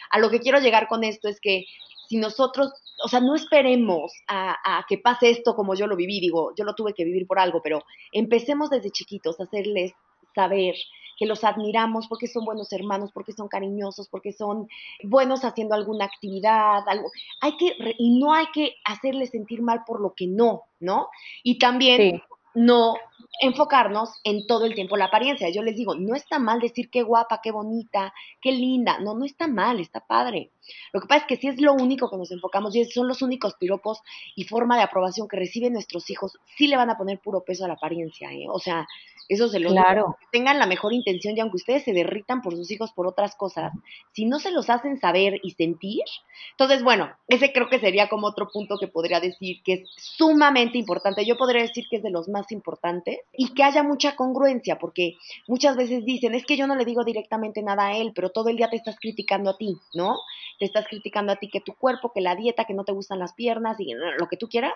a 0.09 0.19
lo 0.19 0.29
que 0.29 0.39
quiero 0.39 0.59
llegar 0.59 0.87
con 0.87 1.03
esto 1.03 1.27
es 1.27 1.39
que 1.39 1.65
si 2.09 2.17
nosotros, 2.17 2.73
o 3.03 3.07
sea, 3.07 3.19
no 3.19 3.35
esperemos 3.35 4.11
a, 4.27 4.83
que 4.89 4.97
pase 4.97 5.29
esto 5.29 5.55
como 5.55 5.75
yo 5.75 5.85
lo 5.85 5.95
viví, 5.95 6.19
digo, 6.19 6.53
yo 6.57 6.65
lo 6.65 6.73
tuve 6.73 6.93
que 6.95 7.05
vivir 7.05 7.27
por 7.27 7.37
algo, 7.37 7.61
pero 7.61 7.83
empecemos 8.11 8.71
desde 8.71 8.89
chiquitos 8.89 9.39
a 9.39 9.43
hacerles 9.43 9.93
saber 10.33 10.73
que 11.19 11.25
los 11.25 11.43
admiramos 11.43 12.07
porque 12.07 12.27
son 12.27 12.45
buenos 12.45 12.71
hermanos, 12.71 13.11
porque 13.13 13.33
son 13.33 13.49
cariñosos, 13.49 14.07
porque 14.07 14.31
son 14.31 14.69
buenos 15.03 15.43
haciendo 15.43 15.75
alguna 15.75 16.05
actividad, 16.05 16.87
algo. 16.87 17.11
Hay 17.41 17.57
que, 17.57 17.75
y 17.97 18.17
no 18.17 18.33
hay 18.33 18.45
que 18.53 18.77
hacerles 18.85 19.31
sentir 19.31 19.61
mal 19.61 19.83
por 19.85 19.99
lo 19.99 20.13
que 20.15 20.27
no, 20.27 20.63
¿no? 20.79 21.09
Y 21.43 21.59
también 21.59 22.21
no 22.55 22.95
enfocarnos 23.41 24.09
en 24.23 24.47
todo 24.47 24.65
el 24.65 24.75
tiempo 24.75 24.97
la 24.97 25.05
apariencia. 25.05 25.49
Yo 25.49 25.61
les 25.61 25.75
digo, 25.75 25.95
no 25.95 26.15
está 26.15 26.39
mal 26.39 26.59
decir 26.59 26.89
qué 26.89 27.03
guapa, 27.03 27.41
qué 27.43 27.51
bonita, 27.51 28.13
qué 28.41 28.53
linda. 28.53 28.99
No, 28.99 29.13
no 29.13 29.25
está 29.25 29.47
mal, 29.47 29.79
está 29.79 29.99
padre. 29.99 30.51
Lo 30.93 31.01
que 31.01 31.07
pasa 31.07 31.21
es 31.21 31.27
que 31.27 31.37
si 31.37 31.47
es 31.47 31.61
lo 31.61 31.73
único 31.73 32.09
que 32.09 32.17
nos 32.17 32.31
enfocamos 32.31 32.75
y 32.75 32.85
son 32.85 33.07
los 33.07 33.21
únicos 33.21 33.55
piropos 33.55 34.01
y 34.35 34.45
forma 34.45 34.77
de 34.77 34.83
aprobación 34.83 35.27
que 35.27 35.37
reciben 35.37 35.73
nuestros 35.73 36.09
hijos, 36.09 36.37
sí 36.57 36.67
le 36.67 36.77
van 36.77 36.89
a 36.89 36.97
poner 36.97 37.19
puro 37.19 37.43
peso 37.43 37.65
a 37.65 37.67
la 37.67 37.75
apariencia. 37.75 38.31
¿eh? 38.31 38.47
O 38.49 38.59
sea, 38.59 38.87
eso 39.29 39.47
se 39.47 39.59
los 39.59 39.71
claro. 39.71 40.17
tengan 40.31 40.57
la 40.57 40.65
mejor 40.65 40.91
intención 40.91 41.37
y 41.37 41.39
aunque 41.39 41.57
ustedes 41.57 41.83
se 41.83 41.93
derritan 41.93 42.41
por 42.41 42.55
sus 42.55 42.69
hijos 42.71 42.91
por 42.91 43.05
otras 43.07 43.35
cosas, 43.35 43.71
si 44.11 44.25
no 44.25 44.39
se 44.39 44.51
los 44.51 44.69
hacen 44.69 44.99
saber 44.99 45.39
y 45.43 45.51
sentir, 45.51 46.03
entonces 46.51 46.83
bueno, 46.83 47.11
ese 47.27 47.53
creo 47.53 47.69
que 47.69 47.79
sería 47.79 48.09
como 48.09 48.27
otro 48.27 48.49
punto 48.51 48.77
que 48.79 48.87
podría 48.87 49.19
decir 49.19 49.61
que 49.63 49.73
es 49.73 49.89
sumamente 49.95 50.79
importante. 50.79 51.25
Yo 51.25 51.37
podría 51.37 51.61
decir 51.61 51.85
que 51.89 51.97
es 51.97 52.03
de 52.03 52.09
los 52.09 52.27
más 52.27 52.51
importantes 52.51 53.19
y 53.31 53.53
que 53.53 53.63
haya 53.63 53.83
mucha 53.83 54.15
congruencia, 54.15 54.79
porque 54.79 55.13
muchas 55.47 55.77
veces 55.77 56.03
dicen, 56.05 56.33
es 56.33 56.45
que 56.45 56.57
yo 56.57 56.65
no 56.65 56.75
le 56.75 56.85
digo 56.85 57.03
directamente 57.03 57.61
nada 57.61 57.87
a 57.87 57.97
él, 57.97 58.11
pero 58.15 58.31
todo 58.31 58.49
el 58.49 58.57
día 58.57 58.69
te 58.69 58.77
estás 58.77 58.97
criticando 58.99 59.51
a 59.51 59.57
ti, 59.57 59.77
¿no? 59.93 60.17
Te 60.57 60.65
estás 60.65 60.87
criticando 60.87 61.31
a 61.31 61.35
ti 61.35 61.49
que 61.49 61.61
tu 61.61 61.75
cuerpo, 61.75 62.11
que 62.11 62.21
la 62.21 62.35
dieta, 62.35 62.65
que 62.65 62.73
no 62.73 62.83
te 62.83 62.93
gustan 62.93 63.19
las 63.19 63.33
piernas 63.33 63.79
y 63.79 63.93
lo 63.93 64.27
que 64.27 64.37
tú 64.37 64.47
quieras. 64.49 64.73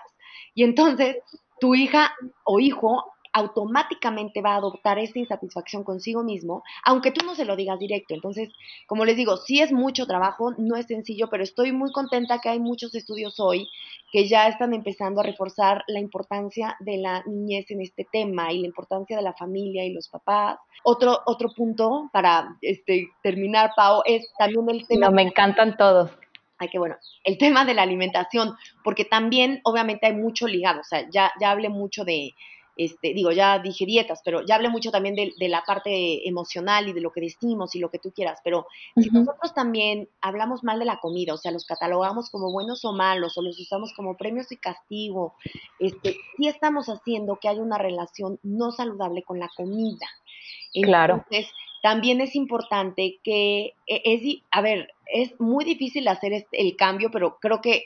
Y 0.54 0.62
entonces 0.62 1.16
tu 1.60 1.74
hija 1.74 2.14
o 2.44 2.60
hijo 2.60 3.04
automáticamente 3.34 4.40
va 4.40 4.54
a 4.54 4.58
adoptar 4.58 4.98
esa 5.00 5.18
insatisfacción 5.18 5.82
consigo 5.82 6.22
mismo, 6.22 6.62
aunque 6.84 7.10
tú 7.10 7.26
no 7.26 7.34
se 7.34 7.44
lo 7.44 7.56
digas 7.56 7.80
directo. 7.80 8.14
Entonces, 8.14 8.48
como 8.86 9.04
les 9.04 9.16
digo, 9.16 9.36
sí 9.36 9.60
es 9.60 9.72
mucho 9.72 10.06
trabajo, 10.06 10.54
no 10.56 10.76
es 10.76 10.86
sencillo, 10.86 11.28
pero 11.28 11.42
estoy 11.42 11.72
muy 11.72 11.90
contenta 11.90 12.38
que 12.38 12.48
hay 12.48 12.60
muchos 12.60 12.94
estudios 12.94 13.40
hoy 13.40 13.68
que 14.12 14.28
ya 14.28 14.46
están 14.46 14.72
empezando 14.72 15.20
a 15.20 15.24
reforzar 15.24 15.82
la 15.88 15.98
importancia 15.98 16.76
de 16.78 16.98
la 16.98 17.24
niñez 17.26 17.68
en 17.72 17.80
este 17.80 18.06
tema 18.10 18.52
y 18.52 18.60
la 18.60 18.66
importancia 18.66 19.16
de 19.16 19.22
la 19.24 19.32
familia 19.32 19.84
y 19.84 19.92
los 19.92 20.08
papás. 20.08 20.58
Otro, 20.84 21.18
otro 21.26 21.48
punto 21.52 22.08
para 22.12 22.56
este, 22.60 23.08
terminar, 23.20 23.72
Pau, 23.74 24.02
es 24.06 24.32
también 24.38 24.70
el 24.70 24.86
tema... 24.86 25.06
No, 25.06 25.12
me 25.12 25.22
encantan 25.22 25.76
todos. 25.76 26.12
hay 26.58 26.68
que, 26.68 26.78
bueno, 26.78 26.94
el 27.24 27.36
tema 27.36 27.64
de 27.64 27.74
la 27.74 27.82
alimentación, 27.82 28.54
porque 28.84 29.04
también 29.04 29.60
obviamente 29.64 30.06
hay 30.06 30.14
mucho 30.14 30.46
ligado, 30.46 30.82
o 30.82 30.84
sea, 30.84 31.08
ya, 31.10 31.32
ya 31.40 31.50
hablé 31.50 31.68
mucho 31.68 32.04
de, 32.04 32.32
este, 32.76 33.14
digo, 33.14 33.30
ya 33.30 33.58
dije 33.58 33.86
dietas, 33.86 34.20
pero 34.24 34.44
ya 34.44 34.56
hablé 34.56 34.68
mucho 34.68 34.90
también 34.90 35.14
de, 35.14 35.32
la 35.48 35.62
parte 35.64 36.28
emocional 36.28 36.88
y 36.88 36.92
de 36.92 37.00
lo 37.00 37.12
que 37.12 37.20
decimos 37.20 37.74
y 37.74 37.78
lo 37.78 37.90
que 37.90 37.98
tú 37.98 38.12
quieras, 38.12 38.40
pero 38.42 38.66
si 38.96 39.10
nosotros 39.10 39.54
también 39.54 40.08
hablamos 40.20 40.64
mal 40.64 40.78
de 40.78 40.84
la 40.84 40.98
comida, 40.98 41.34
o 41.34 41.36
sea, 41.36 41.52
los 41.52 41.66
catalogamos 41.66 42.30
como 42.30 42.50
buenos 42.50 42.84
o 42.84 42.92
malos, 42.92 43.38
o 43.38 43.42
los 43.42 43.60
usamos 43.60 43.92
como 43.94 44.16
premios 44.16 44.50
y 44.50 44.56
castigo, 44.56 45.34
este, 45.78 46.16
sí 46.36 46.48
estamos 46.48 46.88
haciendo 46.88 47.36
que 47.36 47.48
haya 47.48 47.62
una 47.62 47.78
relación 47.78 48.38
no 48.42 48.72
saludable 48.72 49.22
con 49.22 49.38
la 49.38 49.50
comida. 49.56 50.06
claro 50.82 51.24
también 51.84 52.22
es 52.22 52.34
importante 52.34 53.18
que 53.22 53.74
e, 53.86 54.00
es, 54.04 54.38
a 54.50 54.62
ver, 54.62 54.94
es 55.04 55.38
muy 55.38 55.66
difícil 55.66 56.08
hacer 56.08 56.32
este, 56.32 56.62
el 56.62 56.76
cambio, 56.76 57.10
pero 57.10 57.36
creo 57.38 57.60
que, 57.60 57.84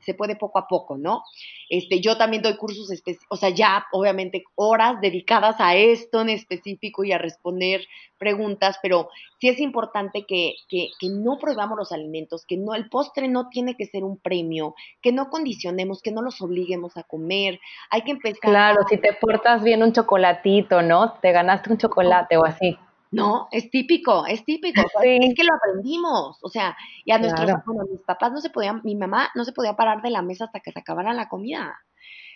se 0.00 0.14
puede 0.14 0.34
poco 0.34 0.58
a 0.58 0.66
poco, 0.66 0.98
¿no? 0.98 1.22
Este, 1.70 2.00
yo 2.00 2.16
también 2.16 2.42
doy 2.42 2.56
cursos, 2.56 2.90
o 3.28 3.36
sea, 3.36 3.50
ya 3.50 3.86
obviamente 3.92 4.42
horas 4.56 5.00
dedicadas 5.00 5.60
a 5.60 5.76
esto 5.76 6.22
en 6.22 6.30
específico 6.30 7.04
y 7.04 7.12
a 7.12 7.18
responder 7.18 7.86
preguntas, 8.18 8.80
pero 8.82 9.10
sí 9.38 9.48
es 9.48 9.60
importante 9.60 10.24
que, 10.26 10.54
que, 10.68 10.88
que 10.98 11.08
no 11.08 11.38
probamos 11.38 11.78
los 11.78 11.92
alimentos, 11.92 12.44
que 12.46 12.56
no, 12.56 12.74
el 12.74 12.88
postre 12.88 13.28
no 13.28 13.48
tiene 13.48 13.76
que 13.76 13.86
ser 13.86 14.02
un 14.02 14.18
premio, 14.18 14.74
que 15.02 15.12
no 15.12 15.30
condicionemos, 15.30 16.02
que 16.02 16.10
no 16.10 16.20
los 16.20 16.42
obliguemos 16.42 16.96
a 16.96 17.04
comer, 17.04 17.60
hay 17.90 18.02
que 18.02 18.10
empezar. 18.10 18.40
Claro, 18.40 18.80
si 18.88 18.96
te 18.96 19.12
portas 19.12 19.62
bien 19.62 19.84
un 19.84 19.92
chocolatito, 19.92 20.82
¿no? 20.82 21.12
Te 21.20 21.30
ganaste 21.30 21.70
un 21.70 21.78
chocolate 21.78 22.36
o 22.38 22.44
así. 22.44 22.76
No, 23.16 23.48
es 23.50 23.70
típico, 23.70 24.26
es 24.26 24.44
típico. 24.44 24.82
Es 25.02 25.34
que 25.34 25.44
lo 25.44 25.54
aprendimos. 25.54 26.38
O 26.42 26.48
sea, 26.48 26.76
y 27.04 27.12
a 27.12 27.18
nuestros, 27.18 27.50
bueno, 27.64 27.84
mis 27.90 28.00
papás 28.00 28.32
no 28.32 28.40
se 28.40 28.50
podían, 28.50 28.80
mi 28.84 28.94
mamá 28.94 29.30
no 29.34 29.44
se 29.44 29.52
podía 29.52 29.74
parar 29.76 30.02
de 30.02 30.10
la 30.10 30.22
mesa 30.22 30.44
hasta 30.44 30.60
que 30.60 30.72
se 30.72 30.78
acabara 30.78 31.14
la 31.14 31.28
comida. 31.28 31.78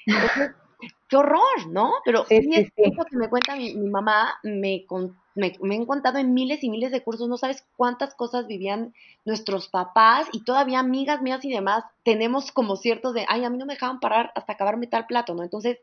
Entonces, 0.06 0.52
qué 1.08 1.16
horror, 1.16 1.66
¿no? 1.68 1.92
Pero 2.04 2.24
sí, 2.26 2.50
es 2.54 2.70
que 2.74 3.16
me 3.16 3.28
cuenta 3.28 3.56
mi, 3.56 3.74
mi 3.74 3.88
mamá, 3.88 4.38
me, 4.42 4.86
me, 5.34 5.52
me, 5.60 5.74
han 5.76 5.86
contado 5.86 6.18
en 6.18 6.34
miles 6.34 6.64
y 6.64 6.70
miles 6.70 6.92
de 6.92 7.02
cursos, 7.02 7.28
no 7.28 7.36
sabes 7.36 7.66
cuántas 7.76 8.14
cosas 8.14 8.46
vivían 8.46 8.94
nuestros 9.24 9.68
papás 9.68 10.28
y 10.32 10.44
todavía 10.44 10.78
amigas 10.78 11.22
mías 11.22 11.44
y 11.44 11.52
demás, 11.52 11.84
tenemos 12.04 12.52
como 12.52 12.76
ciertos 12.76 13.14
de, 13.14 13.26
ay, 13.28 13.44
a 13.44 13.50
mí 13.50 13.58
no 13.58 13.66
me 13.66 13.74
dejaban 13.74 14.00
parar 14.00 14.32
hasta 14.34 14.54
acabarme 14.54 14.86
tal 14.86 15.06
plato, 15.06 15.34
¿no? 15.34 15.42
Entonces, 15.42 15.78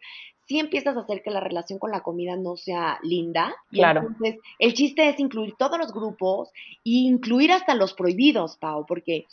sí 0.48 0.60
empiezas 0.60 0.96
a 0.96 1.02
hacer 1.02 1.22
que 1.22 1.30
la 1.30 1.42
relación 1.42 1.78
con 1.78 1.92
la 1.92 2.02
comida 2.02 2.36
no 2.36 2.56
sea 2.56 3.00
linda. 3.04 3.54
claro. 3.70 4.02
Entonces, 4.02 4.38
el 4.60 4.74
chiste 4.74 5.10
es 5.10 5.20
incluir 5.20 5.56
todos 5.58 5.78
los 5.78 5.92
grupos 5.92 6.50
e 6.86 7.04
incluir 7.06 7.52
hasta 7.52 7.76
los 7.76 7.94
prohibidos, 7.94 8.58
Pau, 8.58 8.86
porque 8.88 9.26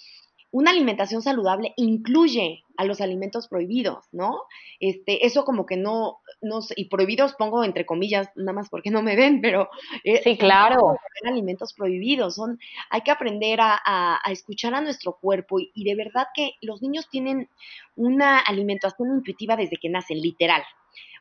una 0.50 0.72
alimentación 0.72 1.22
saludable 1.22 1.72
incluye 1.76 2.63
a 2.76 2.84
los 2.84 3.00
alimentos 3.00 3.48
prohibidos, 3.48 4.06
¿no? 4.12 4.42
Este, 4.80 5.26
eso 5.26 5.44
como 5.44 5.66
que 5.66 5.76
no, 5.76 6.18
no 6.42 6.60
y 6.76 6.86
prohibidos 6.86 7.34
pongo 7.34 7.64
entre 7.64 7.86
comillas, 7.86 8.28
nada 8.36 8.52
más 8.52 8.68
porque 8.68 8.90
no 8.90 9.02
me 9.02 9.16
ven, 9.16 9.40
pero 9.40 9.68
eh, 10.02 10.20
sí, 10.22 10.36
claro. 10.36 10.96
alimentos 11.24 11.72
prohibidos, 11.72 12.34
son, 12.34 12.58
hay 12.90 13.02
que 13.02 13.10
aprender 13.10 13.60
a, 13.60 13.80
a, 13.84 14.32
escuchar 14.32 14.74
a 14.74 14.80
nuestro 14.80 15.18
cuerpo 15.20 15.60
y, 15.60 15.70
y, 15.74 15.84
de 15.84 15.94
verdad 15.94 16.26
que 16.34 16.52
los 16.60 16.82
niños 16.82 17.08
tienen 17.08 17.48
una 17.96 18.38
alimentación 18.38 19.08
intuitiva 19.08 19.56
desde 19.56 19.76
que 19.76 19.88
nacen, 19.88 20.20
literal. 20.20 20.62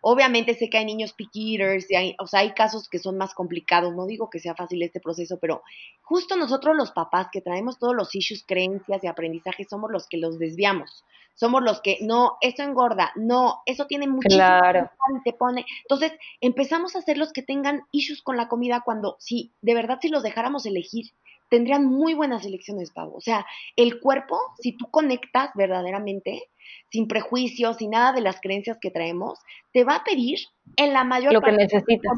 Obviamente 0.06 0.54
sé 0.54 0.70
que 0.70 0.78
hay 0.78 0.86
niños 0.86 1.14
picky 1.14 1.56
eaters, 1.56 1.90
y 1.90 1.96
hay, 1.96 2.16
o 2.20 2.28
sea, 2.28 2.42
hay 2.42 2.54
casos 2.54 2.90
que 2.90 3.00
son 3.00 3.18
más 3.18 3.34
complicados, 3.34 3.96
no 3.96 4.06
digo 4.06 4.30
que 4.30 4.40
sea 4.40 4.54
fácil 4.54 4.84
este 4.84 5.00
proceso, 5.00 5.40
pero 5.40 5.64
justo 6.02 6.36
nosotros 6.36 6.76
los 6.76 6.92
papás 6.92 7.28
que 7.32 7.40
traemos 7.40 7.80
todos 7.80 7.96
los 7.96 8.14
issues, 8.14 8.44
creencias 8.46 9.02
y 9.02 9.08
aprendizajes 9.08 9.68
somos 9.70 9.90
los 9.90 10.08
que 10.08 10.18
los 10.18 10.40
desviamos. 10.40 11.06
Somos 11.44 11.62
los 11.62 11.82
que, 11.82 11.98
no, 12.00 12.38
eso 12.40 12.64
engorda, 12.64 13.12
no, 13.16 13.64
eso 13.66 13.86
tiene 13.86 14.08
muchísimo 14.08 14.38
claro. 14.38 14.90
te 15.26 15.34
pone. 15.34 15.66
Entonces, 15.82 16.14
empezamos 16.40 16.96
a 16.96 17.02
ser 17.02 17.18
los 17.18 17.34
que 17.34 17.44
tengan 17.44 17.82
issues 17.92 18.22
con 18.22 18.38
la 18.38 18.48
comida 18.48 18.82
cuando, 18.86 19.18
sí, 19.20 19.52
de 19.62 19.74
verdad, 19.74 20.00
si 20.02 20.08
los 20.08 20.24
dejáramos 20.24 20.66
elegir, 20.66 21.08
tendrían 21.50 21.84
muy 21.86 22.14
buenas 22.14 22.46
elecciones, 22.46 22.92
Pavo. 22.92 23.18
O 23.18 23.20
sea, 23.20 23.46
el 23.76 24.00
cuerpo, 24.00 24.40
si 24.58 24.72
tú 24.72 24.88
conectas 24.90 25.50
verdaderamente, 25.54 26.44
sin 26.90 27.10
prejuicios, 27.10 27.76
sin 27.76 27.90
nada 27.90 28.14
de 28.14 28.22
las 28.22 28.40
creencias 28.40 28.78
que 28.80 28.90
traemos, 28.90 29.38
te 29.74 29.84
va 29.84 29.96
a 29.98 30.04
pedir 30.06 30.40
en 30.78 30.94
la 30.94 31.04
mayor 31.04 31.34
lo 31.34 31.42
que 31.42 31.52
necesitas. 31.52 32.14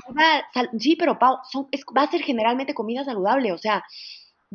sí, 0.78 0.96
pero 0.96 1.18
Pau, 1.18 1.40
va 1.98 2.04
a 2.04 2.12
ser 2.12 2.22
generalmente 2.22 2.76
comida 2.76 3.04
saludable, 3.04 3.52
o 3.54 3.58
sea, 3.58 3.84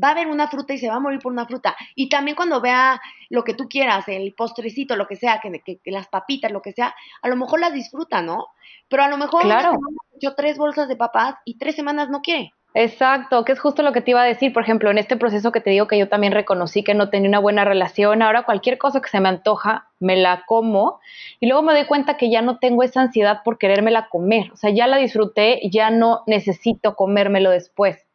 va 0.02 0.08
a 0.08 0.10
haber 0.12 0.28
una 0.28 0.48
fruta 0.48 0.74
y 0.74 0.78
se 0.78 0.88
va 0.88 0.96
a 0.96 1.00
morir 1.00 1.20
por 1.20 1.32
una 1.32 1.46
fruta. 1.46 1.76
Y 1.94 2.08
también 2.08 2.36
cuando 2.36 2.60
vea 2.60 3.00
lo 3.28 3.44
que 3.44 3.54
tú 3.54 3.68
quieras, 3.68 4.08
el 4.08 4.34
postrecito, 4.34 4.96
lo 4.96 5.06
que 5.06 5.16
sea, 5.16 5.40
que, 5.40 5.80
las 5.86 6.08
papitas, 6.08 6.52
lo 6.52 6.62
que 6.62 6.72
sea, 6.72 6.94
a 7.22 7.28
lo 7.28 7.36
mejor 7.36 7.60
las 7.60 7.72
disfruta, 7.72 8.22
¿no? 8.22 8.46
Pero 8.88 9.02
a 9.02 9.08
lo 9.08 9.16
mejor 9.16 9.42
claro. 9.42 9.72
hecho 10.16 10.34
tres 10.34 10.58
bolsas 10.58 10.88
de 10.88 10.96
papas 10.96 11.36
y 11.44 11.58
tres 11.58 11.76
semanas 11.76 12.08
no 12.10 12.22
quiere. 12.22 12.52
Exacto, 12.72 13.44
que 13.44 13.50
es 13.50 13.58
justo 13.58 13.82
lo 13.82 13.92
que 13.92 14.00
te 14.00 14.12
iba 14.12 14.22
a 14.22 14.26
decir, 14.26 14.52
por 14.52 14.62
ejemplo, 14.62 14.90
en 14.90 14.98
este 14.98 15.16
proceso 15.16 15.50
que 15.50 15.60
te 15.60 15.70
digo 15.70 15.88
que 15.88 15.98
yo 15.98 16.08
también 16.08 16.32
reconocí 16.32 16.84
que 16.84 16.94
no 16.94 17.10
tenía 17.10 17.28
una 17.28 17.40
buena 17.40 17.64
relación, 17.64 18.22
ahora 18.22 18.44
cualquier 18.44 18.78
cosa 18.78 19.00
que 19.00 19.08
se 19.08 19.18
me 19.18 19.28
antoja, 19.28 19.88
me 19.98 20.14
la 20.14 20.44
como 20.46 21.00
y 21.40 21.48
luego 21.48 21.62
me 21.62 21.72
doy 21.72 21.86
cuenta 21.86 22.16
que 22.16 22.30
ya 22.30 22.42
no 22.42 22.58
tengo 22.58 22.84
esa 22.84 23.00
ansiedad 23.00 23.40
por 23.44 23.58
querérmela 23.58 24.08
comer, 24.08 24.52
o 24.52 24.56
sea, 24.56 24.70
ya 24.70 24.86
la 24.86 24.98
disfruté, 24.98 25.60
ya 25.68 25.90
no 25.90 26.22
necesito 26.28 26.94
comérmelo 26.94 27.50
después. 27.50 28.06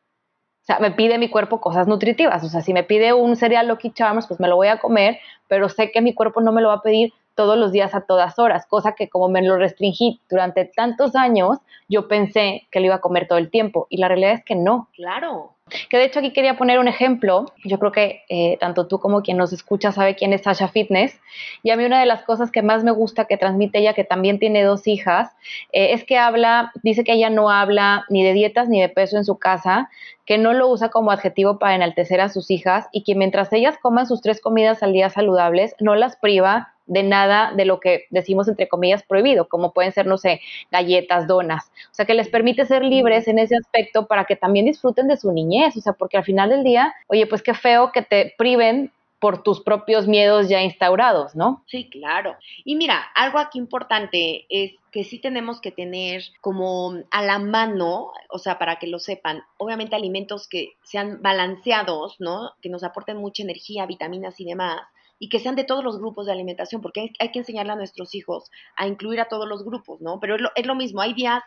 O 0.66 0.68
sea, 0.68 0.80
me 0.80 0.90
pide 0.90 1.20
mi 1.20 1.30
cuerpo 1.30 1.62
cosas 1.62 1.88
nutritivas, 1.88 2.44
o 2.44 2.50
sea, 2.50 2.62
si 2.62 2.74
me 2.74 2.84
pide 2.84 3.14
un 3.14 3.36
cereal 3.36 3.68
Lucky 3.68 3.92
Charms, 3.92 4.26
pues 4.26 4.40
me 4.40 4.48
lo 4.48 4.56
voy 4.56 4.68
a 4.68 4.80
comer, 4.80 5.20
pero 5.48 5.70
sé 5.70 5.92
que 5.92 6.02
mi 6.02 6.16
cuerpo 6.16 6.42
no 6.42 6.52
me 6.52 6.60
lo 6.60 6.70
va 6.70 6.76
a 6.76 6.82
pedir 6.82 7.14
todos 7.36 7.58
los 7.58 7.72
días 7.72 7.94
a 7.94 8.02
todas 8.02 8.40
horas, 8.40 8.66
cosa 8.66 8.94
que 8.94 9.10
como 9.10 9.30
me 9.30 9.42
lo 9.42 9.58
restringí 9.58 10.20
durante 10.30 10.66
tantos 10.66 11.16
años, 11.16 11.60
yo 11.88 12.08
pensé 12.08 12.68
que 12.72 12.80
lo 12.80 12.88
iba 12.88 12.96
a 12.96 13.02
comer 13.02 13.28
todo 13.28 13.38
el 13.38 13.52
tiempo 13.52 13.88
y 13.90 13.98
la 13.98 14.08
realidad 14.08 14.34
es 14.34 14.44
que 14.44 14.56
no. 14.56 14.88
Claro. 14.96 15.52
Que 15.90 15.98
de 15.98 16.06
hecho 16.06 16.20
aquí 16.20 16.32
quería 16.32 16.58
poner 16.58 16.78
un 16.78 16.88
ejemplo, 16.88 17.48
yo 17.64 17.80
creo 17.80 17.92
que 17.92 18.22
eh, 18.30 18.56
tanto 18.60 18.86
tú 18.86 19.00
como 19.00 19.24
quien 19.24 19.38
nos 19.38 19.52
escucha 19.52 19.92
sabe 19.92 20.16
quién 20.16 20.32
es 20.32 20.44
Sasha 20.44 20.68
Fitness 20.68 21.20
y 21.64 21.72
a 21.72 21.76
mí 21.76 21.84
una 21.86 22.00
de 22.00 22.06
las 22.06 22.22
cosas 22.22 22.52
que 22.52 22.62
más 22.62 22.84
me 22.84 22.92
gusta 22.92 23.26
que 23.26 23.36
transmite 23.36 23.80
ella, 23.80 23.96
que 23.96 24.04
también 24.04 24.38
tiene 24.38 24.64
dos 24.64 24.86
hijas, 24.86 25.32
eh, 25.72 25.94
es 25.94 26.04
que 26.04 26.20
habla, 26.20 26.72
dice 26.84 27.04
que 27.04 27.14
ella 27.14 27.32
no 27.32 27.50
habla 27.50 28.06
ni 28.10 28.24
de 28.24 28.34
dietas 28.34 28.70
ni 28.70 28.80
de 28.80 28.90
peso 28.90 29.18
en 29.18 29.26
su 29.26 29.40
casa, 29.40 29.90
que 30.28 30.38
no 30.38 30.54
lo 30.54 30.68
usa 30.68 30.90
como 30.90 31.10
adjetivo 31.10 31.58
para 31.58 31.74
enaltecer 31.74 32.22
a 32.22 32.30
sus 32.30 32.52
hijas 32.52 32.88
y 32.92 33.04
que 33.04 33.16
mientras 33.16 33.52
ellas 33.52 33.76
coman 33.82 34.06
sus 34.06 34.22
tres 34.22 34.42
comidas 34.42 34.84
al 34.84 34.94
día 34.94 35.10
saludables, 35.10 35.76
no 35.80 35.96
las 35.96 36.16
priva 36.16 36.75
de 36.88 37.04
nada 37.04 37.52
de 37.56 37.66
lo 37.66 37.80
que 37.80 38.06
decimos 38.10 38.48
entre 38.48 38.68
comillas 38.68 39.04
prohibido, 39.04 39.48
como 39.48 39.74
pueden 39.74 39.92
ser, 39.92 40.06
no 40.06 40.18
sé, 40.18 40.42
galletas, 40.72 41.28
donas. 41.28 41.72
O 41.92 41.94
sea, 41.94 42.06
que 42.06 42.14
les 42.14 42.30
permite 42.30 42.66
ser 42.66 42.84
libres 42.84 43.28
en 43.28 43.40
ese 43.40 43.56
aspecto 43.56 44.08
para 44.08 44.26
que 44.26 44.36
también 44.36 44.66
disfruten 44.66 45.08
de 45.08 45.18
su 45.18 45.32
niñez. 45.32 45.76
O 45.78 45.82
sea, 45.82 45.94
porque 45.94 46.18
al 46.18 46.24
final 46.24 46.50
del 46.50 46.64
día, 46.64 46.94
oye, 47.08 47.28
pues 47.28 47.42
qué 47.42 47.54
feo 47.54 47.92
que 47.92 48.02
te 48.02 48.34
priven 48.38 48.92
por 49.20 49.42
tus 49.42 49.62
propios 49.62 50.08
miedos 50.08 50.50
ya 50.50 50.62
instaurados, 50.62 51.36
¿no? 51.36 51.64
Sí, 51.68 51.90
claro. 51.90 52.36
Y 52.64 52.76
mira, 52.76 53.02
algo 53.16 53.40
aquí 53.40 53.58
importante 53.58 54.46
es 54.50 54.74
que 54.92 55.04
sí 55.04 55.20
tenemos 55.20 55.60
que 55.62 55.72
tener 55.72 56.22
como 56.42 56.94
a 57.10 57.24
la 57.24 57.40
mano, 57.40 58.12
o 58.30 58.38
sea, 58.38 58.60
para 58.60 58.76
que 58.76 58.88
lo 58.88 59.00
sepan, 59.00 59.42
obviamente 59.58 59.96
alimentos 59.96 60.48
que 60.48 60.74
sean 60.84 61.22
balanceados, 61.22 62.18
¿no? 62.20 62.52
Que 62.62 62.70
nos 62.70 62.84
aporten 62.84 63.18
mucha 63.18 63.42
energía, 63.42 63.86
vitaminas 63.86 64.40
y 64.40 64.46
demás, 64.46 64.82
y 65.20 65.30
que 65.30 65.40
sean 65.40 65.56
de 65.56 65.64
todos 65.64 65.84
los 65.84 65.98
grupos 66.00 66.26
de 66.26 66.34
alimentación, 66.34 66.82
porque 66.82 67.12
hay, 67.20 67.32
que 67.32 67.40
enseñarle 67.40 67.74
a 67.74 67.76
nuestros 67.76 68.16
hijos 68.16 68.50
a 68.76 68.88
incluir 68.88 69.22
a 69.22 69.28
todos 69.28 69.48
los 69.48 69.64
grupos, 69.64 70.02
¿no? 70.02 70.20
Pero 70.20 70.36
es 70.36 70.42
lo, 70.42 70.50
es 70.56 70.66
lo 70.66 70.76
mismo, 70.76 71.02
hay 71.02 71.14
días 71.14 71.42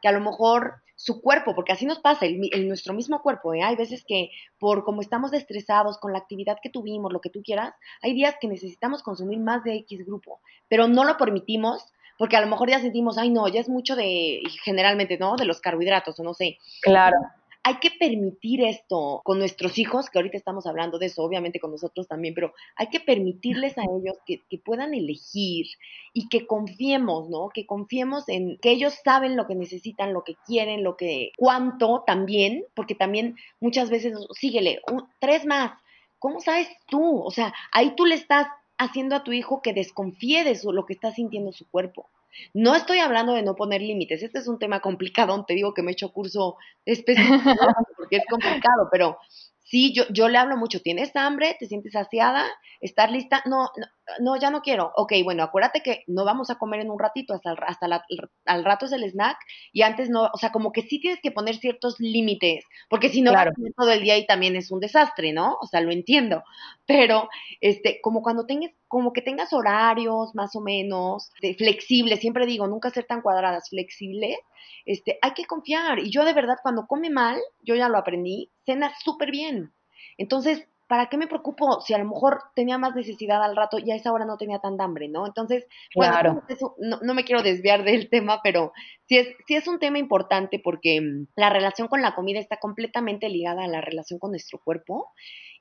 que 0.00 0.08
a 0.08 0.12
lo 0.12 0.20
mejor 0.20 0.82
su 0.96 1.20
cuerpo, 1.20 1.54
porque 1.54 1.72
así 1.72 1.86
nos 1.86 1.98
pasa, 1.98 2.26
el, 2.26 2.68
nuestro 2.68 2.94
mismo 2.94 3.22
cuerpo, 3.22 3.54
¿eh? 3.54 3.62
hay 3.62 3.76
veces 3.76 4.04
que 4.06 4.30
por 4.58 4.84
como 4.84 5.00
estamos 5.00 5.32
estresados 5.32 5.98
con 5.98 6.12
la 6.12 6.18
actividad 6.18 6.58
que 6.62 6.70
tuvimos, 6.70 7.12
lo 7.12 7.20
que 7.20 7.30
tú 7.30 7.42
quieras, 7.42 7.74
hay 8.02 8.14
días 8.14 8.36
que 8.40 8.48
necesitamos 8.48 9.02
consumir 9.02 9.38
más 9.38 9.64
de 9.64 9.76
X 9.78 10.04
grupo, 10.06 10.40
pero 10.68 10.88
no 10.88 11.04
lo 11.04 11.16
permitimos 11.16 11.84
porque 12.18 12.36
a 12.36 12.40
lo 12.40 12.46
mejor 12.46 12.70
ya 12.70 12.78
sentimos, 12.78 13.18
ay 13.18 13.30
no, 13.30 13.48
ya 13.48 13.60
es 13.60 13.68
mucho 13.68 13.96
de, 13.96 14.42
generalmente, 14.62 15.18
¿no? 15.18 15.34
De 15.34 15.44
los 15.44 15.60
carbohidratos 15.60 16.20
o 16.20 16.22
no 16.22 16.34
sé. 16.34 16.58
Claro 16.82 17.16
hay 17.64 17.76
que 17.76 17.90
permitir 17.90 18.62
esto 18.62 19.20
con 19.24 19.38
nuestros 19.38 19.78
hijos, 19.78 20.10
que 20.10 20.18
ahorita 20.18 20.36
estamos 20.36 20.66
hablando 20.66 20.98
de 20.98 21.06
eso, 21.06 21.22
obviamente 21.22 21.60
con 21.60 21.70
nosotros 21.70 22.08
también, 22.08 22.34
pero 22.34 22.52
hay 22.76 22.88
que 22.88 22.98
permitirles 22.98 23.78
a 23.78 23.82
ellos 23.82 24.16
que, 24.26 24.42
puedan 24.64 24.94
elegir 24.94 25.66
y 26.12 26.28
que 26.28 26.46
confiemos, 26.46 27.28
¿no? 27.28 27.48
Que 27.48 27.66
confiemos 27.66 28.28
en 28.28 28.58
que 28.58 28.70
ellos 28.70 28.94
saben 29.04 29.36
lo 29.36 29.46
que 29.46 29.54
necesitan, 29.54 30.12
lo 30.12 30.24
que 30.24 30.34
quieren, 30.46 30.82
lo 30.82 30.96
que, 30.96 31.32
cuánto 31.36 32.04
también, 32.06 32.64
porque 32.74 32.94
también 32.94 33.36
muchas 33.60 33.90
veces, 33.90 34.14
síguele, 34.38 34.80
tres 35.20 35.46
más. 35.46 35.72
¿Cómo 36.18 36.40
sabes 36.40 36.68
tú? 36.86 37.22
O 37.22 37.30
sea, 37.30 37.52
ahí 37.72 37.94
tú 37.96 38.06
le 38.06 38.14
estás 38.14 38.46
haciendo 38.78 39.16
a 39.16 39.24
tu 39.24 39.32
hijo 39.32 39.62
que 39.62 39.72
desconfíe 39.72 40.44
de 40.44 40.58
lo 40.72 40.86
que 40.86 40.94
está 40.94 41.12
sintiendo 41.12 41.52
su 41.52 41.68
cuerpo. 41.68 42.08
No 42.54 42.74
estoy 42.74 42.98
hablando 42.98 43.34
de 43.34 43.42
no 43.42 43.54
poner 43.54 43.80
límites, 43.80 44.22
este 44.22 44.38
es 44.38 44.48
un 44.48 44.58
tema 44.58 44.80
complicado, 44.80 45.44
te 45.46 45.54
digo 45.54 45.74
que 45.74 45.82
me 45.82 45.90
he 45.90 45.94
hecho 45.94 46.12
curso 46.12 46.56
específico 46.84 47.16
porque 47.96 48.16
es 48.16 48.24
complicado, 48.28 48.88
pero 48.90 49.18
sí, 49.64 49.92
yo, 49.94 50.04
yo 50.10 50.28
le 50.28 50.38
hablo 50.38 50.56
mucho, 50.56 50.80
¿tienes 50.80 51.14
hambre? 51.16 51.56
¿Te 51.58 51.66
sientes 51.66 51.92
saciada? 51.92 52.46
¿Estás 52.80 53.10
lista? 53.10 53.42
No, 53.46 53.70
no, 53.76 53.86
no, 54.20 54.36
ya 54.36 54.50
no 54.50 54.62
quiero. 54.62 54.92
Ok, 54.96 55.12
bueno, 55.24 55.42
acuérdate 55.42 55.82
que 55.82 56.04
no 56.06 56.24
vamos 56.24 56.50
a 56.50 56.56
comer 56.56 56.80
en 56.80 56.90
un 56.90 56.98
ratito, 56.98 57.34
hasta, 57.34 57.52
hasta 57.52 58.04
al 58.46 58.64
rato 58.64 58.86
es 58.86 58.92
el 58.92 59.04
snack 59.04 59.38
y 59.72 59.82
antes 59.82 60.10
no, 60.10 60.28
o 60.32 60.38
sea, 60.38 60.50
como 60.50 60.72
que 60.72 60.82
sí 60.82 61.00
tienes 61.00 61.20
que 61.20 61.30
poner 61.30 61.56
ciertos 61.56 62.00
límites, 62.00 62.64
porque 62.88 63.08
si 63.08 63.22
no 63.22 63.32
vas 63.32 63.48
todo 63.76 63.90
el 63.90 64.02
día 64.02 64.18
y 64.18 64.26
también 64.26 64.56
es 64.56 64.70
un 64.70 64.80
desastre, 64.80 65.32
¿no? 65.32 65.56
O 65.60 65.66
sea, 65.66 65.80
lo 65.80 65.92
entiendo, 65.92 66.42
pero 66.86 67.28
este, 67.60 68.00
como 68.02 68.22
cuando 68.22 68.46
tengas, 68.46 68.72
como 68.88 69.12
que 69.12 69.22
tengas 69.22 69.52
horarios 69.52 70.34
más 70.34 70.54
o 70.56 70.60
menos 70.60 71.30
flexibles, 71.56 72.20
siempre 72.20 72.46
digo, 72.46 72.66
nunca 72.66 72.90
ser 72.90 73.04
tan 73.04 73.22
cuadradas, 73.22 73.68
flexibles, 73.70 74.38
este, 74.84 75.18
hay 75.22 75.32
que 75.32 75.44
confiar. 75.44 75.98
Y 76.00 76.10
yo 76.10 76.24
de 76.24 76.32
verdad, 76.32 76.56
cuando 76.62 76.86
come 76.86 77.10
mal, 77.10 77.40
yo 77.62 77.74
ya 77.74 77.88
lo 77.88 77.98
aprendí, 77.98 78.50
cena 78.64 78.92
súper 79.02 79.30
bien. 79.30 79.72
Entonces, 80.18 80.68
¿para 80.92 81.06
qué 81.06 81.16
me 81.16 81.26
preocupo 81.26 81.80
si 81.80 81.94
a 81.94 81.98
lo 81.98 82.04
mejor 82.04 82.42
tenía 82.54 82.76
más 82.76 82.94
necesidad 82.94 83.42
al 83.42 83.56
rato 83.56 83.78
y 83.78 83.90
a 83.90 83.94
esa 83.94 84.12
hora 84.12 84.26
no 84.26 84.36
tenía 84.36 84.58
tanta 84.58 84.84
hambre, 84.84 85.08
¿no? 85.08 85.26
Entonces, 85.26 85.66
bueno, 85.94 86.42
no, 86.76 87.14
me 87.14 87.24
quiero 87.24 87.42
desviar 87.42 87.82
del 87.84 88.10
tema, 88.10 88.40
pero 88.44 88.74
sí 89.08 89.16
es, 89.16 89.28
sí 89.46 89.54
es 89.54 89.66
un 89.68 89.78
tema 89.78 89.98
importante 89.98 90.58
porque 90.58 91.00
mm, 91.00 91.28
la 91.34 91.48
relación 91.48 91.88
con 91.88 92.02
la 92.02 92.14
comida 92.14 92.40
está 92.40 92.58
completamente 92.58 93.30
ligada 93.30 93.64
a 93.64 93.68
la 93.68 93.80
relación 93.80 94.18
con 94.18 94.32
nuestro 94.32 94.60
cuerpo. 94.62 95.08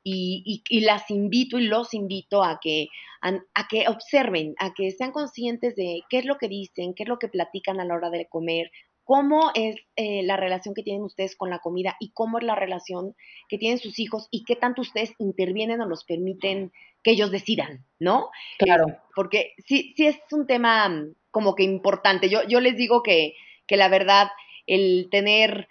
Y, 0.03 0.63
y, 0.67 0.81
las 0.81 1.09
invito 1.11 1.59
y 1.59 1.67
los 1.67 1.93
invito 1.93 2.43
a 2.43 2.59
que, 2.61 2.87
a, 3.21 3.67
que 3.69 3.87
observen, 3.87 4.55
a 4.57 4.73
que 4.73 4.91
sean 4.91 5.11
conscientes 5.11 5.75
de 5.77 6.01
qué 6.09 6.17
es 6.17 6.25
lo 6.25 6.37
que 6.37 6.49
dicen, 6.49 6.93
qué 6.93 7.03
es 7.03 7.09
lo 7.09 7.19
que 7.19 7.29
platican 7.29 7.79
a 7.79 7.85
la 7.85 7.93
hora 7.93 8.09
de 8.09 8.27
comer, 8.27 8.71
cómo 9.03 9.51
es 9.55 9.75
eh, 9.95 10.23
la 10.23 10.37
relación 10.37 10.73
que 10.73 10.83
tienen 10.83 11.03
ustedes 11.03 11.35
con 11.35 11.49
la 11.49 11.59
comida 11.59 11.95
y 11.99 12.11
cómo 12.11 12.37
es 12.37 12.43
la 12.43 12.55
relación 12.55 13.15
que 13.49 13.57
tienen 13.57 13.79
sus 13.79 13.99
hijos 13.99 14.27
y 14.31 14.43
qué 14.43 14.55
tanto 14.55 14.81
ustedes 14.81 15.13
intervienen 15.19 15.81
o 15.81 15.87
los 15.87 16.03
permiten 16.03 16.71
que 17.03 17.11
ellos 17.11 17.31
decidan, 17.31 17.85
¿no? 17.99 18.29
Claro. 18.59 18.85
porque 19.15 19.53
sí, 19.65 19.93
sí 19.97 20.07
es 20.07 20.19
un 20.31 20.45
tema 20.45 20.87
mm, 20.87 21.15
como 21.31 21.55
que 21.55 21.63
importante. 21.63 22.29
Yo, 22.29 22.43
yo 22.47 22.59
les 22.59 22.77
digo 22.77 23.01
que, 23.03 23.33
que 23.67 23.77
la 23.77 23.89
verdad, 23.89 24.27
el 24.67 25.07
tener 25.09 25.67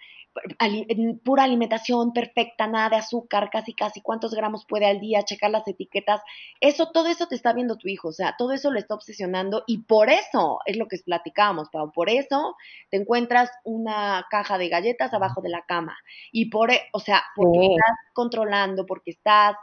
pura 1.23 1.43
alimentación 1.43 2.13
perfecta, 2.13 2.67
nada 2.67 2.89
de 2.89 2.95
azúcar, 2.97 3.49
casi 3.51 3.73
casi 3.73 4.01
cuántos 4.01 4.33
gramos 4.33 4.65
puede 4.65 4.85
al 4.85 4.99
día, 4.99 5.23
checar 5.23 5.51
las 5.51 5.67
etiquetas, 5.67 6.21
eso, 6.59 6.91
todo 6.91 7.07
eso 7.07 7.27
te 7.27 7.35
está 7.35 7.53
viendo 7.53 7.77
tu 7.77 7.87
hijo, 7.87 8.09
o 8.09 8.13
sea, 8.13 8.35
todo 8.37 8.51
eso 8.51 8.71
lo 8.71 8.79
está 8.79 8.95
obsesionando 8.95 9.63
y 9.67 9.79
por 9.79 10.09
eso 10.09 10.59
es 10.65 10.77
lo 10.77 10.87
que 10.87 10.97
platicábamos, 11.03 11.69
Pau, 11.69 11.91
por 11.91 12.09
eso 12.09 12.55
te 12.89 12.97
encuentras 12.97 13.51
una 13.63 14.25
caja 14.29 14.57
de 14.57 14.69
galletas 14.69 15.13
abajo 15.13 15.41
de 15.41 15.49
la 15.49 15.63
cama 15.65 15.97
y 16.31 16.49
por, 16.49 16.71
e, 16.71 16.81
o 16.93 16.99
sea, 16.99 17.23
porque 17.35 17.59
estás 17.59 18.13
controlando, 18.13 18.85
porque 18.85 19.11
estás 19.11 19.55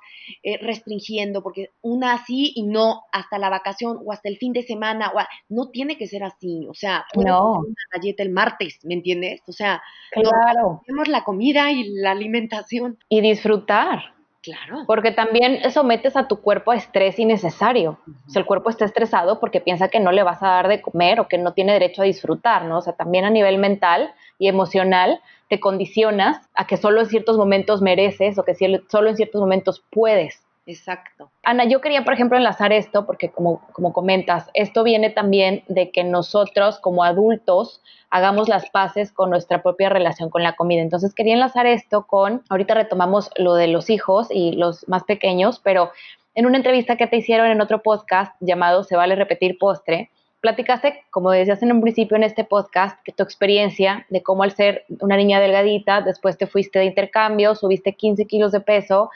eh, 0.43 0.59
restringiendo, 0.59 1.43
porque 1.43 1.71
una 1.81 2.15
así 2.15 2.53
y 2.55 2.65
no 2.65 3.05
hasta 3.13 3.39
la 3.39 3.51
vacación 3.51 4.01
o 4.05 4.13
hasta 4.13 4.29
el 4.29 4.37
fin 4.37 4.53
de 4.53 4.63
semana, 4.63 5.13
o 5.15 5.19
no 5.49 5.71
tiene 5.71 5.97
que 5.97 6.07
ser 6.07 6.25
así, 6.25 6.67
o 6.69 6.75
sea, 6.75 7.07
no. 7.15 7.61
una 7.61 7.75
galleta 7.93 8.23
el 8.23 8.31
martes, 8.31 8.81
¿me 8.85 8.95
entiendes? 8.95 9.41
O 9.47 9.53
sea, 9.53 9.83
claro. 10.13 10.58
Tenemos 10.87 11.09
la 11.09 11.25
comida 11.25 11.71
y 11.71 11.89
la 11.89 12.13
alimentación. 12.13 12.99
Y 13.09 13.21
disfrutar. 13.21 14.15
Claro. 14.43 14.85
Porque 14.87 15.11
también 15.11 15.71
sometes 15.71 16.17
a 16.17 16.29
tu 16.29 16.41
cuerpo 16.41 16.71
a 16.71 16.77
estrés 16.77 17.19
innecesario. 17.19 17.99
O 18.27 18.31
sea, 18.31 18.41
el 18.41 18.47
cuerpo 18.47 18.71
está 18.71 18.85
estresado 18.85 19.41
porque 19.41 19.61
piensa 19.61 19.89
que 19.89 20.01
no 20.01 20.13
le 20.13 20.23
vas 20.23 20.43
a 20.43 20.49
dar 20.49 20.69
de 20.69 20.81
comer 20.81 21.21
o 21.21 21.29
que 21.29 21.39
no 21.39 21.53
tiene 21.53 21.73
derecho 21.73 22.03
a 22.03 22.07
disfrutar, 22.07 22.65
¿no? 22.65 22.79
O 22.79 22.81
sea, 22.81 22.95
también 22.95 23.25
a 23.25 23.31
nivel 23.31 23.59
mental 23.59 24.15
y 24.39 24.49
emocional 24.49 25.21
te 25.49 25.61
condicionas 25.61 26.49
a 26.55 26.67
que 26.67 26.77
solo 26.77 27.01
en 27.01 27.09
ciertos 27.09 27.37
momentos 27.37 27.83
mereces 27.83 28.39
o 28.39 28.45
que 28.45 28.55
solo 28.89 29.11
en 29.11 29.17
ciertos 29.17 29.41
momentos 29.41 29.83
puedes. 29.91 30.43
Exacto. 30.69 31.31
Ana, 31.45 31.65
yo 31.65 31.81
quería, 31.81 32.05
por 32.05 32.13
ejemplo, 32.13 32.37
enlazar 32.37 32.75
esto, 32.75 33.07
porque 33.07 33.31
como, 33.31 33.63
como 33.73 33.95
comentas, 33.95 34.51
esto 34.53 34.85
viene 34.85 35.09
también 35.09 35.65
de 35.67 35.91
que 35.91 36.05
nosotros 36.05 36.79
como 36.79 37.05
adultos 37.05 37.81
hagamos 38.11 38.51
las 38.51 38.69
paces 38.69 39.11
con 39.11 39.31
nuestra 39.31 39.63
propia 39.63 39.89
relación 39.89 40.29
con 40.29 40.43
la 40.43 40.57
comida. 40.57 40.83
Entonces 40.83 41.15
quería 41.15 41.33
enlazar 41.33 41.67
esto 41.67 42.07
con, 42.07 42.43
ahorita 42.51 42.75
retomamos 42.75 43.31
lo 43.39 43.55
de 43.55 43.69
los 43.69 43.89
hijos 43.89 44.29
y 44.31 44.53
los 44.53 44.87
más 44.89 45.05
pequeños, 45.05 45.59
pero 45.59 45.91
en 46.35 46.45
una 46.45 46.59
entrevista 46.59 46.97
que 46.97 47.07
te 47.07 47.17
hicieron 47.17 47.47
en 47.47 47.63
otro 47.63 47.83
podcast 47.83 48.37
llamado 48.41 48.85
Se 48.85 48.95
vale 48.95 49.15
repetir 49.15 49.57
postre, 49.57 50.11
platicaste, 50.41 51.03
como 51.11 51.31
decías 51.31 51.63
en 51.63 51.73
un 51.73 51.81
principio 51.81 52.17
en 52.17 52.25
este 52.25 52.45
podcast, 52.45 53.01
que 53.05 53.13
tu 53.13 53.23
experiencia 53.23 54.07
de 54.11 54.23
cómo 54.23 54.43
al 54.43 54.53
ser 54.53 54.85
una 55.01 55.17
niña 55.17 55.41
delgadita, 55.41 56.03
después 56.03 56.37
te 56.37 56.47
fuiste 56.47 56.79
de 56.79 56.85
intercambio, 56.85 57.55
subiste 57.55 57.95
15 57.95 58.27
kilos 58.27 58.53
de 58.53 58.61
peso. 58.61 59.11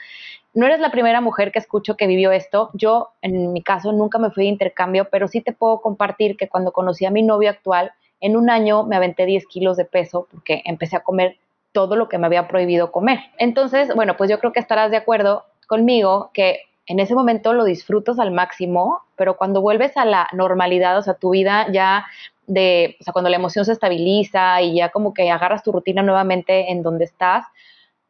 No 0.53 0.65
eres 0.67 0.79
la 0.79 0.91
primera 0.91 1.19
mujer 1.19 1.51
que 1.51 1.59
escucho 1.59 1.97
que 1.97 2.07
vivió 2.07 2.31
esto. 2.31 2.69
Yo, 2.73 3.09
en 3.21 3.53
mi 3.53 3.63
caso, 3.63 3.91
nunca 3.91 4.19
me 4.19 4.29
fui 4.29 4.43
de 4.43 4.49
intercambio, 4.49 5.07
pero 5.09 5.27
sí 5.27 5.41
te 5.41 5.51
puedo 5.51 5.81
compartir 5.81 6.37
que 6.37 6.47
cuando 6.47 6.71
conocí 6.71 7.05
a 7.05 7.11
mi 7.11 7.23
novio 7.23 7.49
actual, 7.49 7.91
en 8.19 8.37
un 8.37 8.49
año 8.49 8.83
me 8.83 8.95
aventé 8.95 9.25
10 9.25 9.47
kilos 9.47 9.77
de 9.77 9.85
peso 9.85 10.27
porque 10.31 10.61
empecé 10.65 10.95
a 10.95 11.01
comer 11.01 11.37
todo 11.73 11.95
lo 11.95 12.07
que 12.07 12.17
me 12.17 12.27
había 12.27 12.47
prohibido 12.47 12.91
comer. 12.91 13.19
Entonces, 13.37 13.93
bueno, 13.95 14.15
pues 14.15 14.29
yo 14.29 14.39
creo 14.39 14.53
que 14.53 14.59
estarás 14.59 14.91
de 14.91 14.97
acuerdo 14.97 15.43
conmigo 15.67 16.29
que 16.33 16.59
en 16.85 16.99
ese 16.99 17.15
momento 17.15 17.53
lo 17.53 17.63
disfrutas 17.63 18.19
al 18.19 18.31
máximo, 18.31 19.01
pero 19.15 19.37
cuando 19.37 19.61
vuelves 19.61 19.97
a 19.97 20.05
la 20.05 20.27
normalidad, 20.33 20.97
o 20.97 21.01
sea, 21.01 21.15
tu 21.15 21.31
vida 21.31 21.67
ya 21.71 22.05
de, 22.45 22.97
o 22.99 23.03
sea, 23.03 23.13
cuando 23.13 23.29
la 23.29 23.37
emoción 23.37 23.65
se 23.65 23.71
estabiliza 23.71 24.61
y 24.61 24.75
ya 24.75 24.89
como 24.89 25.13
que 25.13 25.31
agarras 25.31 25.63
tu 25.63 25.71
rutina 25.71 26.03
nuevamente 26.03 26.71
en 26.71 26.83
donde 26.83 27.05
estás, 27.05 27.45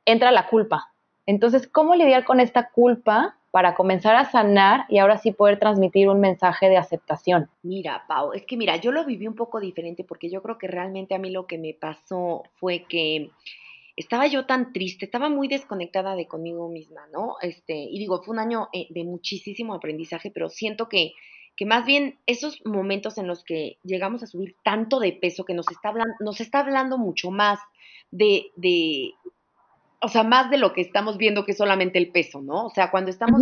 entra 0.05 0.31
la 0.31 0.47
culpa. 0.47 0.92
Entonces, 1.25 1.67
¿cómo 1.67 1.95
lidiar 1.95 2.25
con 2.25 2.39
esta 2.39 2.69
culpa 2.69 3.37
para 3.51 3.75
comenzar 3.75 4.15
a 4.15 4.29
sanar 4.29 4.85
y 4.89 4.97
ahora 4.97 5.17
sí 5.17 5.31
poder 5.31 5.59
transmitir 5.59 6.09
un 6.09 6.19
mensaje 6.19 6.69
de 6.69 6.77
aceptación? 6.77 7.49
Mira, 7.61 8.03
Pau, 8.07 8.33
es 8.33 8.45
que 8.45 8.57
mira, 8.57 8.77
yo 8.77 8.91
lo 8.91 9.05
viví 9.05 9.27
un 9.27 9.35
poco 9.35 9.59
diferente 9.59 10.03
porque 10.03 10.29
yo 10.29 10.41
creo 10.41 10.57
que 10.57 10.67
realmente 10.67 11.15
a 11.15 11.19
mí 11.19 11.29
lo 11.29 11.45
que 11.45 11.57
me 11.57 11.73
pasó 11.73 12.43
fue 12.55 12.85
que 12.89 13.29
estaba 13.95 14.27
yo 14.27 14.45
tan 14.45 14.73
triste, 14.73 15.05
estaba 15.05 15.29
muy 15.29 15.47
desconectada 15.47 16.15
de 16.15 16.27
conmigo 16.27 16.67
misma, 16.67 17.01
¿no? 17.11 17.35
Este, 17.41 17.75
y 17.75 17.99
digo, 17.99 18.23
fue 18.23 18.33
un 18.33 18.39
año 18.39 18.69
eh, 18.73 18.87
de 18.89 19.03
muchísimo 19.03 19.75
aprendizaje, 19.75 20.31
pero 20.31 20.49
siento 20.49 20.89
que, 20.89 21.13
que 21.55 21.65
más 21.65 21.85
bien 21.85 22.17
esos 22.25 22.65
momentos 22.65 23.17
en 23.17 23.27
los 23.27 23.43
que 23.43 23.77
llegamos 23.83 24.23
a 24.23 24.27
subir 24.27 24.55
tanto 24.63 24.99
de 24.99 25.13
peso 25.13 25.45
que 25.45 25.53
nos 25.53 25.69
está 25.69 25.89
hablando, 25.89 26.15
nos 26.19 26.41
está 26.41 26.59
hablando 26.59 26.97
mucho 26.97 27.29
más 27.29 27.59
de, 28.09 28.47
de, 28.55 29.11
o 30.03 30.09
sea, 30.09 30.23
más 30.23 30.49
de 30.51 30.57
lo 30.57 30.73
que 30.73 30.81
estamos 30.81 31.17
viendo 31.17 31.45
que 31.45 31.53
solamente 31.53 31.97
el 31.97 32.11
peso, 32.11 32.41
¿no? 32.41 32.65
O 32.65 32.69
sea, 32.69 32.91
cuando 32.91 33.09
estamos 33.09 33.41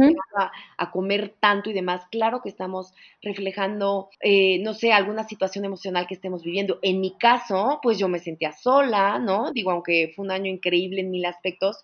a, 0.77 0.91
comer 0.91 1.33
tanto 1.39 1.71
y 1.71 1.73
demás, 1.73 2.03
claro 2.11 2.41
que 2.41 2.49
estamos 2.49 2.93
reflejando, 3.23 4.09
eh, 4.21 4.59
no 4.59 4.75
sé, 4.75 4.93
alguna 4.93 5.23
situación 5.23 5.65
emocional 5.65 6.05
que 6.05 6.13
estemos 6.13 6.43
viviendo. 6.43 6.77
En 6.83 7.01
mi 7.01 7.17
caso, 7.17 7.79
pues 7.81 7.97
yo 7.97 8.07
me 8.07 8.19
sentía 8.19 8.51
sola, 8.51 9.17
¿no? 9.17 9.51
Digo, 9.51 9.71
aunque 9.71 10.13
fue 10.15 10.25
un 10.25 10.31
año 10.31 10.51
increíble 10.51 11.01
en 11.01 11.09
mil 11.09 11.25
aspectos, 11.25 11.83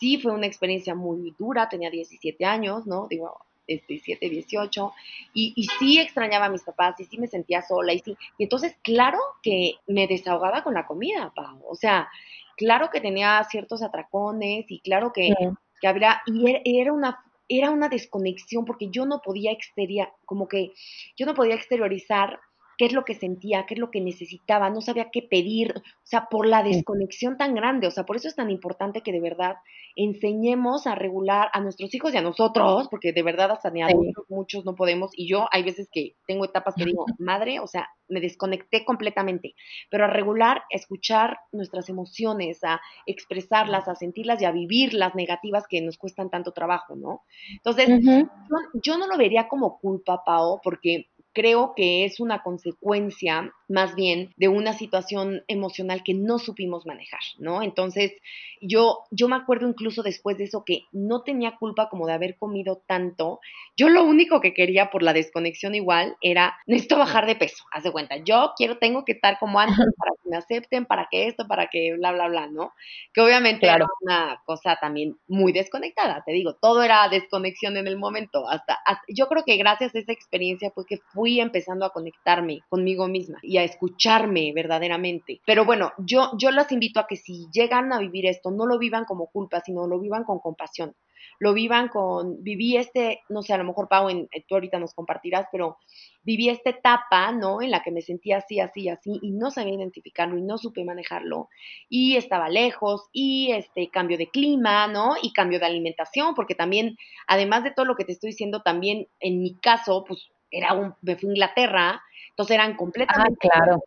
sí 0.00 0.18
fue 0.18 0.32
una 0.32 0.46
experiencia 0.46 0.96
muy 0.96 1.32
dura, 1.38 1.68
tenía 1.68 1.90
17 1.90 2.44
años, 2.44 2.84
¿no? 2.84 3.06
Digo, 3.08 3.38
17, 3.68 4.28
18, 4.28 4.92
y, 5.34 5.52
y 5.54 5.64
sí 5.78 6.00
extrañaba 6.00 6.46
a 6.46 6.50
mis 6.50 6.62
papás, 6.62 6.98
y 6.98 7.04
sí 7.04 7.18
me 7.18 7.26
sentía 7.26 7.62
sola, 7.62 7.92
y 7.92 8.00
sí, 8.00 8.16
y 8.38 8.44
entonces, 8.44 8.76
claro 8.82 9.18
que 9.42 9.74
me 9.86 10.06
desahogaba 10.06 10.62
con 10.62 10.74
la 10.74 10.86
comida, 10.86 11.32
Pau, 11.34 11.60
o 11.68 11.74
sea, 11.74 12.08
claro 12.56 12.90
que 12.90 13.00
tenía 13.00 13.42
ciertos 13.50 13.82
atracones 13.82 14.66
y 14.68 14.80
claro 14.80 15.12
que, 15.12 15.34
que 15.80 15.88
habría, 15.88 16.22
y 16.26 16.50
er, 16.50 16.62
era 16.64 16.92
una 16.92 17.22
era 17.48 17.70
una 17.70 17.88
desconexión 17.88 18.64
porque 18.64 18.88
yo 18.90 19.06
no 19.06 19.20
podía 19.22 19.52
exterior, 19.52 20.08
como 20.24 20.48
que 20.48 20.72
yo 21.16 21.26
no 21.26 21.34
podía 21.34 21.54
exteriorizar 21.54 22.40
qué 22.76 22.86
es 22.86 22.92
lo 22.92 23.04
que 23.04 23.14
sentía, 23.14 23.64
qué 23.66 23.74
es 23.74 23.80
lo 23.80 23.90
que 23.90 24.00
necesitaba, 24.00 24.70
no 24.70 24.80
sabía 24.80 25.10
qué 25.10 25.22
pedir, 25.22 25.74
o 25.76 26.06
sea, 26.06 26.28
por 26.30 26.46
la 26.46 26.62
desconexión 26.62 27.36
tan 27.36 27.54
grande, 27.54 27.86
o 27.86 27.90
sea, 27.90 28.04
por 28.04 28.16
eso 28.16 28.28
es 28.28 28.36
tan 28.36 28.50
importante 28.50 29.02
que 29.02 29.12
de 29.12 29.20
verdad 29.20 29.56
enseñemos 29.94 30.86
a 30.86 30.94
regular 30.94 31.48
a 31.52 31.60
nuestros 31.60 31.94
hijos 31.94 32.12
y 32.12 32.18
a 32.18 32.22
nosotros, 32.22 32.88
porque 32.90 33.12
de 33.12 33.22
verdad 33.22 33.50
hasta 33.50 33.70
ni 33.70 33.82
adultos 33.82 34.26
muchos 34.28 34.64
no 34.64 34.74
podemos, 34.74 35.10
y 35.14 35.28
yo 35.28 35.46
hay 35.50 35.62
veces 35.62 35.88
que 35.90 36.16
tengo 36.26 36.44
etapas 36.44 36.74
que 36.74 36.84
digo, 36.84 37.04
madre, 37.18 37.60
o 37.60 37.66
sea, 37.66 37.88
me 38.08 38.20
desconecté 38.20 38.84
completamente, 38.84 39.54
pero 39.90 40.04
a 40.04 40.08
regular, 40.08 40.58
a 40.58 40.76
escuchar 40.76 41.38
nuestras 41.52 41.88
emociones, 41.88 42.62
a 42.62 42.80
expresarlas, 43.06 43.88
a 43.88 43.94
sentirlas 43.94 44.40
y 44.42 44.44
a 44.44 44.52
vivir 44.52 44.94
las 44.94 45.14
negativas 45.14 45.64
que 45.68 45.80
nos 45.80 45.98
cuestan 45.98 46.30
tanto 46.30 46.52
trabajo, 46.52 46.94
¿no? 46.94 47.22
Entonces, 47.50 47.88
yo, 48.04 48.56
yo 48.82 48.98
no 48.98 49.06
lo 49.06 49.16
vería 49.16 49.48
como 49.48 49.78
culpa, 49.78 50.22
Pao, 50.24 50.60
porque 50.62 51.08
creo 51.36 51.74
que 51.76 52.06
es 52.06 52.18
una 52.18 52.42
consecuencia 52.42 53.52
más 53.68 53.94
bien 53.94 54.32
de 54.38 54.48
una 54.48 54.72
situación 54.72 55.42
emocional 55.48 56.02
que 56.02 56.14
no 56.14 56.38
supimos 56.38 56.86
manejar, 56.86 57.20
¿no? 57.38 57.62
Entonces, 57.62 58.14
yo, 58.62 59.00
yo 59.10 59.28
me 59.28 59.36
acuerdo 59.36 59.68
incluso 59.68 60.02
después 60.02 60.38
de 60.38 60.44
eso 60.44 60.64
que 60.64 60.84
no 60.92 61.24
tenía 61.24 61.58
culpa 61.58 61.90
como 61.90 62.06
de 62.06 62.14
haber 62.14 62.38
comido 62.38 62.82
tanto. 62.86 63.40
Yo 63.76 63.90
lo 63.90 64.04
único 64.04 64.40
que 64.40 64.54
quería 64.54 64.90
por 64.90 65.02
la 65.02 65.12
desconexión 65.12 65.74
igual 65.74 66.16
era, 66.22 66.56
necesito 66.66 66.96
bajar 66.96 67.26
de 67.26 67.36
peso, 67.36 67.64
haz 67.70 67.82
de 67.82 67.92
cuenta. 67.92 68.16
Yo 68.24 68.52
quiero, 68.56 68.78
tengo 68.78 69.04
que 69.04 69.12
estar 69.12 69.38
como 69.38 69.60
antes 69.60 69.76
para 69.98 70.12
me 70.26 70.36
acepten, 70.36 70.86
para 70.86 71.08
que 71.10 71.28
esto, 71.28 71.46
para 71.46 71.68
que 71.68 71.94
bla, 71.94 72.12
bla, 72.12 72.28
bla, 72.28 72.46
¿no? 72.46 72.72
Que 73.12 73.20
obviamente 73.20 73.66
era 73.66 73.86
una 74.00 74.42
cosa 74.44 74.76
también 74.80 75.18
muy 75.28 75.52
desconectada, 75.52 76.22
te 76.24 76.32
digo, 76.32 76.54
todo 76.54 76.82
era 76.82 77.08
desconexión 77.08 77.76
en 77.76 77.86
el 77.86 77.96
momento, 77.96 78.48
hasta, 78.48 78.78
yo 79.08 79.28
creo 79.28 79.44
que 79.44 79.56
gracias 79.56 79.94
a 79.94 79.98
esa 79.98 80.12
experiencia 80.12 80.70
fue 80.70 80.84
que 80.86 80.98
fui 81.12 81.25
empezando 81.40 81.84
a 81.84 81.90
conectarme 81.90 82.60
conmigo 82.68 83.08
misma 83.08 83.38
y 83.42 83.58
a 83.58 83.64
escucharme 83.64 84.52
verdaderamente. 84.54 85.40
Pero 85.46 85.64
bueno, 85.64 85.92
yo, 85.98 86.30
yo 86.38 86.50
las 86.50 86.72
invito 86.72 87.00
a 87.00 87.06
que 87.06 87.16
si 87.16 87.46
llegan 87.52 87.92
a 87.92 87.98
vivir 87.98 88.26
esto, 88.26 88.50
no 88.50 88.66
lo 88.66 88.78
vivan 88.78 89.04
como 89.04 89.26
culpa, 89.26 89.60
sino 89.60 89.86
lo 89.86 89.98
vivan 90.00 90.24
con 90.24 90.38
compasión 90.38 90.94
lo 91.38 91.52
vivan 91.52 91.88
con, 91.88 92.42
viví 92.42 92.76
este, 92.76 93.20
no 93.28 93.42
sé, 93.42 93.52
a 93.52 93.58
lo 93.58 93.64
mejor 93.64 93.88
Pau, 93.88 94.08
en, 94.08 94.28
tú 94.48 94.54
ahorita 94.54 94.78
nos 94.78 94.94
compartirás, 94.94 95.46
pero 95.52 95.78
viví 96.22 96.48
esta 96.48 96.70
etapa, 96.70 97.32
¿no? 97.32 97.62
En 97.62 97.70
la 97.70 97.82
que 97.82 97.90
me 97.90 98.02
sentía 98.02 98.38
así, 98.38 98.60
así, 98.60 98.88
así, 98.88 99.18
y 99.22 99.32
no 99.32 99.50
sabía 99.50 99.74
identificarlo 99.74 100.38
y 100.38 100.42
no 100.42 100.58
supe 100.58 100.84
manejarlo, 100.84 101.48
y 101.88 102.16
estaba 102.16 102.48
lejos, 102.48 103.08
y 103.12 103.52
este 103.52 103.90
cambio 103.90 104.18
de 104.18 104.28
clima, 104.28 104.86
¿no? 104.88 105.14
Y 105.20 105.32
cambio 105.32 105.58
de 105.58 105.66
alimentación, 105.66 106.34
porque 106.34 106.54
también, 106.54 106.96
además 107.26 107.64
de 107.64 107.72
todo 107.72 107.86
lo 107.86 107.96
que 107.96 108.04
te 108.04 108.12
estoy 108.12 108.30
diciendo, 108.30 108.62
también 108.62 109.08
en 109.20 109.42
mi 109.42 109.54
caso, 109.56 110.04
pues 110.06 110.30
era 110.50 110.72
un, 110.74 110.94
me 111.02 111.16
fui 111.16 111.28
a 111.28 111.32
Inglaterra, 111.32 112.02
entonces 112.30 112.54
eran 112.54 112.72
ah, 112.72 112.76
completamente 112.76 113.48
ah, 113.52 113.54
claro. 113.54 113.82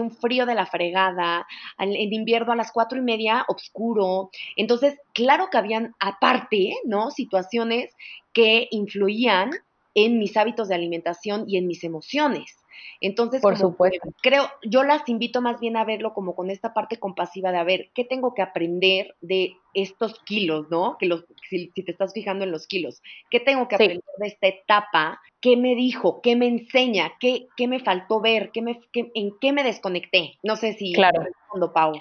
un 0.00 0.10
frío 0.10 0.44
de 0.44 0.54
la 0.54 0.66
fregada, 0.66 1.46
en 1.78 2.12
invierno 2.12 2.52
a 2.52 2.56
las 2.56 2.72
cuatro 2.72 2.98
y 2.98 3.02
media, 3.02 3.44
oscuro. 3.48 4.30
Entonces, 4.56 4.98
claro 5.14 5.48
que 5.50 5.58
habían 5.58 5.94
aparte, 5.98 6.74
¿no? 6.84 7.10
Situaciones 7.10 7.94
que 8.32 8.68
influían 8.70 9.50
en 9.94 10.18
mis 10.18 10.36
hábitos 10.36 10.68
de 10.68 10.74
alimentación 10.74 11.44
y 11.46 11.56
en 11.56 11.66
mis 11.66 11.84
emociones. 11.84 12.61
Entonces, 13.00 13.42
por 13.42 13.56
supuesto. 13.56 14.08
Creo, 14.22 14.48
yo 14.62 14.82
las 14.82 15.08
invito 15.08 15.40
más 15.40 15.60
bien 15.60 15.76
a 15.76 15.84
verlo 15.84 16.14
como 16.14 16.34
con 16.34 16.50
esta 16.50 16.72
parte 16.74 16.98
compasiva 16.98 17.52
de 17.52 17.58
a 17.58 17.64
ver 17.64 17.90
qué 17.94 18.04
tengo 18.04 18.34
que 18.34 18.42
aprender 18.42 19.14
de 19.20 19.56
estos 19.74 20.18
kilos, 20.24 20.66
¿no? 20.70 20.96
Que 20.98 21.06
los, 21.06 21.24
si, 21.48 21.68
te 21.68 21.90
estás 21.90 22.12
fijando 22.12 22.44
en 22.44 22.52
los 22.52 22.66
kilos, 22.66 23.02
¿qué 23.30 23.40
tengo 23.40 23.68
que 23.68 23.76
aprender 23.76 24.04
de 24.18 24.26
esta 24.26 24.46
etapa? 24.46 25.20
¿Qué 25.40 25.56
me 25.56 25.74
dijo? 25.74 26.20
¿Qué 26.22 26.36
me 26.36 26.46
enseña? 26.46 27.12
¿Qué, 27.18 27.46
qué 27.56 27.66
me 27.66 27.80
faltó 27.80 28.20
ver? 28.20 28.50
¿Qué 28.52 28.62
me, 28.62 28.80
¿En 28.92 29.32
qué 29.40 29.52
me 29.52 29.64
desconecté? 29.64 30.38
No 30.42 30.56
sé 30.56 30.74
si 30.74 30.92
claro. 30.92 31.22
respondo, 31.22 31.72
Pau. 31.72 31.94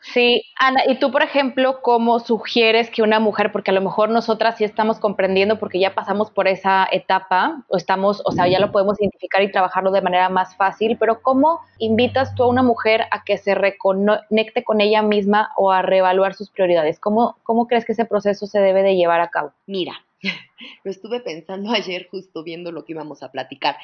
Sí, 0.00 0.42
Ana, 0.60 0.82
y 0.86 0.98
tú, 0.98 1.10
por 1.10 1.22
ejemplo, 1.22 1.80
¿cómo 1.82 2.20
sugieres 2.20 2.90
que 2.90 3.02
una 3.02 3.18
mujer, 3.18 3.50
porque 3.50 3.72
a 3.72 3.74
lo 3.74 3.80
mejor 3.80 4.10
nosotras 4.10 4.56
sí 4.58 4.64
estamos 4.64 5.00
comprendiendo 5.00 5.58
porque 5.58 5.80
ya 5.80 5.94
pasamos 5.94 6.30
por 6.30 6.46
esa 6.46 6.88
etapa, 6.90 7.64
o 7.68 7.76
estamos, 7.76 8.22
o 8.24 8.32
sea, 8.32 8.46
ya 8.46 8.60
lo 8.60 8.70
podemos 8.70 9.00
identificar 9.00 9.42
y 9.42 9.50
trabajarlo 9.50 9.90
de 9.90 9.97
manera 10.00 10.28
más 10.28 10.56
fácil, 10.56 10.96
pero 10.98 11.22
¿cómo 11.22 11.60
invitas 11.78 12.34
tú 12.34 12.44
a 12.44 12.48
una 12.48 12.62
mujer 12.62 13.02
a 13.10 13.24
que 13.24 13.38
se 13.38 13.54
reconecte 13.54 14.64
con 14.64 14.80
ella 14.80 15.02
misma 15.02 15.50
o 15.56 15.70
a 15.70 15.82
reevaluar 15.82 16.34
sus 16.34 16.50
prioridades? 16.50 17.00
¿Cómo, 17.00 17.36
¿Cómo 17.42 17.66
crees 17.66 17.84
que 17.84 17.92
ese 17.92 18.04
proceso 18.04 18.46
se 18.46 18.60
debe 18.60 18.82
de 18.82 18.96
llevar 18.96 19.20
a 19.20 19.30
cabo? 19.30 19.52
Mira, 19.66 20.04
lo 20.84 20.90
estuve 20.90 21.20
pensando 21.20 21.70
ayer 21.74 22.08
justo 22.10 22.42
viendo 22.42 22.72
lo 22.72 22.84
que 22.84 22.92
íbamos 22.92 23.22
a 23.22 23.30
platicar 23.30 23.76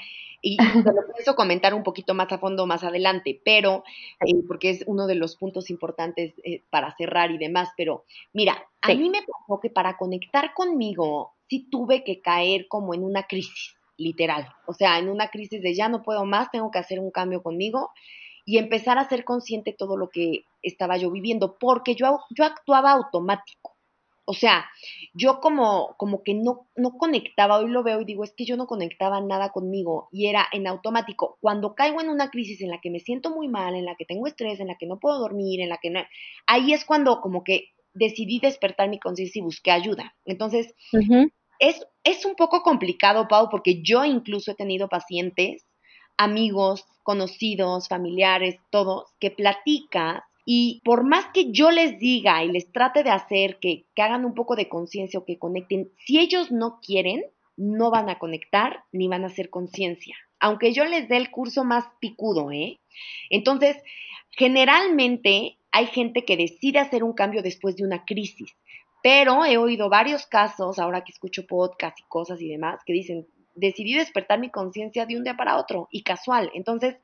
y 0.45 0.59
lo 0.85 1.13
pienso 1.15 1.35
comentar 1.35 1.75
un 1.75 1.83
poquito 1.83 2.15
más 2.15 2.31
a 2.31 2.39
fondo 2.39 2.67
más 2.67 2.85
adelante, 2.85 3.41
pero 3.45 3.83
eh, 4.27 4.35
porque 4.47 4.71
es 4.71 4.85
uno 4.87 5.07
de 5.07 5.15
los 5.15 5.37
puntos 5.37 5.71
importantes 5.71 6.35
eh, 6.45 6.63
para 6.71 6.95
cerrar 6.97 7.31
y 7.31 7.39
demás, 7.39 7.71
pero 7.77 8.05
mira, 8.33 8.69
a 8.83 8.89
mí 8.89 9.09
me 9.09 9.23
pasó 9.23 9.61
que 9.61 9.71
para 9.71 9.97
conectar 9.97 10.53
conmigo 10.55 11.33
sí 11.49 11.67
tuve 11.71 12.05
que 12.05 12.21
caer 12.21 12.69
como 12.69 12.95
en 12.95 13.03
una 13.03 13.25
crisis, 13.25 13.75
literal, 13.97 14.49
o 14.67 14.73
sea, 14.73 14.99
en 14.99 15.09
una 15.09 15.29
crisis 15.29 15.63
de 15.63 15.75
ya 15.75 15.89
no 15.89 16.03
puedo 16.03 16.25
más, 16.25 16.51
tengo 16.51 16.71
que 16.71 16.79
hacer 16.79 16.99
un 17.01 17.11
cambio 17.11 17.43
conmigo 17.43 17.91
y 18.45 18.59
empezar 18.59 18.99
a 18.99 19.09
ser 19.09 19.25
consciente 19.25 19.75
todo 19.77 19.97
lo 19.97 20.11
que 20.11 20.45
estaba 20.63 20.97
yo 20.97 21.11
viviendo, 21.11 21.57
porque 21.59 21.95
yo, 21.95 22.21
yo 22.31 22.45
actuaba 22.45 22.93
automático. 22.93 23.75
O 24.27 24.33
sea, 24.33 24.65
yo 25.13 25.41
como, 25.41 25.95
como 25.99 26.23
que 26.23 26.33
no, 26.33 26.67
no 26.77 26.97
conectaba, 26.97 27.59
hoy 27.59 27.69
lo 27.69 27.83
veo 27.83 28.01
y 28.01 28.07
digo, 28.07 28.25
es 28.25 28.33
que 28.33 28.47
yo 28.47 28.57
no 28.57 28.67
conectaba 28.67 29.21
nada 29.21 29.51
conmigo 29.51 30.09
y 30.13 30.29
era 30.29 30.47
en 30.51 30.67
automático. 30.67 31.37
Cuando 31.41 31.75
caigo 31.75 32.01
en 32.01 32.09
una 32.09 32.31
crisis 32.31 32.63
en 32.63 32.71
la 32.71 32.81
que 32.81 32.91
me 32.91 33.01
siento 33.01 33.31
muy 33.31 33.49
mal, 33.49 33.75
en 33.75 33.85
la 33.85 33.97
que 33.97 34.07
tengo 34.07 34.27
estrés, 34.27 34.61
en 34.61 34.69
la 34.69 34.77
que 34.79 34.87
no 34.87 34.99
puedo 34.99 35.19
dormir, 35.19 35.61
en 35.61 35.69
la 35.69 35.77
que 35.77 35.91
no... 35.91 36.01
Ahí 36.47 36.73
es 36.73 36.87
cuando 36.87 37.21
como 37.21 37.45
que 37.45 37.69
decidí 37.93 38.41
despertar 38.41 38.89
mi 38.89 38.99
conciencia 38.99 39.41
y 39.41 39.45
busqué 39.45 39.71
ayuda. 39.71 40.15
Entonces, 40.25 40.75
es, 41.59 41.87
es 42.05 42.25
un 42.25 42.35
poco 42.35 42.63
complicado, 42.63 43.29
Pau, 43.29 43.49
porque 43.51 43.83
yo 43.83 44.05
incluso 44.05 44.53
he 44.53 44.55
tenido 44.55 44.89
pacientes, 44.89 45.67
amigos, 46.17 46.87
conocidos, 47.03 47.89
familiares, 47.89 48.57
todos, 48.71 49.13
que 49.21 49.31
platicas 49.31 50.23
y 50.47 50.83
por 50.85 51.05
más 51.05 51.27
que 51.33 51.53
yo 51.53 51.71
les 51.71 51.99
diga 51.99 52.45
y 52.45 52.51
les 52.51 52.71
trate 52.71 53.03
de 53.03 53.11
hacer 53.11 53.59
que, 53.59 53.87
hagan 53.97 54.25
un 54.25 54.35
poco 54.35 54.57
de 54.57 54.69
conciencia 54.69 55.19
o 55.19 55.25
que 55.25 55.39
conecten, 55.39 55.91
si 55.99 56.19
ellos 56.19 56.51
no 56.51 56.81
quieren, 56.81 57.25
no 57.57 57.91
van 57.91 58.11
a 58.11 58.19
conectar 58.19 58.85
ni 58.93 59.09
van 59.09 59.25
a 59.25 59.29
hacer 59.29 59.49
conciencia. 59.49 60.17
Aunque 60.41 60.73
yo 60.73 60.85
les 60.85 61.09
dé 61.09 61.17
el 61.17 61.31
curso 61.31 61.65
más 61.65 61.87
picudo, 62.01 62.51
¿eh? 62.51 62.81
Entonces, 63.31 63.77
generalmente 64.31 65.57
hay 65.75 65.87
gente 65.87 66.25
que 66.25 66.37
decide 66.37 66.79
hacer 66.79 67.03
un 67.03 67.15
cambio 67.15 67.43
después 67.43 67.75
de 67.75 67.85
una 67.85 68.05
crisis. 68.05 68.57
Pero 69.03 69.45
he 69.45 69.59
oído 69.59 69.91
varios 69.91 70.25
casos, 70.25 70.79
ahora 70.79 71.03
que 71.03 71.11
escucho 71.11 71.47
podcast 71.49 71.99
y 71.99 72.05
cosas 72.05 72.41
y 72.41 72.49
demás, 72.49 72.79
que 72.87 72.93
dicen, 72.93 73.27
decidí 73.57 73.95
despertar 73.95 74.39
mi 74.39 74.51
conciencia 74.51 75.05
de 75.05 75.17
un 75.17 75.25
día 75.25 75.37
para 75.37 75.59
otro 75.59 75.89
y 75.91 76.05
casual. 76.05 76.49
Entonces, 76.55 76.97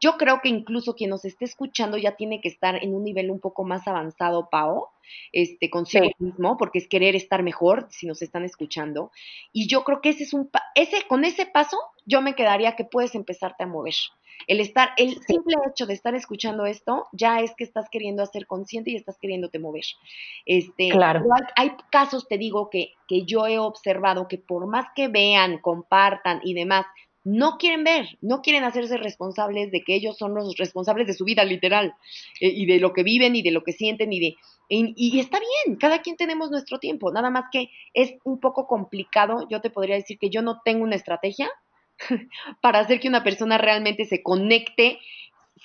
yo 0.00 0.16
creo 0.16 0.40
que 0.42 0.48
incluso 0.48 0.94
quien 0.94 1.10
nos 1.10 1.26
esté 1.26 1.44
escuchando 1.44 1.98
ya 1.98 2.16
tiene 2.16 2.40
que 2.40 2.48
estar 2.48 2.82
en 2.82 2.94
un 2.94 3.04
nivel 3.04 3.30
un 3.30 3.38
poco 3.38 3.64
más 3.64 3.86
avanzado, 3.86 4.48
Pao, 4.50 4.92
este, 5.32 5.68
consigo 5.68 6.06
mismo, 6.18 6.56
porque 6.56 6.78
es 6.78 6.88
querer 6.88 7.16
estar 7.16 7.42
mejor 7.42 7.86
si 7.90 8.06
nos 8.06 8.22
están 8.22 8.44
escuchando. 8.44 9.12
Y 9.52 9.68
yo 9.68 9.84
creo 9.84 10.00
que 10.00 10.08
ese 10.08 10.24
es 10.24 10.32
un, 10.32 10.50
ese, 10.74 11.06
con 11.06 11.24
ese 11.26 11.44
paso, 11.44 11.76
yo 12.06 12.22
me 12.22 12.34
quedaría 12.34 12.76
que 12.76 12.84
puedes 12.84 13.14
empezarte 13.14 13.64
a 13.64 13.66
mover. 13.66 13.94
El 14.46 14.60
estar, 14.60 14.90
el 14.96 15.20
simple 15.22 15.54
hecho 15.68 15.86
de 15.86 15.94
estar 15.94 16.14
escuchando 16.14 16.66
esto, 16.66 17.06
ya 17.12 17.40
es 17.40 17.54
que 17.56 17.64
estás 17.64 17.88
queriendo 17.90 18.22
hacer 18.22 18.46
consciente 18.46 18.90
y 18.90 18.96
estás 18.96 19.18
queriéndote 19.18 19.58
mover. 19.58 19.84
Este, 20.44 20.90
claro. 20.90 21.22
Hay, 21.56 21.70
hay, 21.70 21.76
casos, 21.90 22.28
te 22.28 22.38
digo, 22.38 22.70
que, 22.70 22.92
que 23.08 23.24
yo 23.24 23.46
he 23.46 23.58
observado 23.58 24.28
que 24.28 24.38
por 24.38 24.66
más 24.66 24.86
que 24.94 25.08
vean, 25.08 25.58
compartan 25.58 26.40
y 26.44 26.54
demás, 26.54 26.86
no 27.26 27.58
quieren 27.58 27.82
ver, 27.82 28.06
no 28.20 28.40
quieren 28.40 28.62
hacerse 28.62 28.98
responsables 28.98 29.72
de 29.72 29.82
que 29.82 29.96
ellos 29.96 30.16
son 30.16 30.32
los 30.32 30.56
responsables 30.56 31.08
de 31.08 31.12
su 31.12 31.24
vida 31.24 31.42
literal 31.42 31.92
eh, 32.40 32.52
y 32.54 32.66
de 32.66 32.78
lo 32.78 32.92
que 32.92 33.02
viven 33.02 33.34
y 33.34 33.42
de 33.42 33.50
lo 33.50 33.64
que 33.64 33.72
sienten 33.72 34.12
y 34.12 34.20
de... 34.20 34.36
Y, 34.68 35.18
está 35.18 35.38
bien, 35.40 35.76
cada 35.76 36.02
quien 36.02 36.16
tenemos 36.16 36.50
nuestro 36.52 36.78
tiempo, 36.78 37.12
nada 37.12 37.30
más 37.30 37.46
que 37.50 37.70
es 37.94 38.14
un 38.24 38.38
poco 38.38 38.68
complicado, 38.68 39.46
yo 39.48 39.60
te 39.60 39.70
podría 39.70 39.96
decir 39.96 40.18
que 40.18 40.30
yo 40.30 40.40
no 40.40 40.60
tengo 40.64 40.84
una 40.84 40.94
estrategia 40.94 41.48
para 42.60 42.80
hacer 42.80 43.00
que 43.00 43.08
una 43.08 43.24
persona 43.24 43.58
realmente 43.58 44.04
se 44.04 44.22
conecte 44.22 44.98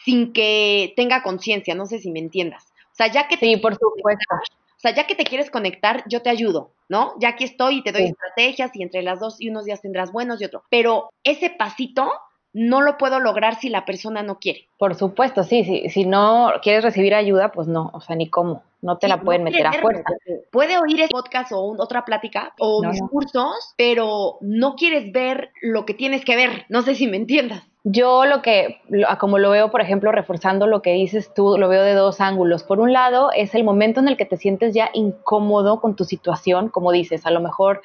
sin 0.04 0.34
que 0.34 0.94
tenga 0.96 1.24
conciencia, 1.24 1.76
no 1.76 1.86
sé 1.86 2.00
si 2.00 2.12
me 2.12 2.20
entiendas. 2.20 2.74
O 2.92 2.96
sea, 2.96 3.08
ya 3.08 3.28
que... 3.28 3.38
Sí, 3.38 3.58
por 3.58 3.76
supuesto. 3.78 4.36
O 4.36 4.82
sea, 4.82 4.96
ya 4.96 5.06
que 5.06 5.16
te 5.16 5.26
quieres 5.26 5.52
conectar, 5.52 6.04
yo 6.08 6.24
te 6.24 6.32
ayudo, 6.32 6.72
¿no? 6.90 7.14
Ya 7.20 7.30
aquí 7.30 7.44
estoy 7.44 7.78
y 7.78 7.84
te 7.84 7.92
doy 7.92 8.06
estrategias 8.06 8.72
y 8.74 8.82
entre 8.82 9.04
las 9.04 9.20
dos 9.20 9.40
y 9.40 9.50
unos 9.50 9.66
días 9.66 9.82
tendrás 9.82 10.12
buenos 10.12 10.42
y 10.42 10.46
otro. 10.46 10.64
Pero 10.72 11.12
ese 11.24 11.52
pasito 11.52 12.12
no 12.54 12.82
lo 12.82 12.98
puedo 12.98 13.20
lograr 13.20 13.60
si 13.60 13.70
la 13.70 13.86
persona 13.86 14.24
no 14.24 14.40
quiere. 14.40 14.68
Por 14.82 14.96
supuesto, 14.96 15.44
sí, 15.44 15.64
sí. 15.64 15.90
Si 15.90 16.06
no 16.06 16.54
quieres 16.64 16.84
recibir 16.84 17.14
ayuda, 17.14 17.52
pues 17.52 17.68
no, 17.68 17.92
o 17.94 18.02
sea, 18.02 18.16
ni 18.16 18.32
cómo. 18.32 18.64
No 18.82 18.98
te 18.98 19.08
la 19.08 19.22
pueden 19.22 19.44
meter 19.44 19.68
a 19.68 19.74
fuerza. 19.74 20.04
Puede 20.50 20.80
oír 20.80 21.02
este 21.02 21.14
podcast 21.14 21.52
o 21.52 21.76
otra 21.78 22.04
plática 22.04 22.56
o 22.58 22.82
mis 22.82 23.00
cursos, 23.00 23.76
pero 23.78 24.40
no 24.42 24.76
quieres 24.76 25.12
ver 25.12 25.52
lo 25.62 25.86
que 25.86 25.94
tienes 25.94 26.26
que 26.26 26.36
ver. 26.36 26.66
No 26.68 26.82
sé 26.82 26.96
si 26.96 27.06
me 27.06 27.18
entiendas. 27.18 27.62
Yo 27.84 28.26
lo 28.26 28.42
que, 28.42 28.80
como 29.20 29.38
lo 29.38 29.52
veo, 29.52 29.70
por 29.70 29.82
ejemplo, 29.82 30.12
reforzando 30.12 30.66
lo 30.66 30.82
que 30.82 30.94
dices 30.94 31.32
tú, 31.34 31.58
lo 31.60 31.68
veo 31.68 31.84
de 31.84 31.94
dos 31.94 32.20
ángulos. 32.20 32.64
Por 32.64 32.80
un 32.80 32.92
lado, 32.94 33.32
es 33.36 33.54
el 33.54 33.64
momento 33.64 34.00
en 34.00 34.08
el 34.08 34.18
que 34.18 34.26
te 34.26 34.38
sientes 34.38 34.74
ya 34.74 34.90
incómodo 34.94 35.80
con 35.80 35.96
tu 35.96 36.06
situación, 36.06 36.70
como 36.70 36.92
dices, 36.92 37.26
a 37.28 37.32
lo 37.32 37.40
mejor 37.40 37.82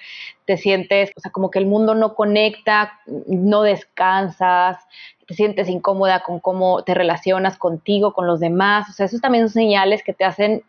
te 0.46 0.58
sientes, 0.58 1.12
o 1.16 1.20
sea, 1.20 1.30
como 1.30 1.50
que 1.50 1.58
el 1.58 1.66
mundo 1.66 1.94
no 1.94 2.14
conecta, 2.14 3.00
no 3.26 3.62
descansas, 3.62 4.78
te 5.26 5.34
sientes 5.34 5.68
incómoda 5.68 6.22
con 6.22 6.38
cómo 6.38 6.82
te 6.84 6.94
relacionas 6.94 7.58
contigo, 7.58 8.12
con 8.12 8.26
los 8.26 8.40
demás. 8.40 8.88
O 8.88 8.92
sea, 8.92 9.06
esos 9.06 9.20
también 9.20 9.48
son 9.48 9.54
señales 9.54 10.02
que 10.04 10.12
te 10.12 10.24
hacen 10.24 10.62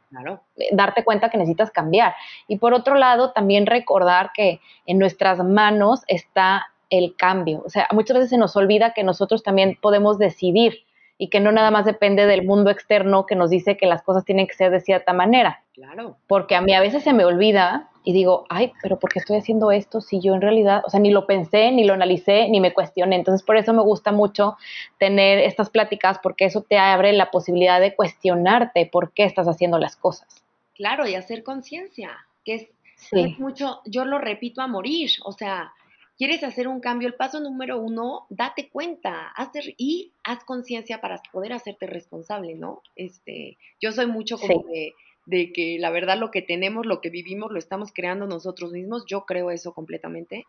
darte 0.71 1.03
cuenta 1.03 1.29
que 1.29 1.37
necesitas 1.37 1.71
cambiar. 1.71 2.15
Y 2.47 2.57
por 2.57 2.73
otro 2.73 2.95
lado, 2.95 3.31
también 3.31 3.67
recordar 3.67 4.31
que 4.33 4.59
en 4.85 4.97
nuestras 4.97 5.43
manos 5.43 6.01
está 6.07 6.67
el 6.89 7.15
cambio. 7.15 7.61
O 7.65 7.69
sea, 7.69 7.87
muchas 7.91 8.15
veces 8.15 8.29
se 8.31 8.37
nos 8.37 8.55
olvida 8.55 8.93
que 8.93 9.03
nosotros 9.03 9.43
también 9.43 9.77
podemos 9.79 10.17
decidir 10.17 10.85
y 11.19 11.29
que 11.29 11.39
no 11.39 11.51
nada 11.51 11.71
más 11.71 11.85
depende 11.85 12.25
del 12.25 12.45
mundo 12.45 12.69
externo 12.69 13.25
que 13.25 13.35
nos 13.35 13.49
dice 13.49 13.77
que 13.77 13.85
las 13.85 14.01
cosas 14.03 14.25
tienen 14.25 14.47
que 14.47 14.53
ser 14.53 14.71
de 14.71 14.79
cierta 14.79 15.13
manera. 15.13 15.63
Claro. 15.73 16.17
Porque 16.27 16.55
a 16.55 16.61
mí 16.61 16.73
a 16.73 16.81
veces 16.81 17.03
se 17.03 17.13
me 17.13 17.25
olvida 17.25 17.89
y 18.07 18.13
digo, 18.13 18.45
ay, 18.47 18.71
pero 18.81 18.97
¿por 18.97 19.11
qué 19.11 19.19
estoy 19.19 19.35
haciendo 19.35 19.69
esto 19.69 19.99
si 19.99 20.21
yo 20.21 20.33
en 20.33 20.39
realidad, 20.39 20.81
o 20.85 20.89
sea, 20.89 21.01
ni 21.01 21.11
lo 21.11 21.27
pensé, 21.27 21.73
ni 21.73 21.83
lo 21.83 21.93
analicé, 21.93 22.47
ni 22.47 22.61
me 22.61 22.73
cuestioné? 22.73 23.17
Entonces, 23.17 23.45
por 23.45 23.57
eso 23.57 23.73
me 23.73 23.81
gusta 23.81 24.13
mucho 24.13 24.55
tener 24.97 25.39
estas 25.39 25.69
pláticas, 25.69 26.17
porque 26.23 26.45
eso 26.45 26.61
te 26.61 26.77
abre 26.77 27.11
la 27.11 27.31
posibilidad 27.31 27.81
de 27.81 27.97
cuestionarte 27.97 28.85
por 28.85 29.11
qué 29.11 29.25
estás 29.25 29.45
haciendo 29.49 29.77
las 29.77 29.97
cosas. 29.97 30.41
Claro, 30.73 31.05
y 31.05 31.15
hacer 31.15 31.43
conciencia, 31.43 32.25
que 32.45 32.53
es, 32.53 32.67
es 33.11 33.37
mucho, 33.39 33.81
yo 33.85 34.05
lo 34.05 34.19
repito 34.19 34.61
a 34.61 34.67
morir, 34.67 35.09
o 35.25 35.33
sea, 35.33 35.73
quieres 36.17 36.45
hacer 36.45 36.69
un 36.69 36.79
cambio, 36.79 37.09
el 37.09 37.15
paso 37.15 37.41
número 37.41 37.77
uno, 37.77 38.25
date 38.29 38.69
cuenta, 38.69 39.27
hacer 39.35 39.75
y 39.75 40.13
haz 40.23 40.45
conciencia 40.45 41.01
para 41.01 41.21
poder 41.33 41.51
hacerte 41.51 41.87
responsable, 41.87 42.55
¿no? 42.55 42.83
Este, 42.95 43.57
yo 43.81 43.91
soy 43.91 44.07
mucho 44.07 44.37
como 44.37 44.63
de 44.63 44.93
de 45.27 45.51
que 45.51 45.77
la 45.77 45.89
verdad 45.89 46.17
lo 46.17 46.31
que 46.31 46.41
tenemos, 46.41 46.85
lo 46.85 47.01
que 47.01 47.09
vivimos, 47.09 47.51
lo 47.51 47.59
estamos 47.59 47.91
creando 47.93 48.27
nosotros 48.27 48.71
mismos. 48.71 49.03
Yo 49.07 49.25
creo 49.25 49.51
eso 49.51 49.73
completamente. 49.73 50.45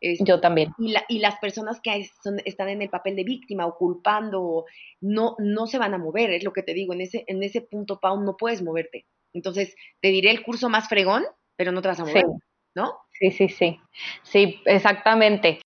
Este, 0.00 0.24
Yo 0.24 0.40
también. 0.40 0.72
Y, 0.78 0.94
y 1.08 1.18
las 1.18 1.36
personas 1.38 1.82
que 1.82 2.08
están 2.46 2.68
en 2.70 2.80
el 2.80 2.88
papel 2.88 3.14
de 3.14 3.24
víctima 3.24 3.66
o 3.66 3.76
culpando, 3.76 4.64
no, 5.02 5.36
no 5.38 5.66
se 5.66 5.76
van 5.76 5.92
a 5.92 5.98
mover, 5.98 6.30
es 6.30 6.44
lo 6.44 6.54
que 6.54 6.62
te 6.62 6.72
digo. 6.72 6.94
En 6.94 7.02
ese, 7.02 7.24
en 7.26 7.42
ese 7.42 7.60
punto, 7.60 8.00
Pau, 8.00 8.22
no 8.22 8.38
puedes 8.38 8.62
moverte. 8.62 9.04
Entonces, 9.34 9.76
te 10.00 10.08
diré 10.08 10.30
el 10.30 10.42
curso 10.42 10.70
más 10.70 10.88
fregón, 10.88 11.24
pero 11.56 11.70
no 11.70 11.82
te 11.82 11.88
vas 11.88 12.00
a 12.00 12.06
mover, 12.06 12.24
¿no? 12.74 12.94
Sí, 13.12 13.30
sí, 13.32 13.50
sí. 13.50 13.78
Sí, 14.22 14.60
exactamente. 14.64 15.60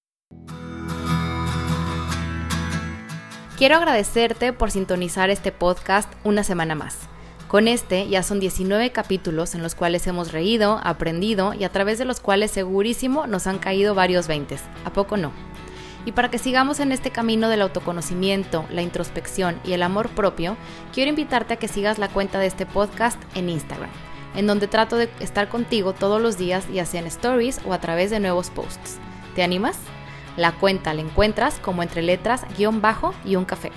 Quiero 3.56 3.76
agradecerte 3.76 4.52
por 4.52 4.72
sintonizar 4.72 5.30
este 5.30 5.52
podcast 5.52 6.12
una 6.24 6.42
semana 6.42 6.74
más. 6.74 7.08
Con 7.48 7.68
este 7.68 8.08
ya 8.08 8.24
son 8.24 8.40
19 8.40 8.90
capítulos 8.90 9.54
en 9.54 9.62
los 9.62 9.76
cuales 9.76 10.04
hemos 10.08 10.32
reído, 10.32 10.80
aprendido 10.82 11.54
y 11.54 11.62
a 11.62 11.68
través 11.68 11.96
de 11.98 12.04
los 12.04 12.18
cuales 12.18 12.50
segurísimo 12.50 13.28
nos 13.28 13.46
han 13.46 13.58
caído 13.58 13.94
varios 13.94 14.26
veintes. 14.26 14.62
¿A 14.84 14.92
poco 14.92 15.16
no? 15.16 15.30
Y 16.04 16.12
para 16.12 16.28
que 16.28 16.38
sigamos 16.38 16.80
en 16.80 16.90
este 16.90 17.10
camino 17.10 17.48
del 17.48 17.62
autoconocimiento, 17.62 18.64
la 18.70 18.82
introspección 18.82 19.60
y 19.64 19.72
el 19.72 19.84
amor 19.84 20.08
propio, 20.08 20.56
quiero 20.92 21.10
invitarte 21.10 21.54
a 21.54 21.56
que 21.56 21.68
sigas 21.68 21.98
la 21.98 22.08
cuenta 22.08 22.40
de 22.40 22.46
este 22.46 22.66
podcast 22.66 23.20
en 23.36 23.48
Instagram, 23.48 23.90
en 24.34 24.48
donde 24.48 24.66
trato 24.66 24.96
de 24.96 25.08
estar 25.20 25.48
contigo 25.48 25.92
todos 25.92 26.20
los 26.20 26.38
días, 26.38 26.66
ya 26.72 26.84
sea 26.84 27.00
en 27.00 27.06
stories 27.06 27.60
o 27.64 27.72
a 27.72 27.80
través 27.80 28.10
de 28.10 28.18
nuevos 28.18 28.50
posts. 28.50 28.98
¿Te 29.36 29.44
animas? 29.44 29.78
La 30.36 30.52
cuenta 30.52 30.94
la 30.94 31.00
encuentras 31.00 31.60
como 31.60 31.82
entre 31.82 32.02
letras, 32.02 32.44
guion 32.56 32.80
bajo 32.80 33.14
y 33.24 33.36
un 33.36 33.44
café. 33.44 33.70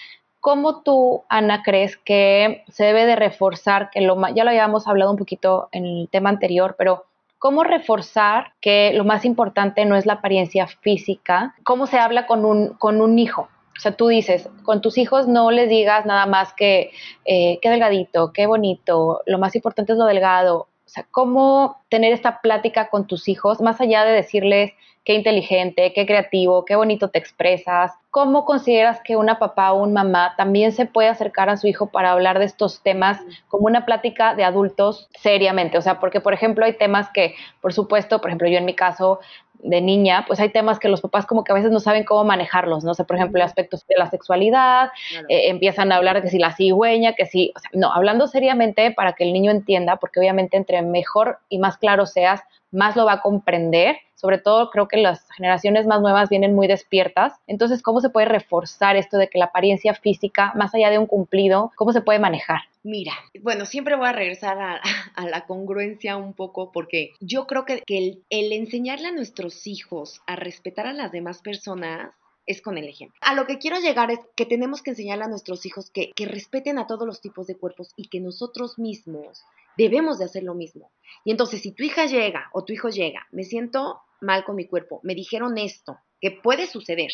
¿Cómo 0.45 0.83
tú, 0.83 1.25
Ana, 1.31 1.63
crees 1.63 1.97
que 1.97 2.65
se 2.69 2.85
debe 2.85 3.07
de 3.07 3.17
reforzar, 3.17 3.89
que 3.89 4.03
lo 4.03 4.15
ya 4.35 4.45
lo 4.45 4.51
habíamos 4.51 4.87
hablado 4.87 5.11
un 5.11 5.17
poquito 5.17 5.71
en 5.73 5.87
el 5.87 6.09
tema 6.11 6.29
anterior, 6.29 6.75
pero 6.77 7.07
cómo 7.39 7.65
reforzar 7.65 8.53
que 8.61 8.93
lo 8.93 9.07
más 9.07 9.25
importante 9.25 9.87
no 9.87 9.97
es 9.97 10.05
la 10.05 10.13
apariencia 10.13 10.67
física? 10.67 11.55
¿Cómo 11.65 11.87
se 11.87 11.99
habla 11.99 12.27
con 12.27 12.45
un, 12.45 12.75
con 12.75 13.01
un 13.01 13.19
hijo? 13.19 13.49
O 13.75 13.81
sea, 13.81 13.93
tú 13.97 14.09
dices, 14.09 14.51
con 14.65 14.83
tus 14.83 14.99
hijos 14.99 15.27
no 15.27 15.51
les 15.51 15.71
digas 15.71 16.05
nada 16.05 16.27
más 16.27 16.53
que 16.53 16.91
eh, 17.25 17.59
qué 17.63 17.71
delgadito, 17.71 18.31
qué 18.35 18.45
bonito, 18.45 19.23
lo 19.25 19.39
más 19.39 19.57
importante 19.57 19.93
es 19.93 19.99
lo 19.99 20.05
delgado. 20.05 20.69
Sea, 20.95 21.07
cómo 21.11 21.83
tener 21.89 22.13
esta 22.13 22.41
plática 22.41 22.89
con 22.89 23.09
tus 23.09 23.29
hijos, 23.29 23.61
más 23.61 23.81
allá 23.81 24.05
de 24.05 24.13
decirles 24.13 24.73
qué 25.05 25.15
inteligente, 25.15 25.93
qué 25.93 26.07
creativo, 26.07 26.65
qué 26.65 26.77
bonito 26.77 27.09
te 27.09 27.19
expresas. 27.19 27.93
¿Cómo 28.11 28.45
consideras 28.45 29.01
que 29.03 29.17
una 29.17 29.41
papá 29.41 29.73
o 29.73 29.83
un 29.83 29.93
mamá 29.93 30.35
también 30.37 30.71
se 30.71 30.87
puede 30.87 31.09
acercar 31.09 31.51
a 31.51 31.57
su 31.57 31.67
hijo 31.67 31.87
para 31.87 32.13
hablar 32.13 32.39
de 32.39 32.45
estos 32.45 32.81
temas 32.81 33.21
como 33.49 33.67
una 33.67 33.85
plática 33.85 34.37
de 34.37 34.45
adultos 34.45 35.09
seriamente? 35.21 35.79
O 35.79 35.83
sea, 35.83 35.99
porque 35.99 36.21
por 36.21 36.33
ejemplo 36.33 36.65
hay 36.65 36.75
temas 36.75 37.11
que, 37.13 37.35
por 37.61 37.73
supuesto, 37.73 38.21
por 38.21 38.31
ejemplo 38.31 38.49
yo 38.49 38.59
en 38.59 38.65
mi 38.65 38.75
caso 38.75 39.19
de 39.61 39.81
niña, 39.81 40.25
pues 40.27 40.41
hay 40.41 40.51
temas 40.51 40.79
que 40.79 40.89
los 40.89 41.01
papás 41.01 41.27
como 41.27 41.43
que 41.43 41.53
a 41.53 41.55
veces 41.55 41.71
no 41.71 41.81
saben 41.81 42.05
cómo 42.05 42.25
manejarlos, 42.25 42.85
no 42.85 42.95
sé, 42.95 43.05
por 43.05 43.17
ejemplo, 43.17 43.43
aspectos 43.43 43.87
de 43.87 43.95
la 43.97 44.11
sexualidad, 44.11 44.91
eh, 45.29 45.49
empiezan 45.49 45.91
a 45.91 45.97
hablar 45.97 46.17
de 46.17 46.23
que 46.23 46.29
si 46.29 46.39
la 46.39 46.55
cigüeña, 46.55 47.15
que 47.15 47.27
si, 47.27 47.53
o 47.57 47.59
sea, 47.59 47.71
no, 47.73 47.93
hablando 47.93 48.27
seriamente 48.27 48.91
para 48.91 49.15
que 49.15 49.25
el 49.25 49.33
niño 49.33 49.51
entienda, 49.51 49.97
porque 49.97 50.21
obviamente 50.21 50.57
entre 50.57 50.83
mejor 50.83 51.39
y 51.49 51.59
más 51.59 51.79
claro 51.79 52.05
seas, 52.05 52.43
más 52.75 52.97
lo 52.97 53.07
va 53.07 53.15
a 53.15 53.21
comprender. 53.21 53.97
Sobre 54.15 54.39
todo 54.39 54.71
creo 54.71 54.89
que 54.89 54.97
las 54.97 55.31
generaciones 55.33 55.87
más 55.87 56.01
nuevas 56.01 56.29
vienen 56.29 56.55
muy 56.55 56.67
despiertas. 56.67 57.35
Entonces, 57.47 57.83
¿cómo 57.83 58.01
se 58.01 58.11
puede 58.11 58.27
reforzar 58.27 58.97
esto 58.97 59.17
de 59.17 59.29
que 59.29 59.39
la 59.39 59.47
apariencia 59.47 59.95
física, 59.95 60.53
más 60.55 60.75
allá 60.75 60.91
de 60.91 60.99
un 60.99 61.07
cumplido, 61.07 61.73
cómo 61.77 61.93
se 61.93 62.01
puede 62.01 62.19
manejar? 62.19 62.61
Mira, 62.83 63.13
bueno, 63.41 63.65
siempre 63.65 63.97
voy 63.97 64.09
a 64.09 64.13
regresar 64.13 64.59
a, 64.61 65.27
la 65.27 65.47
congruencia 65.47 66.19
un 66.19 66.35
poco 66.35 66.71
porque 66.71 67.13
yo 67.19 67.47
creo 67.47 67.65
que, 67.65 67.83
el, 67.87 68.53
enseñarle 68.53 69.09
a 69.09 69.13
nuestros 69.13 69.67
hijos 69.67 70.21
a 70.27 70.37
respetar 70.37 70.87
a 70.87 70.93
las 70.93 71.11
demás 71.11 71.41
personas 71.41 72.11
es 72.47 72.61
con 72.61 72.77
el 72.77 72.87
ejemplo. 72.87 73.19
A 73.23 73.35
lo 73.35 73.47
que 73.47 73.57
quiero 73.59 73.79
llegar 73.79 74.11
es 74.11 74.19
que 74.37 74.45
tenemos 74.45 74.83
que 74.83 74.91
enseñarle 74.91 75.25
a 75.25 75.29
nuestros 75.29 75.65
hijos 75.65 75.91
que, 75.91 76.13
que 76.15 76.27
respeten 76.27 76.79
a 76.79 76.87
todos 76.87 77.07
los 77.07 77.23
tipos 77.23 77.47
de 77.47 77.57
cuerpos 77.57 77.95
y 77.97 78.09
que 78.09 78.21
nosotros 78.21 78.79
mismos 78.79 79.45
debemos 79.77 80.19
de 80.19 80.25
hacer 80.25 80.43
lo 80.43 80.55
mismo. 80.55 80.91
Y 81.25 81.31
entonces, 81.31 81.61
si 81.61 81.73
tu 81.73 81.83
hija 81.83 82.07
llega 82.07 82.51
o 82.53 82.65
tu 82.65 82.73
hijo 82.73 82.89
llega, 82.89 83.27
me 83.31 83.45
siento 83.45 84.01
mal 84.21 84.45
con 84.45 84.57
mi 84.57 84.67
cuerpo, 84.67 85.01
me 85.03 85.15
dijeron 85.15 85.59
esto, 85.59 85.99
que 86.21 86.31
puede 86.31 86.67
suceder. 86.67 87.11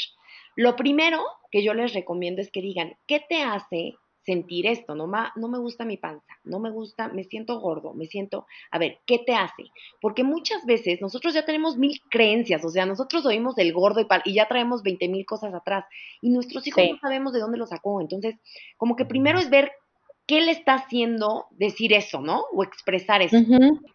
Lo 0.56 0.76
primero 0.76 1.22
que 1.50 1.62
yo 1.62 1.74
les 1.74 1.92
recomiendo 1.92 2.40
es 2.40 2.50
que 2.50 2.62
digan, 2.62 2.96
¿qué 3.06 3.20
te 3.28 3.42
hace 3.42 3.94
sentir 4.24 4.66
esto? 4.66 4.94
No, 4.94 5.06
no 5.06 5.48
me 5.48 5.58
gusta 5.58 5.84
mi 5.84 5.96
panza, 5.96 6.38
no 6.44 6.60
me 6.60 6.70
gusta, 6.70 7.08
me 7.08 7.24
siento 7.24 7.58
gordo, 7.60 7.94
me 7.94 8.06
siento, 8.06 8.46
a 8.70 8.78
ver, 8.78 8.98
¿qué 9.06 9.18
te 9.18 9.34
hace? 9.34 9.64
Porque 10.00 10.22
muchas 10.22 10.64
veces 10.66 11.00
nosotros 11.00 11.34
ya 11.34 11.44
tenemos 11.44 11.76
mil 11.76 12.00
creencias, 12.10 12.64
o 12.64 12.68
sea, 12.68 12.86
nosotros 12.86 13.24
oímos 13.26 13.56
del 13.56 13.72
gordo 13.72 14.00
y, 14.00 14.06
y 14.24 14.34
ya 14.34 14.46
traemos 14.48 14.82
20 14.82 15.08
mil 15.08 15.24
cosas 15.24 15.54
atrás 15.54 15.84
y 16.20 16.30
nuestros 16.30 16.66
hijos 16.66 16.84
no 16.90 16.98
sabemos 16.98 17.32
de 17.32 17.40
dónde 17.40 17.58
lo 17.58 17.66
sacó. 17.66 18.00
Entonces, 18.00 18.36
como 18.76 18.96
que 18.96 19.04
primero 19.04 19.38
es 19.38 19.50
ver 19.50 19.72
qué 20.30 20.40
le 20.40 20.52
está 20.52 20.74
haciendo 20.74 21.46
decir 21.50 21.92
eso, 21.92 22.20
¿no? 22.20 22.44
O 22.52 22.62
expresar 22.62 23.20
eso. 23.20 23.36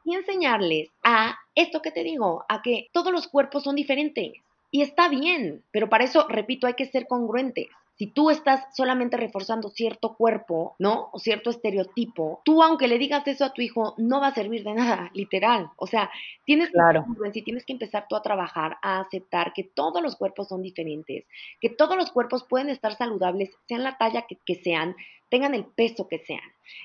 Y 0.04 0.16
enseñarles 0.16 0.90
a 1.02 1.38
esto 1.56 1.82
que 1.82 1.92
te 1.92 2.04
digo, 2.04 2.44
a 2.50 2.62
que 2.62 2.90
todos 2.92 3.14
los 3.14 3.30
cuerpos 3.30 3.64
son 3.64 3.78
diferentes. 3.78 4.34
Y 4.70 4.82
está 4.82 5.08
bien, 5.08 5.64
pero 5.72 5.88
para 5.88 6.04
eso, 6.04 6.28
repito, 6.28 6.68
hay 6.68 6.74
que 6.74 6.88
ser 6.88 7.08
congruentes. 7.08 7.68
Si 7.98 8.08
tú 8.08 8.30
estás 8.30 8.66
solamente 8.76 9.16
reforzando 9.16 9.70
cierto 9.70 10.16
cuerpo, 10.16 10.76
¿no? 10.78 11.08
O 11.14 11.20
cierto 11.20 11.50
estereotipo, 11.50 12.42
tú 12.44 12.62
aunque 12.62 12.90
le 12.90 12.98
digas 12.98 13.26
eso 13.28 13.46
a 13.46 13.54
tu 13.54 13.62
hijo, 13.62 13.94
no 13.98 14.20
va 14.20 14.28
a 14.28 14.34
servir 14.34 14.66
de 14.66 14.74
nada, 14.74 15.12
literal. 15.14 15.70
O 15.78 15.88
sea, 15.88 16.12
tienes 16.44 16.72
claro. 16.72 17.06
que, 17.32 17.42
tienes 17.44 17.66
que 17.66 17.72
empezar 17.72 18.08
tú 18.10 18.18
a 18.18 18.22
trabajar, 18.22 18.76
a 18.82 19.00
aceptar 19.00 19.54
que 19.54 19.64
todos 19.64 20.04
los 20.04 20.18
cuerpos 20.18 20.50
son 20.50 20.62
diferentes, 20.62 21.24
que 21.62 21.70
todos 21.70 21.96
los 21.96 22.12
cuerpos 22.12 22.44
pueden 22.44 22.68
estar 22.68 22.98
saludables, 22.98 23.52
sean 23.70 23.84
la 23.84 23.98
talla 23.98 24.24
que, 24.24 24.36
que 24.46 24.56
sean, 24.56 24.98
tengan 25.30 25.54
el 25.54 25.66
peso 25.66 26.08
que 26.08 26.20
sean. 26.20 26.42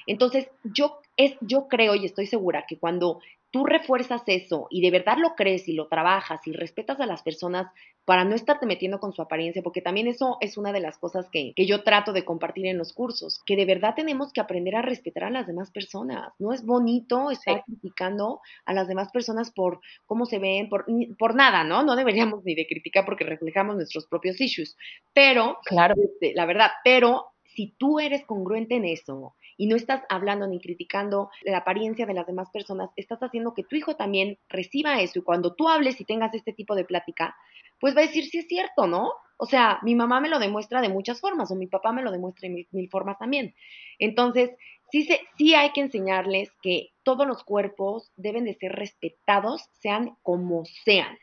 Entonces, 0.06 0.48
yo, 0.64 1.00
es, 1.16 1.36
yo 1.40 1.68
creo 1.68 1.94
y 1.94 2.06
estoy 2.06 2.26
segura 2.26 2.64
que 2.68 2.78
cuando 2.78 3.20
tú 3.50 3.64
refuerzas 3.64 4.22
eso 4.26 4.68
y 4.70 4.80
de 4.80 4.90
verdad 4.90 5.16
lo 5.18 5.34
crees 5.34 5.68
y 5.68 5.72
lo 5.72 5.88
trabajas 5.88 6.46
y 6.46 6.52
respetas 6.52 7.00
a 7.00 7.06
las 7.06 7.22
personas 7.22 7.66
para 8.04 8.24
no 8.24 8.34
estarte 8.34 8.66
metiendo 8.66 8.98
con 8.98 9.12
su 9.12 9.22
apariencia, 9.22 9.62
porque 9.62 9.82
también 9.82 10.08
eso 10.08 10.36
es 10.40 10.56
una 10.56 10.72
de 10.72 10.80
las 10.80 10.98
cosas 10.98 11.28
que, 11.30 11.52
yo 11.56 11.84
trato 11.84 12.12
de 12.12 12.24
compartir 12.24 12.66
en 12.66 12.78
los 12.78 12.92
cursos, 12.92 13.40
que 13.46 13.54
de 13.54 13.66
verdad 13.66 13.94
tenemos 13.94 14.32
que 14.32 14.40
aprender 14.40 14.74
a 14.74 14.82
respetar 14.82 15.24
a 15.24 15.30
las 15.30 15.46
demás 15.46 15.70
personas. 15.70 16.32
No 16.38 16.52
es 16.52 16.64
bonito 16.64 17.30
estar 17.30 17.62
criticando 17.64 18.40
a 18.64 18.72
las 18.72 18.88
demás 18.88 19.10
personas 19.12 19.52
por 19.52 19.80
cómo 20.06 20.26
se 20.26 20.38
ven, 20.38 20.68
por, 20.68 20.86
por 21.18 21.34
nada, 21.36 21.62
¿no? 21.62 21.84
No 21.84 21.94
deberíamos 21.94 22.42
ni 22.42 22.54
de 22.54 22.66
criticar 22.66 23.04
porque 23.04 23.24
reflejamos 23.24 23.76
nuestros 23.76 24.06
propios 24.06 24.40
issues, 24.40 24.76
pero, 25.12 25.58
claro. 25.64 25.94
Este, 26.02 26.34
la 26.34 26.46
verdad, 26.46 26.70
pero 26.82 27.26
si 27.54 27.74
tú 27.78 28.00
eres 28.00 28.24
congruente 28.24 28.76
en 28.76 28.84
eso 28.84 29.34
y 29.56 29.66
no 29.66 29.76
estás 29.76 30.02
hablando 30.08 30.46
ni 30.46 30.60
criticando 30.60 31.30
la 31.42 31.58
apariencia 31.58 32.06
de 32.06 32.14
las 32.14 32.26
demás 32.26 32.50
personas, 32.50 32.90
estás 32.96 33.20
haciendo 33.20 33.54
que 33.54 33.64
tu 33.64 33.76
hijo 33.76 33.96
también 33.96 34.38
reciba 34.48 35.00
eso 35.00 35.18
y 35.18 35.22
cuando 35.22 35.54
tú 35.54 35.68
hables 35.68 36.00
y 36.00 36.04
tengas 36.04 36.34
este 36.34 36.52
tipo 36.52 36.74
de 36.74 36.84
plática, 36.84 37.36
pues 37.78 37.96
va 37.96 38.00
a 38.00 38.06
decir 38.06 38.24
si 38.24 38.38
es 38.38 38.46
cierto, 38.46 38.86
¿no? 38.86 39.10
O 39.36 39.46
sea, 39.46 39.78
mi 39.82 39.94
mamá 39.94 40.20
me 40.20 40.28
lo 40.28 40.38
demuestra 40.38 40.82
de 40.82 40.90
muchas 40.90 41.20
formas 41.20 41.50
o 41.50 41.56
mi 41.56 41.66
papá 41.66 41.92
me 41.92 42.02
lo 42.02 42.12
demuestra 42.12 42.48
de 42.48 42.66
mil, 42.70 42.90
formas 42.90 43.18
también. 43.18 43.54
Entonces, 43.98 44.50
sí, 44.92 45.04
se, 45.04 45.20
sí 45.38 45.54
hay 45.54 45.70
que 45.72 45.80
enseñarles 45.80 46.50
que 46.62 46.90
todos 47.02 47.26
los 47.26 47.42
cuerpos 47.42 48.12
deben 48.16 48.44
de 48.44 48.54
ser 48.54 48.72
respetados, 48.72 49.64
sean 49.72 50.16
como 50.22 50.64
sean. 50.84 51.18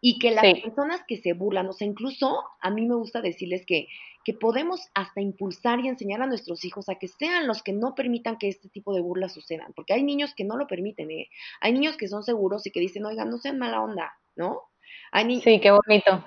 Y 0.00 0.18
que 0.18 0.30
las 0.30 0.60
personas 0.60 1.02
que 1.06 1.18
se 1.18 1.32
burlan, 1.32 1.68
o 1.68 1.72
sea, 1.72 1.86
incluso 1.86 2.42
a 2.60 2.70
mí 2.70 2.86
me 2.86 2.96
gusta 2.96 3.20
decirles 3.20 3.64
que, 3.64 3.86
que 4.24 4.34
podemos 4.34 4.88
hasta 4.94 5.20
impulsar 5.20 5.80
y 5.80 5.88
enseñar 5.88 6.22
a 6.22 6.26
nuestros 6.26 6.64
hijos 6.64 6.88
a 6.88 6.96
que 6.96 7.08
sean 7.08 7.46
los 7.46 7.62
que 7.62 7.72
no 7.72 7.94
permitan 7.94 8.36
que 8.38 8.48
este 8.48 8.68
tipo 8.68 8.94
de 8.94 9.00
burlas 9.00 9.32
sucedan, 9.32 9.72
porque 9.74 9.94
hay 9.94 10.02
niños 10.02 10.34
que 10.34 10.44
no 10.44 10.56
lo 10.56 10.66
permiten, 10.66 11.10
¿eh? 11.10 11.28
Hay 11.60 11.72
niños 11.72 11.96
que 11.96 12.08
son 12.08 12.22
seguros 12.22 12.66
y 12.66 12.70
que 12.70 12.80
dicen, 12.80 13.06
oigan, 13.06 13.30
no 13.30 13.38
sean 13.38 13.58
mala 13.58 13.80
onda, 13.80 14.12
¿no? 14.36 14.62
Hay 15.12 15.40
sí, 15.40 15.60
qué 15.60 15.70
bonito. 15.70 16.24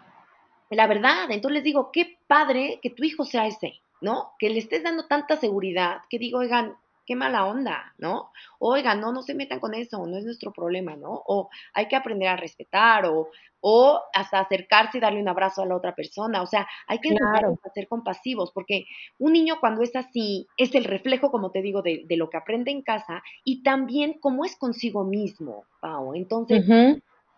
La 0.70 0.88
verdad, 0.88 1.30
entonces 1.30 1.56
les 1.56 1.64
digo, 1.64 1.92
qué 1.92 2.18
padre 2.28 2.80
que 2.82 2.90
tu 2.90 3.04
hijo 3.04 3.26
sea 3.26 3.46
ese, 3.46 3.82
¿no? 4.02 4.32
Que 4.40 4.50
le 4.50 4.60
estés 4.60 4.84
dando 4.84 5.06
tanta 5.06 5.38
seguridad, 5.38 6.02
que 6.10 6.18
digo, 6.18 6.40
oigan, 6.40 6.76
qué 7.06 7.16
mala 7.16 7.46
onda, 7.46 7.94
¿no? 7.98 8.32
Oigan, 8.60 9.00
no, 9.02 9.12
no 9.12 9.22
se 9.22 9.36
metan 9.36 9.60
con 9.60 9.74
eso, 9.74 10.06
no 10.06 10.18
es 10.18 10.24
nuestro 10.24 10.52
problema, 10.52 10.96
¿no? 10.96 11.24
O 11.28 11.50
hay 11.74 11.88
que 11.88 11.96
aprender 11.96 12.30
a 12.30 12.38
respetar, 12.38 13.06
o, 13.06 13.30
o 13.66 14.02
hasta 14.14 14.40
acercarse 14.40 14.98
y 14.98 15.02
darle 15.02 15.22
un 15.22 15.30
abrazo 15.30 15.62
a 15.62 15.66
la 15.66 15.78
otra 15.78 15.96
persona, 15.96 16.42
o 16.42 16.46
sea, 16.46 16.68
hay 16.86 17.00
que 17.00 17.10
a 17.12 17.70
ser 17.74 17.88
compasivos, 17.88 18.52
porque 18.52 18.86
un 19.20 19.32
niño 19.32 19.56
cuando 19.62 19.84
es 19.84 19.96
así, 19.96 20.48
es 20.58 20.76
el 20.76 20.84
reflejo, 20.84 21.32
como 21.32 21.50
te 21.50 21.62
digo, 21.62 21.82
de, 21.82 22.04
de 22.06 22.18
lo 22.18 22.30
que 22.30 22.36
aprende 22.36 22.72
en 22.72 22.82
casa 22.82 23.24
y 23.46 23.64
también 23.64 24.18
cómo 24.20 24.44
es 24.44 24.58
consigo 24.58 25.06
mismo, 25.06 25.64
Pau. 25.80 26.14
Entonces, 26.14 26.66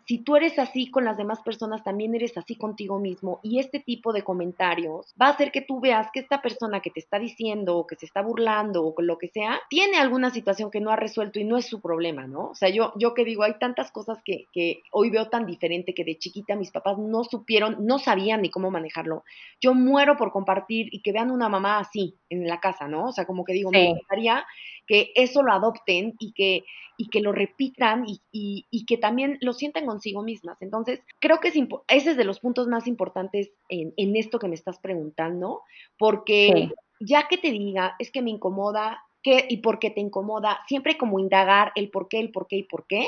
si 0.08 0.20
tú 0.20 0.36
eres 0.36 0.60
así 0.60 0.92
con 0.92 1.04
las 1.04 1.18
demás 1.18 1.42
personas, 1.42 1.84
también 1.84 2.14
eres 2.14 2.38
así 2.38 2.56
contigo 2.56 3.00
mismo. 3.00 3.40
Y 3.42 3.60
este 3.60 3.80
tipo 3.80 4.14
de 4.14 4.24
comentarios 4.24 5.14
va 5.20 5.28
a 5.28 5.32
hacer 5.32 5.52
que 5.52 5.62
tú 5.62 5.80
veas 5.80 6.10
que 6.12 6.20
esta 6.20 6.42
persona 6.42 6.80
que 6.80 6.92
te 6.92 7.00
está 7.00 7.18
diciendo 7.18 7.78
o 7.78 7.88
que 7.88 7.96
se 7.96 8.06
está 8.06 8.22
burlando 8.22 8.86
o 8.86 9.02
lo 9.02 9.18
que 9.18 9.30
sea, 9.30 9.60
tiene 9.70 9.98
alguna 9.98 10.30
situación 10.30 10.70
que 10.70 10.80
no 10.80 10.92
ha 10.92 10.96
resuelto 10.96 11.40
y 11.40 11.44
no 11.44 11.58
es 11.58 11.66
su 11.66 11.82
problema, 11.82 12.28
¿no? 12.28 12.50
O 12.50 12.56
sea, 12.56 12.70
yo, 12.70 12.94
yo 12.98 13.14
que 13.14 13.26
digo, 13.26 13.44
hay 13.44 13.58
tantas 13.60 13.92
cosas 13.92 14.20
que, 14.24 14.46
que 14.54 14.82
hoy 14.92 15.10
veo 15.10 15.30
tan 15.30 15.46
diferente 15.46 15.94
que 15.94 16.04
de 16.04 16.18
chiquita 16.18 16.56
mis 16.56 16.72
papás 16.72 16.98
no 16.98 17.24
supieron, 17.24 17.78
no 17.86 17.98
sabían 17.98 18.44
ni 18.44 18.50
cómo 18.50 18.70
manejarlo. 18.70 19.24
Yo 19.60 19.74
muero 19.74 20.18
por 20.18 20.32
compartir 20.32 20.88
y 20.92 21.02
que 21.02 21.12
vean 21.14 21.32
una 21.32 21.50
mamá 21.50 21.80
así 21.80 22.16
en 22.30 22.48
la 22.48 22.60
casa, 22.60 22.88
¿no? 22.88 23.06
O 23.06 23.12
sea, 23.12 23.26
como 23.26 23.44
que 23.44 23.54
digo, 23.54 23.72
me 23.72 23.94
gustaría 23.94 24.46
que 24.88 25.12
eso 25.16 25.42
lo 25.42 25.52
adopten 25.52 26.14
y 26.20 26.32
que, 26.34 26.64
y 26.98 27.10
que 27.10 27.22
lo 27.22 27.32
repitan 27.32 28.06
y, 28.08 28.22
y, 28.32 28.86
que 28.86 28.98
también 28.98 29.38
lo 29.42 29.54
sientan 29.54 29.86
consigo 29.96 30.24
mismas. 30.24 30.62
Entonces, 30.62 31.02
creo 31.20 31.40
que 31.40 31.48
es 31.48 31.56
ese 31.88 32.12
es 32.12 32.18
de 32.18 32.26
los 32.26 32.42
puntos 32.42 32.68
más 32.68 32.86
importantes 32.86 33.52
en, 33.70 33.94
en 33.96 34.16
esto 34.18 34.40
que 34.40 34.50
me 34.50 34.56
estás 34.56 34.78
preguntando, 34.80 35.62
porque 35.98 36.70
ya 37.00 37.28
que 37.30 37.38
te 37.38 37.52
diga, 37.52 37.96
es 37.98 38.12
que 38.12 38.22
me 38.22 38.30
incomoda 38.30 39.02
qué 39.24 39.46
y 39.50 39.58
por 39.58 39.80
qué 39.80 39.90
te 39.90 40.02
incomoda, 40.02 40.60
siempre 40.68 40.98
como 40.98 41.18
indagar 41.18 41.72
el 41.76 41.90
por 41.90 42.10
qué, 42.10 42.20
el 42.20 42.32
por 42.32 42.48
qué 42.48 42.58
y 42.58 42.64
por 42.64 42.86
qué. 42.88 43.08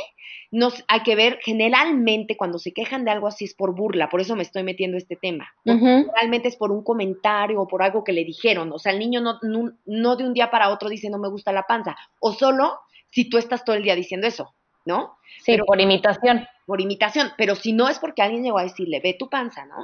Nos, 0.49 0.83
hay 0.87 1.01
que 1.01 1.15
ver, 1.15 1.39
generalmente 1.43 2.37
cuando 2.37 2.57
se 2.57 2.71
quejan 2.71 3.03
de 3.03 3.11
algo 3.11 3.27
así 3.27 3.43
es 3.45 3.53
por 3.53 3.75
burla, 3.75 4.07
por 4.07 4.21
eso 4.21 4.35
me 4.35 4.43
estoy 4.43 4.63
metiendo 4.63 4.97
este 4.97 5.17
tema. 5.17 5.47
Realmente 5.65 6.47
es 6.47 6.55
por 6.55 6.71
un 6.71 6.83
comentario 6.83 7.61
o 7.61 7.67
por 7.67 7.83
algo 7.83 8.05
que 8.05 8.13
le 8.13 8.23
dijeron. 8.23 8.71
O 8.71 8.79
sea, 8.79 8.93
el 8.93 8.99
niño 8.99 9.19
no, 9.19 9.39
no, 9.85 10.15
de 10.15 10.25
un 10.25 10.33
día 10.33 10.49
para 10.49 10.69
otro 10.69 10.87
dice 10.87 11.09
no 11.09 11.19
me 11.19 11.29
gusta 11.29 11.51
la 11.51 11.63
panza. 11.63 11.97
O 12.21 12.33
solo 12.33 12.79
si 13.11 13.29
tú 13.29 13.37
estás 13.37 13.65
todo 13.65 13.75
el 13.75 13.83
día 13.83 13.95
diciendo 13.95 14.25
eso, 14.25 14.55
¿no? 14.87 15.17
Sí, 15.43 15.57
por 15.65 15.79
imitación. 15.79 16.47
Por 16.65 16.81
imitación, 16.81 17.29
pero 17.37 17.55
si 17.55 17.73
no 17.73 17.87
es 17.87 17.99
porque 17.99 18.21
alguien 18.21 18.43
llegó 18.43 18.57
a 18.57 18.63
decirle, 18.63 18.99
ve 18.99 19.15
tu 19.17 19.29
panza, 19.29 19.65
¿no? 19.65 19.75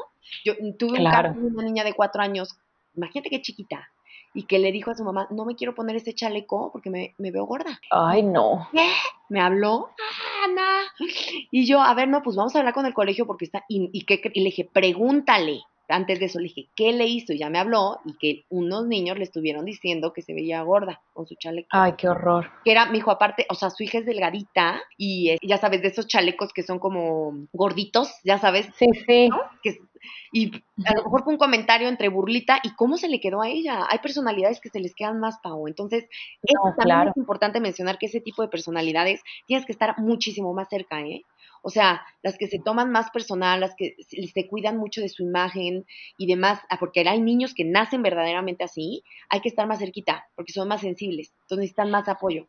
Yo 0.43 0.54
tuve 0.78 0.99
un 0.99 1.06
caso 1.06 1.39
de 1.39 1.47
una 1.47 1.64
niña 1.64 1.84
de 1.84 1.93
cuatro 1.93 2.22
años, 2.22 2.58
imagínate 2.95 3.30
qué 3.30 3.41
chiquita, 3.41 3.89
y 4.34 4.43
que 4.43 4.60
le 4.60 4.72
dijo 4.72 4.91
a 4.91 4.95
su 4.95 5.04
mamá, 5.04 5.28
no 5.30 5.45
me 5.45 5.56
quiero 5.56 5.76
poner 5.76 5.95
ese 5.95 6.14
chaleco 6.14 6.72
porque 6.72 6.89
me, 6.89 7.14
veo 7.18 7.45
gorda. 7.45 7.80
Ay, 7.91 8.24
no. 8.24 8.68
¿Qué? 8.72 8.89
Me 9.30 9.39
habló, 9.39 9.89
Ana. 10.43 10.68
Y 11.51 11.66
yo, 11.66 11.82
a 11.82 11.93
ver, 11.93 12.08
no, 12.08 12.24
pues 12.24 12.36
vamos 12.36 12.56
a 12.56 12.60
hablar 12.60 12.74
con 12.74 12.86
el 12.86 12.93
colegio 12.93 13.28
porque 13.28 13.45
está, 13.45 13.64
y, 13.68 13.89
y, 13.93 14.06
que, 14.06 14.22
y 14.34 14.39
le 14.39 14.45
dije, 14.45 14.70
pregúntale. 14.72 15.62
Antes 15.93 16.19
de 16.19 16.25
eso 16.25 16.39
le 16.39 16.45
dije, 16.45 16.69
¿qué 16.75 16.91
le 16.91 17.05
hizo? 17.05 17.33
Y 17.33 17.39
ya 17.39 17.49
me 17.49 17.59
habló 17.59 17.99
y 18.05 18.17
que 18.17 18.45
unos 18.49 18.87
niños 18.87 19.17
le 19.17 19.23
estuvieron 19.23 19.65
diciendo 19.65 20.13
que 20.13 20.21
se 20.21 20.33
veía 20.33 20.61
gorda 20.61 21.01
con 21.13 21.27
su 21.27 21.35
chaleco. 21.35 21.67
Ay, 21.71 21.93
qué 21.97 22.09
horror. 22.09 22.49
Que 22.65 22.71
era, 22.71 22.87
mi 22.87 22.99
hijo, 22.99 23.11
aparte, 23.11 23.45
o 23.49 23.55
sea, 23.55 23.69
su 23.69 23.83
hija 23.83 23.99
es 23.99 24.05
delgadita 24.05 24.81
y 24.97 25.37
ya 25.45 25.57
sabes, 25.57 25.81
de 25.81 25.89
esos 25.89 26.07
chalecos 26.07 26.53
que 26.53 26.63
son 26.63 26.79
como 26.79 27.47
gorditos, 27.53 28.11
ya 28.23 28.37
sabes. 28.39 28.67
Sí, 28.77 28.85
sí. 29.05 29.29
Que 29.61 29.77
y 30.31 30.51
a 30.85 30.95
lo 30.95 31.03
mejor 31.03 31.23
fue 31.23 31.33
un 31.33 31.39
comentario 31.39 31.87
entre 31.87 32.09
burlita 32.09 32.59
y 32.63 32.73
cómo 32.75 32.97
se 32.97 33.07
le 33.07 33.19
quedó 33.19 33.41
a 33.41 33.49
ella. 33.49 33.85
Hay 33.89 33.99
personalidades 33.99 34.59
que 34.59 34.69
se 34.69 34.79
les 34.79 34.95
quedan 34.95 35.19
más, 35.19 35.37
Pau. 35.41 35.67
Entonces, 35.67 36.07
también 36.77 37.09
es 37.09 37.17
importante 37.17 37.59
mencionar 37.59 37.97
que 37.97 38.07
ese 38.07 38.19
tipo 38.19 38.41
de 38.41 38.47
personalidades 38.47 39.21
tienes 39.45 39.65
que 39.65 39.71
estar 39.71 39.97
muchísimo 39.99 40.53
más 40.53 40.67
cerca, 40.69 41.01
¿eh? 41.01 41.21
O 41.64 41.70
sea, 41.70 42.05
las 42.22 42.38
que 42.38 42.47
se 42.47 42.59
toman 42.59 42.91
más 42.91 43.09
personal, 43.09 43.61
las 43.61 43.74
que 43.76 43.95
se 43.99 44.47
cuidan 44.47 44.78
mucho 44.78 45.01
de 45.01 45.09
su 45.09 45.24
imagen 45.24 45.86
y 46.18 46.28
demás, 46.28 46.59
ah, 46.70 46.78
porque 46.78 47.07
hay 47.07 47.22
niños 47.22 47.53
que 47.53 47.64
nacen 47.64 48.03
verdaderamente 48.03 48.66
así, 48.66 49.03
hay 49.30 49.39
que 49.39 49.49
estar 49.49 49.66
más 49.66 49.80
cerquita, 49.80 50.28
porque 50.36 50.51
son 50.51 50.68
más 50.68 50.82
sensibles, 50.82 51.32
entonces 51.43 51.59
necesitan 51.59 51.89
más 51.89 52.09
apoyo. 52.09 52.47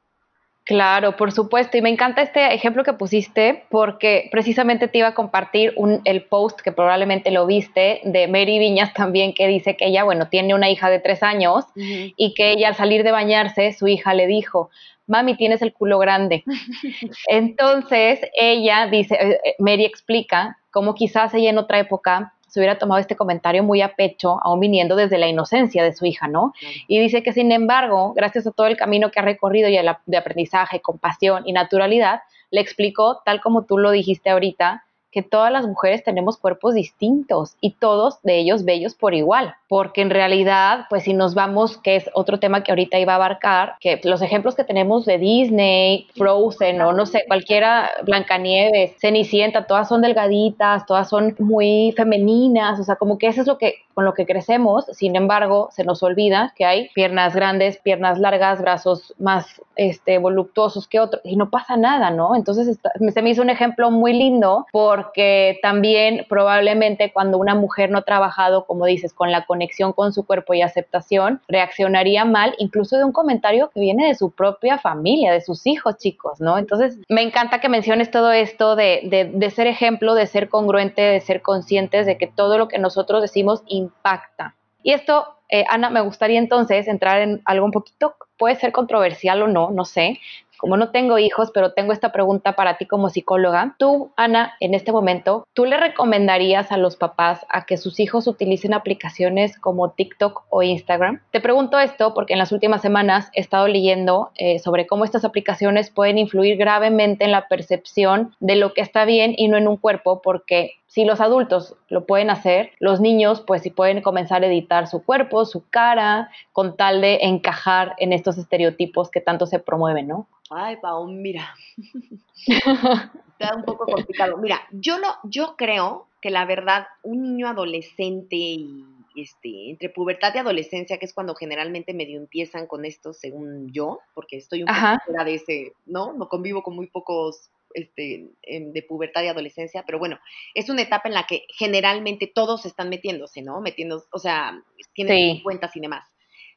Claro, 0.65 1.15
por 1.17 1.31
supuesto. 1.31 1.77
Y 1.77 1.83
me 1.83 1.91
encanta 1.91 2.23
este 2.23 2.55
ejemplo 2.55 2.85
que 2.85 2.95
pusiste 2.95 3.65
porque 3.69 4.29
precisamente 4.33 4.89
te 4.89 4.97
iba 4.99 5.09
a 5.09 5.15
compartir 5.15 5.75
un, 5.77 6.01
el 6.05 6.25
post 6.25 6.61
que 6.62 6.73
probablemente 6.73 7.31
lo 7.31 7.47
viste 7.47 8.01
de 8.05 8.29
Mary 8.29 8.59
Viñas 8.59 8.95
también 8.95 9.35
que 9.35 9.47
dice 9.47 9.77
que 9.77 9.87
ella, 9.87 10.05
bueno, 10.05 10.29
tiene 10.29 10.55
una 10.55 10.71
hija 10.71 10.89
de 10.89 11.01
tres 11.01 11.23
años 11.23 11.67
y 11.77 12.33
que 12.33 12.53
ella 12.53 12.69
al 12.69 12.77
salir 12.77 13.05
de 13.05 13.11
bañarse, 13.11 13.75
su 13.75 13.89
hija 13.89 14.15
le 14.15 14.27
dijo, 14.27 14.71
mami, 15.07 15.37
tienes 15.37 15.63
el 15.63 15.73
culo 15.73 15.99
grande. 15.99 16.45
Entonces 17.29 18.21
ella 18.35 18.87
dice, 18.87 19.15
eh, 19.15 19.41
eh, 19.45 19.55
Mary 19.59 19.85
explica 19.85 20.59
cómo 20.71 20.95
quizás 20.95 21.35
ella 21.35 21.51
en 21.51 21.59
otra 21.59 21.79
época 21.79 22.35
se 22.49 22.61
hubiera 22.61 22.79
tomado 22.79 23.01
este 23.01 23.17
comentario 23.17 23.65
muy 23.65 23.83
a 23.83 23.97
pecho, 23.97 24.39
aún 24.41 24.61
viniendo 24.61 24.95
desde 24.95 25.19
la 25.19 25.27
inocencia 25.27 25.83
de 25.83 25.93
su 25.93 26.07
hija, 26.07 26.29
¿no? 26.29 26.53
Y 26.87 27.01
dice 27.01 27.25
que, 27.25 27.33
sin 27.33 27.51
embargo, 27.51 28.13
gracias 28.15 28.47
a 28.47 28.53
todo 28.53 28.69
el 28.69 28.77
camino 28.77 29.11
que 29.11 29.19
ha 29.19 29.25
recorrido 29.25 29.69
y 29.69 29.77
a 29.77 30.01
de 30.07 30.17
aprendizaje, 30.17 30.81
compasión 30.81 31.43
y 31.47 31.53
naturalidad, 31.53 32.21
le 32.53 32.61
explicó, 32.61 33.23
tal 33.25 33.41
como 33.41 33.65
tú 33.65 33.77
lo 33.77 33.91
dijiste 33.91 34.31
ahorita, 34.31 34.84
que 35.15 35.23
todas 35.23 35.53
las 35.53 35.65
mujeres 35.65 36.03
tenemos 36.03 36.37
cuerpos 36.37 36.75
distintos 36.75 37.55
y 37.61 37.71
todos 37.75 38.21
de 38.25 38.37
ellos 38.41 38.65
bellos 38.65 38.97
por 38.97 39.15
igual, 39.15 39.55
porque 39.69 40.03
en 40.03 40.11
realidad, 40.11 40.87
pues 40.91 41.05
si 41.05 41.15
nos 41.15 41.37
vamos, 41.37 41.79
que 41.79 41.95
es 41.95 42.11
otro 42.15 42.41
tema 42.41 42.65
que 42.65 42.73
ahorita 42.73 42.99
iba 42.99 43.12
a 43.12 43.17
abarcar, 43.17 43.77
que 43.79 44.01
los 44.03 44.23
ejemplos 44.23 44.57
que 44.57 44.65
tenemos 44.65 45.05
de 45.07 45.19
Disney, 45.19 46.09
Frozen 46.17 46.83
o 46.83 46.93
no 46.93 47.07
sé, 47.07 47.23
cualquiera, 47.29 47.89
Blancanieves, 48.03 48.97
Cenicienta, 48.99 49.69
todas 49.69 49.89
son 49.89 50.03
delgaditas, 50.03 50.85
todas 50.85 51.09
son 51.09 51.37
muy 51.39 51.95
femeninas, 51.97 52.81
o 52.81 52.83
sea, 52.83 52.97
como 52.97 53.17
que 53.17 53.29
eso 53.29 53.43
es 53.43 53.47
lo 53.47 53.57
que 53.57 53.77
con 53.95 54.05
lo 54.05 54.14
que 54.14 54.26
crecemos, 54.26 54.86
sin 54.92 55.16
embargo, 55.16 55.68
se 55.72 55.84
nos 55.84 56.03
olvida 56.03 56.53
que 56.57 56.64
hay 56.64 56.88
piernas 56.90 57.34
grandes, 57.34 57.78
piernas 57.78 58.18
largas, 58.18 58.61
brazos 58.61 59.14
más 59.18 59.62
este, 59.76 60.18
voluptuosos 60.18 60.88
que 60.88 61.01
otros, 61.01 61.22
y 61.24 61.36
no 61.36 61.51
pasa 61.51 61.76
nada, 61.76 62.11
¿no? 62.11 62.36
Entonces, 62.36 62.78
se 63.12 63.22
me 63.22 63.30
hizo 63.30 63.42
un 63.42 63.51
ejemplo 63.51 63.90
muy 63.90 64.12
lindo 64.12 64.66
porque 64.72 65.59
también 65.62 66.26
probablemente 66.28 67.12
cuando 67.12 67.38
una 67.38 67.55
mujer 67.55 67.90
no 67.90 67.99
ha 67.99 68.03
trabajado, 68.03 68.66
como 68.66 68.86
dices, 68.86 69.12
con 69.12 69.32
la 69.32 69.47
conexión 69.47 69.92
con 69.92 70.12
su 70.12 70.24
cuerpo 70.26 70.55
y 70.55 70.62
aceptación, 70.62 71.40
reaccionaría 71.49 72.24
mal, 72.24 72.55
incluso 72.59 72.97
de 72.97 73.05
un 73.05 73.12
comentario 73.12 73.70
que 73.72 73.80
viene 73.80 74.07
de 74.07 74.14
su 74.14 74.30
propia 74.30 74.78
familia, 74.78 75.32
de 75.32 75.40
sus 75.40 75.66
hijos, 75.66 75.97
chicos, 75.97 76.40
¿no? 76.40 76.59
Entonces, 76.59 76.99
me 77.09 77.22
encanta 77.22 77.61
que 77.61 77.68
menciones 77.68 78.11
todo 78.11 78.32
esto 78.32 78.76
de, 78.76 79.01
de, 79.05 79.24
de 79.24 79.51
ser 79.51 79.66
ejemplo, 79.66 80.14
de 80.14 80.26
ser 80.26 80.49
congruente, 80.49 81.03
de 81.03 81.20
ser 81.20 81.42
conscientes 81.42 82.07
de 82.07 82.18
que 82.18 82.26
todo 82.26 82.59
lo 82.59 82.68
que 82.68 82.78
nosotros 82.78 83.22
decimos 83.22 83.62
impacta. 83.85 84.55
Y 84.82 84.93
esto, 84.93 85.37
eh, 85.49 85.64
Ana, 85.68 85.89
me 85.89 86.03
gustaría 86.03 86.39
entonces 86.39 86.89
entrar 86.89 87.22
en 87.22 87.41
algo 87.47 87.64
un 87.64 87.72
poquito, 87.72 88.16
puede 88.37 88.57
ser 88.57 88.70
controversial 88.70 89.43
o 89.43 89.49
no, 89.49 89.70
no 89.70 89.85
sé, 89.85 90.20
como 90.64 90.76
no 90.76 90.91
tengo 90.91 91.18
hijos, 91.18 91.51
pero 91.53 91.72
tengo 91.72 91.93
esta 91.93 92.11
pregunta 92.11 92.57
para 92.57 92.78
ti 92.78 92.87
como 92.87 93.11
psicóloga. 93.11 93.74
Tú, 93.78 94.12
Ana, 94.16 94.55
en 94.61 94.72
este 94.74 94.93
momento, 94.93 95.47
¿tú 95.53 95.66
le 95.66 95.76
recomendarías 95.76 96.72
a 96.72 96.78
los 96.78 96.97
papás 96.97 97.45
a 97.51 97.66
que 97.66 97.76
sus 97.76 98.01
hijos 98.01 98.26
utilicen 98.26 98.72
aplicaciones 98.72 99.59
como 99.59 99.91
TikTok 99.91 100.45
o 100.49 100.62
Instagram? 100.62 101.20
Te 101.32 101.41
pregunto 101.41 101.78
esto 101.78 102.14
porque 102.14 102.32
en 102.32 102.39
las 102.39 102.53
últimas 102.53 102.80
semanas 102.80 103.30
he 103.35 103.41
estado 103.41 103.68
leyendo 103.68 104.30
eh, 104.37 104.59
sobre 104.59 104.87
cómo 104.87 105.05
estas 105.05 105.24
aplicaciones 105.24 105.91
pueden 105.91 106.18
influir 106.18 106.57
gravemente 106.57 107.24
en 107.24 107.32
la 107.32 107.47
percepción 107.49 108.35
de 108.41 108.57
lo 108.57 108.72
que 108.72 108.80
está 108.80 109.05
bien 109.05 109.35
y 109.37 109.49
no 109.49 109.59
en 109.59 109.68
un 109.68 109.76
cuerpo, 109.76 110.22
porque 110.22 110.72
si 110.95 111.05
los 111.05 111.20
adultos 111.20 111.74
lo 111.88 112.07
pueden 112.07 112.30
hacer, 112.30 112.70
los 112.78 113.01
niños 113.01 113.42
pues 113.45 113.62
sí 113.62 113.70
pueden 113.70 114.01
comenzar 114.01 114.45
a 114.45 114.47
editar 114.47 114.86
su 114.86 115.03
cuerpo, 115.03 115.45
su 115.45 115.68
cara, 115.68 116.30
con 116.53 116.76
tal 116.76 117.01
de 117.01 117.18
encajar 117.22 117.97
en 117.99 118.12
estos 118.12 118.38
estereotipos 118.38 119.11
que 119.11 119.20
tanto 119.20 119.47
se 119.47 119.59
promueven, 119.59 120.07
¿no? 120.07 120.28
Ay, 120.51 120.76
Pau, 120.76 121.09
mira. 121.09 121.53
Está 122.47 123.57
un 123.57 123.64
poco 123.64 123.86
complicado. 123.86 124.36
Mira, 124.36 124.61
yo 124.70 125.01
no, 125.01 125.16
yo 125.24 125.57
creo 125.57 126.07
que 126.22 126.30
la 126.30 126.45
verdad, 126.45 126.86
un 127.03 127.22
niño 127.22 127.49
adolescente 127.49 128.36
y 128.36 128.84
este, 129.16 129.70
entre 129.70 129.88
pubertad 129.88 130.32
y 130.36 130.38
adolescencia, 130.38 130.99
que 130.99 131.07
es 131.07 131.12
cuando 131.12 131.34
generalmente 131.34 131.92
medio 131.92 132.18
empiezan 132.18 132.68
con 132.68 132.84
esto, 132.84 133.12
según 133.12 133.72
yo, 133.72 133.99
porque 134.14 134.36
estoy 134.36 134.62
un 134.62 134.68
poco 134.68 135.05
fuera 135.07 135.24
de 135.24 135.34
ese, 135.34 135.72
¿no? 135.86 136.12
No 136.12 136.28
convivo 136.28 136.62
con 136.62 136.76
muy 136.76 136.86
pocos 136.86 137.51
este, 137.75 138.31
de 138.43 138.83
pubertad 138.83 139.22
y 139.22 139.29
adolescencia, 139.29 139.85
pero 139.87 139.99
bueno, 139.99 140.18
es 140.55 140.70
una 140.70 140.83
etapa 140.83 141.09
en 141.09 141.14
la 141.14 141.27
que 141.27 141.45
generalmente 141.57 142.31
todos 142.33 142.64
están 142.66 142.89
metiéndose, 142.89 143.43
¿no? 143.43 143.61
Metiendo, 143.61 144.03
o 144.12 144.18
sea, 144.18 144.62
tienen 144.95 145.43
cuentas 145.43 145.77
y 145.77 145.81
demás. 145.81 146.09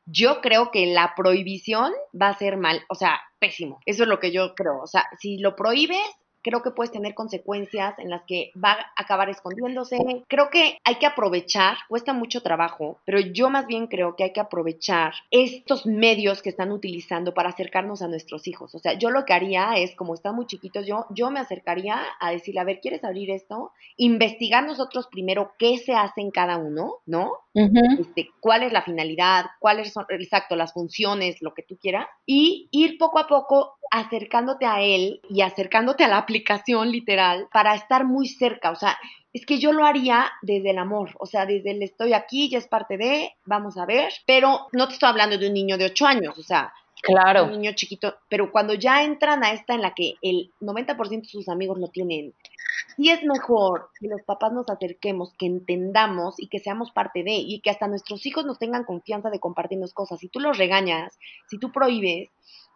Yo 0.06 0.40
creo 0.40 0.72
que 0.72 0.86
la 0.86 1.14
prohibición 1.18 1.92
va 2.20 2.30
a 2.30 2.38
ser 2.38 2.56
mal, 2.56 2.82
o 2.88 2.96
sea, 2.96 3.20
pésimo. 3.40 3.80
Eso 3.86 4.04
es 4.04 4.10
lo 4.10 4.20
que 4.20 4.32
yo 4.32 4.56
creo. 4.56 4.80
O 4.82 4.88
sea, 4.88 5.06
si 5.20 5.38
lo 5.38 5.56
prohíbes, 5.56 6.00
creo 6.48 6.64
que 6.64 6.72
puedes 6.72 6.94
tener 6.94 7.14
consecuencias 7.14 8.00
en 8.00 8.10
las 8.10 8.22
que 8.24 8.52
va 8.56 8.72
a 8.72 8.86
acabar 8.96 9.30
escondiéndose. 9.30 9.98
Creo 10.30 10.50
que 10.50 10.78
hay 10.86 10.96
que 10.96 11.06
aprovechar, 11.06 11.76
cuesta 11.90 12.14
mucho 12.14 12.42
trabajo, 12.42 13.00
pero 13.04 13.20
yo 13.20 13.50
más 13.50 13.68
bien 13.68 13.88
creo 13.88 14.16
que 14.16 14.24
hay 14.24 14.32
que 14.32 14.40
aprovechar 14.40 15.14
estos 15.30 15.86
medios 15.86 16.42
que 16.42 16.50
están 16.50 16.72
utilizando 16.72 17.34
para 17.34 17.50
acercarnos 17.50 18.02
a 18.02 18.08
nuestros 18.08 18.48
hijos. 18.48 18.74
O 18.76 18.80
sea, 18.80 18.94
yo 18.94 19.10
lo 19.10 19.26
que 19.26 19.34
haría 19.34 19.74
es, 19.76 19.94
como 19.96 20.14
están 20.14 20.36
muy 20.36 20.46
chiquitos, 20.46 20.88
yo, 20.88 21.06
yo 21.10 21.32
me 21.32 21.42
acercaría 21.42 22.02
a 22.18 22.32
decirle, 22.32 22.62
a 22.62 22.64
ver, 22.64 22.80
¿quieres 22.80 23.04
abrir 23.04 23.30
esto? 23.30 23.74
Investigar 23.98 24.66
nosotros 24.66 25.08
primero 25.12 25.52
qué 25.60 25.78
se 25.80 25.94
hace 25.94 26.22
en 26.22 26.32
cada 26.32 26.56
uno, 26.56 27.00
¿no? 27.06 27.34
este, 28.00 28.30
cuál 28.40 28.64
es 28.64 28.72
la 28.72 28.84
finalidad, 28.84 29.46
cuáles 29.60 29.92
son, 29.92 30.06
exacto, 30.10 30.56
las 30.56 30.74
funciones, 30.74 31.42
lo 31.42 31.54
que 31.54 31.64
tú 31.64 31.78
quieras, 31.78 32.08
y 32.26 32.68
ir 32.72 32.98
poco 32.98 33.20
a 33.20 33.28
poco 33.28 33.78
acercándote 33.90 34.66
a 34.66 34.82
él 34.82 35.22
y 35.30 35.42
acercándote 35.42 36.04
a 36.04 36.08
la 36.08 36.18
aplicación 36.18 36.37
literal 36.86 37.48
para 37.52 37.76
estar 37.76 38.06
muy 38.06 38.28
cerca. 38.28 38.72
O 38.72 38.76
sea, 38.76 38.98
es 39.34 39.46
que 39.46 39.60
yo 39.60 39.72
lo 39.72 39.86
haría 39.86 40.32
desde 40.42 40.72
el 40.72 40.78
amor, 40.78 41.12
o 41.20 41.26
sea, 41.26 41.46
desde 41.46 41.72
el 41.72 41.84
estoy 41.84 42.14
aquí, 42.14 42.50
ya 42.50 42.58
es 42.58 42.68
parte 42.68 42.98
de, 42.98 43.32
vamos 43.46 43.78
a 43.78 43.86
ver, 43.86 44.12
pero 44.26 44.68
no 44.72 44.88
te 44.88 44.96
estoy 44.96 45.10
hablando 45.10 45.38
de 45.38 45.48
un 45.48 45.54
niño 45.54 45.78
de 45.78 45.86
8 45.86 46.08
años, 46.08 46.38
o 46.38 46.44
sea, 46.44 46.74
Claro. 47.02 47.46
Un 47.46 47.52
niño 47.52 47.74
chiquito, 47.74 48.16
pero 48.28 48.52
cuando 48.52 48.74
ya 48.74 49.04
entran 49.04 49.44
a 49.44 49.52
esta 49.52 49.76
en 49.76 49.82
la 49.82 49.94
que 49.94 50.16
el 50.22 50.52
90% 50.60 51.22
de 51.22 51.28
sus 51.28 51.48
amigos 51.48 51.78
lo 51.78 51.90
tienen, 51.90 52.34
sí 52.96 53.10
es 53.10 53.24
mejor 53.24 53.90
que 54.00 54.08
los 54.08 54.22
papás 54.24 54.52
nos 54.52 54.70
acerquemos, 54.70 55.34
que 55.38 55.46
entendamos 55.46 56.36
y 56.38 56.48
que 56.48 56.60
seamos 56.60 56.92
parte 56.92 57.24
de, 57.24 57.36
y 57.36 57.60
que 57.62 57.70
hasta 57.70 57.88
nuestros 57.88 58.26
hijos 58.26 58.46
nos 58.46 58.60
tengan 58.60 58.84
confianza 58.84 59.30
de 59.30 59.40
compartirnos 59.40 59.94
cosas. 59.94 60.20
Si 60.20 60.30
tú 60.30 60.40
los 60.40 60.58
regañas, 60.58 61.18
si 61.48 61.60
tú 61.60 61.72
prohíbes, 61.72 62.30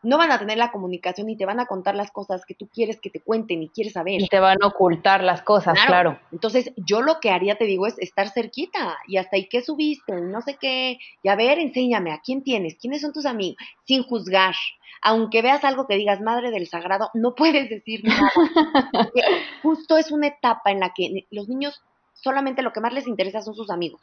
no 0.04 0.18
van 0.18 0.32
a 0.32 0.40
tener 0.40 0.58
la 0.58 0.72
comunicación 0.72 1.30
y 1.30 1.38
te 1.38 1.46
van 1.46 1.60
a 1.60 1.68
contar 1.68 1.96
las 1.96 2.12
cosas 2.12 2.46
que 2.46 2.56
tú 2.56 2.68
quieres 2.68 3.00
que 3.00 3.10
te 3.10 3.20
cuenten 3.20 3.62
y 3.62 3.70
quieres 3.70 3.94
saber. 3.94 4.22
Y 4.22 4.28
te 4.28 4.40
van 4.40 4.58
a 4.62 4.68
ocultar 4.68 5.24
las 5.24 5.44
cosas, 5.44 5.78
claro. 5.86 6.20
Entonces, 6.32 6.72
yo 6.76 7.02
lo 7.02 7.20
que 7.20 7.30
haría, 7.30 7.56
te 7.56 7.66
digo, 7.66 7.86
es 7.86 8.00
estar 8.00 8.30
cerquita 8.30 8.98
y 9.08 9.18
hasta 9.18 9.36
ahí 9.36 9.48
qué 9.48 9.62
subiste, 9.62 10.14
no 10.14 10.42
sé 10.42 10.58
qué, 10.60 10.98
y 11.22 11.30
a 11.30 11.36
ver, 11.36 11.60
enséñame, 11.60 12.12
¿a 12.12 12.22
quién 12.22 12.44
tienes? 12.44 12.76
¿Quiénes 12.76 13.02
son 13.02 13.14
tus 13.14 13.26
amigos? 13.26 13.58
Sin 13.84 14.04
juzgar. 14.04 14.56
Aunque 15.04 15.42
veas 15.42 15.64
algo 15.64 15.88
que 15.88 15.98
digas, 15.98 16.22
madre 16.22 16.52
del 16.52 16.68
sagrado, 16.68 17.10
no 17.14 17.34
puedes 17.34 17.70
decir 17.70 18.04
nada. 18.04 18.32
justo 19.76 19.98
es 19.98 20.12
una 20.12 20.28
etapa 20.28 20.70
en 20.72 20.82
la 20.82 20.94
que 20.94 21.28
los 21.32 21.48
niños 21.48 21.82
solamente 22.14 22.62
lo 22.62 22.74
que 22.74 22.82
más 22.82 22.94
les 22.94 23.08
interesa 23.08 23.42
son 23.42 23.56
sus 23.56 23.70
amigos. 23.70 24.02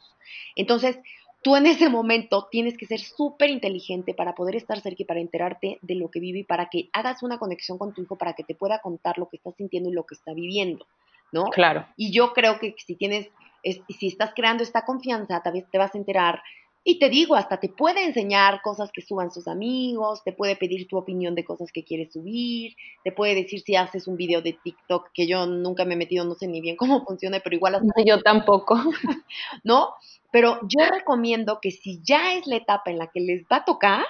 Entonces, 0.55 0.97
tú 1.43 1.55
en 1.55 1.67
ese 1.67 1.89
momento 1.89 2.47
tienes 2.49 2.75
que 2.75 2.87
ser 2.87 2.99
súper 2.99 3.51
inteligente 3.51 4.15
para 4.15 4.33
poder 4.33 4.55
estar 4.55 4.81
cerca 4.81 5.03
y 5.03 5.05
para 5.05 5.19
enterarte 5.19 5.77
de 5.83 5.95
lo 5.95 6.09
que 6.09 6.19
vive 6.19 6.39
y 6.39 6.43
para 6.43 6.69
que 6.69 6.89
hagas 6.91 7.21
una 7.21 7.37
conexión 7.37 7.77
con 7.77 7.93
tu 7.93 8.01
hijo 8.01 8.17
para 8.17 8.33
que 8.33 8.43
te 8.43 8.55
pueda 8.55 8.79
contar 8.79 9.19
lo 9.19 9.29
que 9.29 9.37
está 9.37 9.51
sintiendo 9.51 9.89
y 9.89 9.93
lo 9.93 10.05
que 10.05 10.15
está 10.15 10.33
viviendo, 10.33 10.87
¿no? 11.31 11.45
Claro. 11.45 11.85
Y 11.95 12.11
yo 12.11 12.33
creo 12.33 12.59
que 12.59 12.73
si 12.83 12.95
tienes, 12.95 13.29
si 13.63 14.07
estás 14.07 14.31
creando 14.35 14.63
esta 14.63 14.85
confianza, 14.85 15.41
tal 15.43 15.53
vez 15.53 15.69
te 15.69 15.77
vas 15.77 15.93
a 15.93 15.99
enterar 15.99 16.41
y 16.83 16.97
te 16.97 17.09
digo, 17.09 17.35
hasta 17.35 17.59
te 17.59 17.69
puede 17.69 18.05
enseñar 18.05 18.61
cosas 18.61 18.91
que 18.91 19.01
suban 19.01 19.31
sus 19.31 19.47
amigos, 19.47 20.23
te 20.23 20.31
puede 20.31 20.55
pedir 20.55 20.87
tu 20.87 20.97
opinión 20.97 21.35
de 21.35 21.43
cosas 21.43 21.71
que 21.71 21.83
quieres 21.83 22.13
subir, 22.13 22.75
te 23.03 23.11
puede 23.11 23.35
decir 23.35 23.61
si 23.61 23.75
haces 23.75 24.07
un 24.07 24.15
video 24.15 24.41
de 24.41 24.53
TikTok, 24.53 25.09
que 25.13 25.27
yo 25.27 25.45
nunca 25.45 25.85
me 25.85 25.95
he 25.95 25.97
metido, 25.97 26.25
no 26.25 26.35
sé 26.35 26.47
ni 26.47 26.61
bien 26.61 26.77
cómo 26.77 27.05
funciona, 27.05 27.39
pero 27.43 27.55
igual... 27.55 27.75
Hasta... 27.75 28.03
Yo 28.05 28.21
tampoco. 28.21 28.75
¿No? 29.63 29.89
Pero 30.31 30.59
yo 30.63 30.85
recomiendo 30.85 31.59
que 31.61 31.71
si 31.71 32.01
ya 32.03 32.35
es 32.35 32.47
la 32.47 32.57
etapa 32.57 32.91
en 32.91 32.97
la 32.97 33.07
que 33.07 33.19
les 33.19 33.43
va 33.43 33.57
a 33.57 33.65
tocar, 33.65 34.05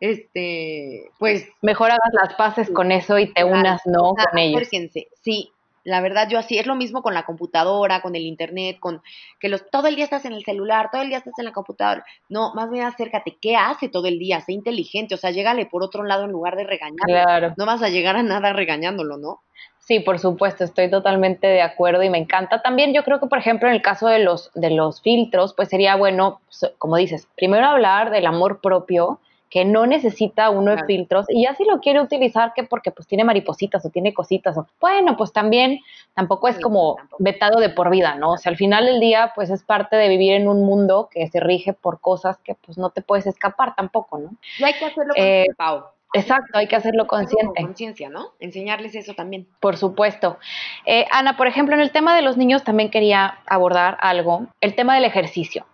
este, 0.00 1.10
pues... 1.18 1.48
Mejor 1.62 1.90
hagas 1.90 2.12
las 2.12 2.34
paces 2.34 2.70
con 2.70 2.92
eso 2.92 3.18
y 3.18 3.32
te 3.32 3.42
unas, 3.42 3.82
¿no? 3.86 4.14
con 4.14 4.38
ellos. 4.38 4.68
Sí, 5.22 5.50
la 5.86 6.00
verdad, 6.00 6.28
yo 6.28 6.38
así, 6.38 6.58
es 6.58 6.66
lo 6.66 6.74
mismo 6.74 7.00
con 7.00 7.14
la 7.14 7.24
computadora, 7.24 8.02
con 8.02 8.16
el 8.16 8.22
internet, 8.22 8.78
con 8.80 9.02
que 9.38 9.48
los, 9.48 9.70
todo 9.70 9.86
el 9.86 9.94
día 9.94 10.04
estás 10.04 10.24
en 10.24 10.32
el 10.32 10.44
celular, 10.44 10.90
todo 10.90 11.02
el 11.02 11.08
día 11.08 11.18
estás 11.18 11.38
en 11.38 11.44
la 11.44 11.52
computadora. 11.52 12.04
No, 12.28 12.52
más 12.54 12.72
bien 12.72 12.84
acércate, 12.84 13.38
¿qué 13.40 13.54
hace 13.54 13.88
todo 13.88 14.08
el 14.08 14.18
día? 14.18 14.40
Sé 14.40 14.52
inteligente, 14.52 15.14
o 15.14 15.18
sea, 15.18 15.30
llégale 15.30 15.64
por 15.64 15.84
otro 15.84 16.02
lado 16.02 16.24
en 16.24 16.32
lugar 16.32 16.56
de 16.56 16.64
regañarlo. 16.64 17.04
Claro. 17.06 17.54
No 17.56 17.66
vas 17.66 17.82
a 17.82 17.88
llegar 17.88 18.16
a 18.16 18.24
nada 18.24 18.52
regañándolo, 18.52 19.16
¿no? 19.16 19.42
Sí, 19.78 20.00
por 20.00 20.18
supuesto, 20.18 20.64
estoy 20.64 20.90
totalmente 20.90 21.46
de 21.46 21.62
acuerdo 21.62 22.02
y 22.02 22.10
me 22.10 22.18
encanta. 22.18 22.62
También 22.62 22.92
yo 22.92 23.04
creo 23.04 23.20
que, 23.20 23.28
por 23.28 23.38
ejemplo, 23.38 23.68
en 23.68 23.74
el 23.74 23.82
caso 23.82 24.08
de 24.08 24.18
los, 24.18 24.50
de 24.54 24.70
los 24.70 25.00
filtros, 25.00 25.54
pues 25.54 25.68
sería 25.68 25.94
bueno, 25.94 26.40
como 26.78 26.96
dices, 26.96 27.28
primero 27.36 27.64
hablar 27.66 28.10
del 28.10 28.26
amor 28.26 28.60
propio, 28.60 29.20
que 29.50 29.64
no 29.64 29.86
necesita 29.86 30.50
uno 30.50 30.74
de 30.74 30.84
filtros 30.84 31.26
y 31.28 31.44
ya 31.44 31.54
si 31.54 31.64
lo 31.64 31.80
quiere 31.80 32.00
utilizar 32.00 32.52
que 32.54 32.64
porque 32.64 32.90
pues 32.90 33.06
tiene 33.06 33.24
maripositas 33.24 33.84
o 33.84 33.90
tiene 33.90 34.12
cositas 34.12 34.56
o 34.58 34.66
bueno 34.80 35.16
pues 35.16 35.32
también 35.32 35.80
tampoco 36.14 36.48
es 36.48 36.58
como 36.58 36.96
vetado 37.18 37.60
de 37.60 37.70
por 37.70 37.90
vida 37.90 38.16
no 38.16 38.32
o 38.32 38.36
sea 38.38 38.50
al 38.50 38.56
final 38.56 38.86
del 38.86 39.00
día 39.00 39.32
pues 39.34 39.50
es 39.50 39.62
parte 39.62 39.96
de 39.96 40.08
vivir 40.08 40.32
en 40.32 40.48
un 40.48 40.64
mundo 40.64 41.08
que 41.10 41.26
se 41.28 41.40
rige 41.40 41.72
por 41.72 42.00
cosas 42.00 42.38
que 42.38 42.54
pues 42.54 42.76
no 42.78 42.90
te 42.90 43.02
puedes 43.02 43.26
escapar 43.26 43.74
tampoco 43.76 44.18
no 44.18 44.30
y 44.58 44.64
hay 44.64 44.74
que 44.74 44.84
hacerlo 44.84 45.14
con 45.14 45.24
eh, 45.24 45.46
Pau. 45.56 45.84
Exacto, 46.12 46.56
hay 46.56 46.66
que 46.66 46.76
hacerlo 46.76 47.06
consciente. 47.06 47.62
Conciencia, 47.62 48.08
¿no? 48.08 48.32
Enseñarles 48.38 48.94
eso 48.94 49.14
también. 49.14 49.46
Por 49.60 49.76
supuesto. 49.76 50.38
Eh, 50.86 51.04
Ana, 51.10 51.36
por 51.36 51.46
ejemplo, 51.46 51.74
en 51.74 51.82
el 51.82 51.90
tema 51.90 52.14
de 52.16 52.22
los 52.22 52.36
niños 52.36 52.64
también 52.64 52.90
quería 52.90 53.40
abordar 53.46 53.98
algo, 54.00 54.46
el 54.60 54.74
tema 54.74 54.94
del 54.94 55.04
ejercicio. 55.04 55.66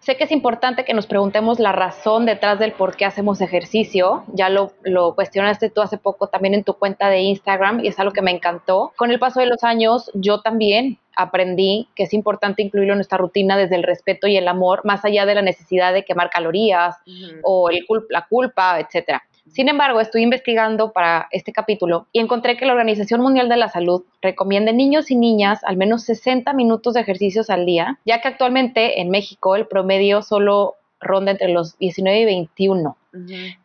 Sé 0.00 0.16
que 0.16 0.24
es 0.24 0.32
importante 0.32 0.84
que 0.84 0.94
nos 0.94 1.06
preguntemos 1.06 1.58
la 1.58 1.72
razón 1.72 2.26
detrás 2.26 2.58
del 2.58 2.72
por 2.72 2.96
qué 2.96 3.04
hacemos 3.04 3.40
ejercicio. 3.40 4.24
Ya 4.32 4.48
lo, 4.48 4.72
lo, 4.82 5.14
cuestionaste 5.14 5.70
tú 5.70 5.80
hace 5.80 5.98
poco 5.98 6.28
también 6.28 6.54
en 6.54 6.64
tu 6.64 6.74
cuenta 6.74 7.08
de 7.08 7.20
Instagram 7.20 7.80
y 7.84 7.88
es 7.88 7.98
algo 7.98 8.12
que 8.12 8.22
me 8.22 8.30
encantó. 8.30 8.92
Con 8.96 9.10
el 9.10 9.18
paso 9.18 9.40
de 9.40 9.46
los 9.46 9.62
años, 9.64 10.10
yo 10.14 10.40
también 10.40 10.98
aprendí 11.16 11.88
que 11.94 12.04
es 12.04 12.14
importante 12.14 12.62
incluirlo 12.62 12.94
en 12.94 12.98
nuestra 12.98 13.18
rutina 13.18 13.56
desde 13.56 13.76
el 13.76 13.82
respeto 13.82 14.26
y 14.26 14.36
el 14.36 14.48
amor, 14.48 14.82
más 14.84 15.04
allá 15.04 15.26
de 15.26 15.34
la 15.34 15.42
necesidad 15.42 15.92
de 15.92 16.04
quemar 16.04 16.30
calorías 16.30 16.96
o 17.42 17.70
el 17.70 17.84
la 18.08 18.26
culpa, 18.26 18.80
etcétera. 18.80 19.22
Sin 19.50 19.68
embargo, 19.68 20.00
estoy 20.00 20.22
investigando 20.22 20.92
para 20.92 21.28
este 21.30 21.52
capítulo 21.52 22.06
y 22.12 22.20
encontré 22.20 22.56
que 22.56 22.64
la 22.64 22.72
Organización 22.72 23.20
Mundial 23.20 23.48
de 23.48 23.56
la 23.56 23.68
Salud 23.68 24.04
recomienda 24.20 24.72
niños 24.72 25.10
y 25.10 25.16
niñas 25.16 25.62
al 25.64 25.76
menos 25.76 26.04
60 26.04 26.52
minutos 26.52 26.94
de 26.94 27.00
ejercicios 27.00 27.50
al 27.50 27.66
día, 27.66 27.98
ya 28.04 28.20
que 28.20 28.28
actualmente 28.28 29.00
en 29.00 29.10
México 29.10 29.56
el 29.56 29.66
promedio 29.66 30.22
solo 30.22 30.76
ronda 31.00 31.32
entre 31.32 31.48
los 31.48 31.76
19 31.78 32.20
y 32.20 32.24
21. 32.24 32.96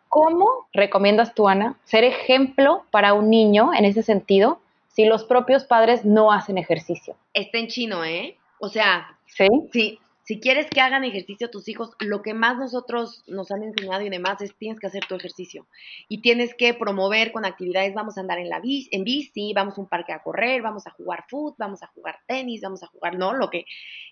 ¿Cómo 0.09 0.67
recomiendas 0.73 1.35
tú, 1.35 1.47
Ana, 1.47 1.77
ser 1.83 2.03
ejemplo 2.03 2.85
para 2.91 3.13
un 3.13 3.29
niño 3.29 3.71
en 3.73 3.85
ese 3.85 4.03
sentido 4.03 4.59
si 4.87 5.05
los 5.05 5.25
propios 5.25 5.65
padres 5.65 6.05
no 6.05 6.31
hacen 6.31 6.57
ejercicio? 6.57 7.15
Está 7.33 7.59
en 7.59 7.67
chino, 7.67 8.03
¿eh? 8.03 8.35
O 8.59 8.69
sea, 8.69 9.17
¿Sí? 9.27 9.47
Sí, 9.71 9.99
si 10.27 10.41
quieres 10.41 10.67
que 10.69 10.81
hagan 10.81 11.05
ejercicio 11.05 11.49
tus 11.49 11.69
hijos, 11.69 11.91
lo 11.99 12.21
que 12.21 12.33
más 12.33 12.57
nosotros 12.57 13.23
nos 13.27 13.49
han 13.49 13.63
enseñado 13.63 14.01
y 14.01 14.09
demás 14.09 14.41
es 14.41 14.53
tienes 14.57 14.77
que 14.77 14.87
hacer 14.87 15.05
tu 15.05 15.15
ejercicio. 15.15 15.65
Y 16.09 16.21
tienes 16.21 16.53
que 16.53 16.73
promover 16.73 17.31
con 17.31 17.45
actividades, 17.45 17.93
vamos 17.93 18.17
a 18.17 18.21
andar 18.21 18.37
en 18.37 18.49
la 18.49 18.59
bici, 18.59 18.89
en 18.91 19.05
bici, 19.05 19.53
vamos 19.55 19.77
a 19.77 19.81
un 19.81 19.87
parque 19.87 20.11
a 20.11 20.21
correr, 20.21 20.61
vamos 20.61 20.85
a 20.85 20.91
jugar 20.91 21.23
fútbol, 21.29 21.55
vamos 21.57 21.81
a 21.81 21.87
jugar 21.87 22.19
tenis, 22.27 22.59
vamos 22.59 22.83
a 22.83 22.87
jugar, 22.87 23.17
no, 23.17 23.31
lo 23.31 23.49
que 23.49 23.63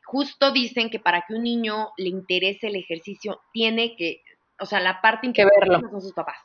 justo 0.05 0.53
dicen 0.53 0.89
que 0.89 1.01
para 1.01 1.25
que 1.27 1.33
un 1.33 1.43
niño 1.43 1.89
le 1.97 2.07
interese 2.07 2.67
el 2.67 2.77
ejercicio 2.77 3.41
tiene 3.51 3.97
que, 3.97 4.21
o 4.57 4.65
sea, 4.65 4.79
la 4.79 5.01
parte 5.01 5.33
que 5.33 5.43
verlo. 5.43 5.81
son 5.81 6.01
sus 6.01 6.13
papás. 6.13 6.37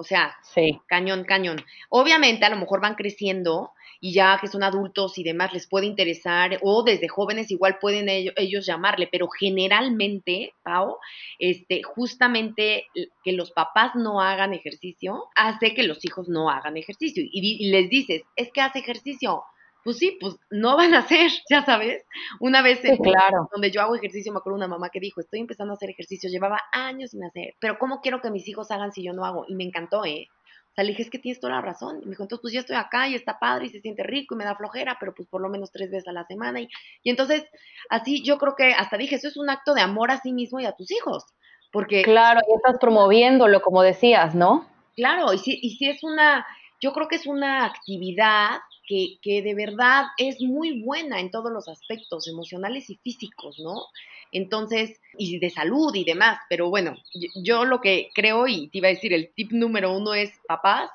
O 0.00 0.02
sea, 0.02 0.34
sí. 0.42 0.80
cañón, 0.86 1.24
cañón. 1.24 1.62
Obviamente 1.90 2.46
a 2.46 2.48
lo 2.48 2.56
mejor 2.56 2.80
van 2.80 2.94
creciendo 2.94 3.72
y 4.00 4.14
ya 4.14 4.38
que 4.40 4.48
son 4.48 4.62
adultos 4.62 5.18
y 5.18 5.22
demás 5.22 5.52
les 5.52 5.66
puede 5.66 5.84
interesar 5.84 6.58
o 6.62 6.82
desde 6.82 7.06
jóvenes 7.06 7.50
igual 7.50 7.76
pueden 7.78 8.08
ellos, 8.08 8.64
llamarle, 8.64 9.10
pero 9.12 9.28
generalmente, 9.28 10.54
Pau, 10.62 10.96
este, 11.38 11.82
justamente 11.82 12.86
que 13.22 13.32
los 13.32 13.50
papás 13.50 13.94
no 13.94 14.22
hagan 14.22 14.54
ejercicio 14.54 15.26
hace 15.36 15.74
que 15.74 15.82
los 15.82 16.02
hijos 16.06 16.30
no 16.30 16.48
hagan 16.48 16.78
ejercicio 16.78 17.22
y, 17.22 17.30
y 17.60 17.70
les 17.70 17.90
dices, 17.90 18.22
es 18.36 18.50
que 18.52 18.62
hace 18.62 18.78
ejercicio, 18.78 19.44
pues 19.84 19.98
sí, 19.98 20.16
pues 20.20 20.36
no 20.50 20.76
van 20.76 20.94
a 20.94 21.00
hacer, 21.00 21.30
ya 21.50 21.64
sabes. 21.64 22.04
Una 22.38 22.62
vez 22.62 22.80
claro. 22.80 23.48
donde 23.52 23.70
yo 23.70 23.80
hago 23.80 23.96
ejercicio, 23.96 24.32
me 24.32 24.38
acuerdo 24.38 24.56
una 24.56 24.68
mamá 24.68 24.90
que 24.90 25.00
dijo, 25.00 25.20
estoy 25.20 25.40
empezando 25.40 25.72
a 25.72 25.76
hacer 25.76 25.90
ejercicio, 25.90 26.30
llevaba 26.30 26.60
años 26.72 27.10
sin 27.10 27.24
hacer, 27.24 27.54
pero 27.60 27.78
¿cómo 27.78 28.00
quiero 28.00 28.20
que 28.20 28.30
mis 28.30 28.46
hijos 28.48 28.70
hagan 28.70 28.92
si 28.92 29.02
yo 29.02 29.12
no 29.12 29.24
hago? 29.24 29.44
Y 29.48 29.54
me 29.54 29.64
encantó, 29.64 30.04
¿eh? 30.04 30.28
O 30.70 30.74
sea, 30.74 30.84
le 30.84 30.90
dije, 30.90 31.02
es 31.02 31.10
que 31.10 31.18
tienes 31.18 31.40
toda 31.40 31.54
la 31.54 31.62
razón. 31.62 31.96
Y 32.00 32.04
me 32.04 32.10
dijo, 32.10 32.22
entonces 32.22 32.42
pues 32.42 32.54
ya 32.54 32.60
estoy 32.60 32.76
acá 32.76 33.08
y 33.08 33.16
está 33.16 33.40
padre 33.40 33.66
y 33.66 33.70
se 33.70 33.80
siente 33.80 34.04
rico 34.04 34.34
y 34.34 34.38
me 34.38 34.44
da 34.44 34.54
flojera, 34.54 34.96
pero 35.00 35.12
pues 35.14 35.28
por 35.28 35.40
lo 35.40 35.48
menos 35.48 35.72
tres 35.72 35.90
veces 35.90 36.06
a 36.06 36.12
la 36.12 36.24
semana. 36.26 36.60
Y, 36.60 36.68
y 37.02 37.10
entonces, 37.10 37.44
así 37.88 38.22
yo 38.22 38.38
creo 38.38 38.54
que 38.54 38.72
hasta 38.72 38.96
dije, 38.96 39.16
eso 39.16 39.26
es 39.26 39.36
un 39.36 39.50
acto 39.50 39.74
de 39.74 39.80
amor 39.80 40.12
a 40.12 40.20
sí 40.20 40.32
mismo 40.32 40.60
y 40.60 40.66
a 40.66 40.72
tus 40.72 40.92
hijos. 40.92 41.24
Porque... 41.72 42.02
Claro, 42.02 42.40
y 42.48 42.54
estás 42.54 42.78
promoviéndolo, 42.80 43.62
como 43.62 43.82
decías, 43.82 44.34
¿no? 44.36 44.66
Claro, 44.94 45.32
y 45.32 45.38
si, 45.38 45.58
y 45.60 45.70
si 45.70 45.88
es 45.88 46.04
una 46.04 46.46
yo 46.80 46.92
creo 46.92 47.08
que 47.08 47.16
es 47.16 47.26
una 47.26 47.66
actividad 47.66 48.58
que, 48.90 49.18
que, 49.22 49.40
de 49.40 49.54
verdad 49.54 50.06
es 50.18 50.40
muy 50.40 50.82
buena 50.82 51.20
en 51.20 51.30
todos 51.30 51.52
los 51.52 51.68
aspectos 51.68 52.26
emocionales 52.26 52.90
y 52.90 52.96
físicos, 52.96 53.60
¿no? 53.60 53.84
Entonces, 54.32 55.00
y 55.16 55.38
de 55.38 55.48
salud 55.48 55.94
y 55.94 56.02
demás, 56.02 56.40
pero 56.48 56.70
bueno, 56.70 56.96
yo, 57.44 57.64
lo 57.64 57.80
que 57.80 58.10
creo 58.16 58.48
y 58.48 58.68
te 58.68 58.78
iba 58.78 58.88
a 58.88 58.92
decir, 58.92 59.12
el 59.12 59.32
tip 59.32 59.52
número 59.52 59.96
uno 59.96 60.12
es 60.14 60.32
papás, 60.48 60.90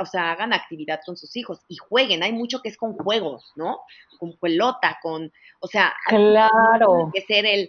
o 0.00 0.06
sea, 0.06 0.32
hagan 0.32 0.54
actividad 0.54 1.00
con 1.04 1.18
sus 1.18 1.36
hijos 1.36 1.60
y 1.68 1.76
jueguen, 1.76 2.22
hay 2.22 2.32
mucho 2.32 2.62
que 2.62 2.70
es 2.70 2.78
con 2.78 2.94
juegos, 2.94 3.52
¿no? 3.54 3.80
Con 4.18 4.38
pelota, 4.38 4.98
con, 5.02 5.30
o 5.60 5.66
sea, 5.68 5.92
claro. 6.06 7.10
que 7.12 7.20
ser 7.20 7.44
el, 7.44 7.68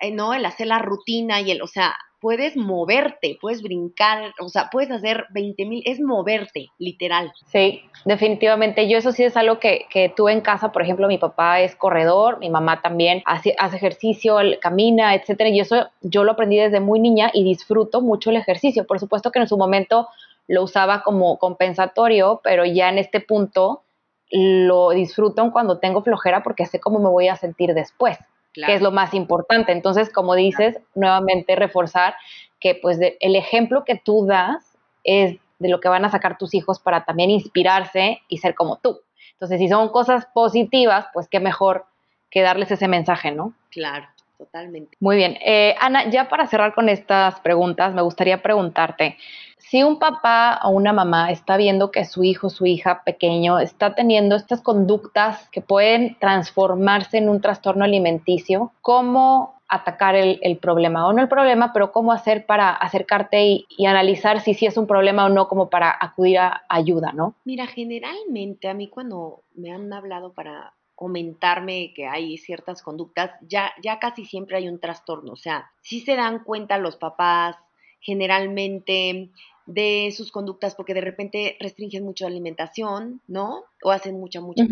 eh, 0.00 0.12
¿no? 0.12 0.32
El 0.32 0.46
hacer 0.46 0.68
la 0.68 0.78
rutina 0.78 1.40
y 1.40 1.50
el, 1.50 1.60
o 1.60 1.66
sea, 1.66 1.96
puedes 2.20 2.56
moverte, 2.56 3.38
puedes 3.40 3.62
brincar, 3.62 4.32
o 4.40 4.48
sea, 4.48 4.68
puedes 4.70 4.90
hacer 4.90 5.26
20 5.30 5.64
mil, 5.66 5.82
es 5.86 6.00
moverte, 6.00 6.68
literal. 6.78 7.32
Sí, 7.46 7.82
definitivamente. 8.04 8.88
Yo 8.88 8.98
eso 8.98 9.12
sí 9.12 9.24
es 9.24 9.36
algo 9.36 9.58
que, 9.58 9.86
que 9.90 10.08
tuve 10.08 10.32
en 10.32 10.40
casa, 10.40 10.72
por 10.72 10.82
ejemplo, 10.82 11.06
mi 11.08 11.18
papá 11.18 11.60
es 11.60 11.76
corredor, 11.76 12.38
mi 12.38 12.50
mamá 12.50 12.82
también 12.82 13.22
hace, 13.24 13.54
hace 13.58 13.76
ejercicio, 13.76 14.38
camina, 14.60 15.14
etcétera, 15.14 15.50
y 15.50 15.60
eso 15.60 15.88
yo 16.00 16.24
lo 16.24 16.32
aprendí 16.32 16.56
desde 16.56 16.80
muy 16.80 17.00
niña 17.00 17.30
y 17.32 17.44
disfruto 17.44 18.00
mucho 18.00 18.30
el 18.30 18.36
ejercicio. 18.36 18.86
Por 18.86 18.98
supuesto 18.98 19.30
que 19.30 19.38
en 19.38 19.48
su 19.48 19.56
momento 19.56 20.08
lo 20.48 20.62
usaba 20.62 21.02
como 21.02 21.38
compensatorio, 21.38 22.40
pero 22.42 22.64
ya 22.64 22.88
en 22.88 22.98
este 22.98 23.20
punto 23.20 23.82
lo 24.30 24.90
disfruto 24.90 25.50
cuando 25.52 25.78
tengo 25.78 26.02
flojera 26.02 26.42
porque 26.42 26.66
sé 26.66 26.80
cómo 26.80 26.98
me 26.98 27.08
voy 27.08 27.28
a 27.28 27.36
sentir 27.36 27.72
después 27.74 28.18
que 28.66 28.74
es 28.74 28.82
lo 28.82 28.90
más 28.90 29.14
importante. 29.14 29.72
Entonces, 29.72 30.10
como 30.10 30.34
dices, 30.34 30.78
nuevamente 30.94 31.56
reforzar 31.56 32.14
que 32.60 32.74
pues 32.74 32.98
el 33.00 33.36
ejemplo 33.36 33.84
que 33.84 33.96
tú 33.96 34.26
das 34.26 34.76
es 35.04 35.38
de 35.58 35.68
lo 35.68 35.80
que 35.80 35.88
van 35.88 36.04
a 36.04 36.10
sacar 36.10 36.38
tus 36.38 36.54
hijos 36.54 36.78
para 36.78 37.04
también 37.04 37.30
inspirarse 37.30 38.20
y 38.28 38.38
ser 38.38 38.54
como 38.54 38.76
tú. 38.76 39.00
Entonces, 39.32 39.58
si 39.58 39.68
son 39.68 39.88
cosas 39.90 40.26
positivas, 40.34 41.06
pues 41.12 41.28
qué 41.28 41.40
mejor 41.40 41.86
que 42.30 42.42
darles 42.42 42.70
ese 42.70 42.88
mensaje, 42.88 43.30
¿no? 43.30 43.54
Claro, 43.70 44.06
totalmente. 44.38 44.96
Muy 45.00 45.16
bien. 45.16 45.36
Eh, 45.44 45.74
Ana, 45.80 46.08
ya 46.08 46.28
para 46.28 46.46
cerrar 46.46 46.74
con 46.74 46.88
estas 46.88 47.40
preguntas, 47.40 47.92
me 47.92 48.02
gustaría 48.02 48.40
preguntarte, 48.40 49.16
si 49.58 49.82
un 49.82 49.98
papá 49.98 50.60
o 50.64 50.70
una 50.70 50.94
mamá 50.94 51.30
está 51.30 51.58
viendo 51.58 51.90
que 51.90 52.06
su 52.06 52.24
hijo, 52.24 52.48
su 52.48 52.64
hija 52.64 53.02
pequeño 53.04 53.58
está 53.58 53.94
teniendo 53.94 54.36
estas 54.36 54.62
conductas 54.62 55.48
que 55.50 55.60
pueden 55.60 56.16
transformarse 56.18 57.18
en 57.18 57.28
un 57.28 57.42
trastorno 57.42 57.84
alimenticio, 57.84 58.72
¿cómo 58.80 59.60
atacar 59.68 60.14
el, 60.14 60.58
problema? 60.58 61.06
O 61.06 61.12
no 61.12 61.20
el 61.20 61.28
problema, 61.28 61.72
pero 61.74 61.92
cómo 61.92 62.12
hacer 62.12 62.46
para 62.46 62.70
acercarte 62.70 63.66
y, 63.68 63.86
analizar 63.86 64.40
si 64.40 64.54
sí 64.54 64.64
es 64.64 64.78
un 64.78 64.86
problema 64.86 65.26
o 65.26 65.28
no, 65.28 65.48
como 65.48 65.68
para 65.68 65.94
acudir 66.00 66.38
a 66.38 66.62
ayuda, 66.68 67.12
¿no? 67.12 67.34
Mira, 67.44 67.66
generalmente 67.66 68.68
a 68.68 68.74
mí 68.74 68.88
cuando 68.88 69.42
me 69.54 69.70
han 69.70 69.92
hablado 69.92 70.32
para 70.32 70.72
comentarme 70.98 71.92
que 71.94 72.08
hay 72.08 72.38
ciertas 72.38 72.82
conductas, 72.82 73.30
ya, 73.48 73.72
ya 73.80 74.00
casi 74.00 74.24
siempre 74.24 74.56
hay 74.56 74.68
un 74.68 74.80
trastorno. 74.80 75.34
O 75.34 75.36
sea, 75.36 75.70
si 75.80 76.00
se 76.00 76.16
dan 76.16 76.42
cuenta 76.42 76.76
los 76.76 76.96
papás, 76.96 77.54
generalmente 78.00 79.30
de 79.66 80.12
sus 80.16 80.32
conductas 80.32 80.74
porque 80.74 80.94
de 80.94 81.00
repente 81.00 81.56
restringen 81.60 82.02
mucho 82.02 82.24
la 82.24 82.30
alimentación, 82.30 83.20
¿no? 83.28 83.62
O 83.84 83.92
hacen 83.92 84.18
mucha, 84.18 84.40
mucha 84.40 84.64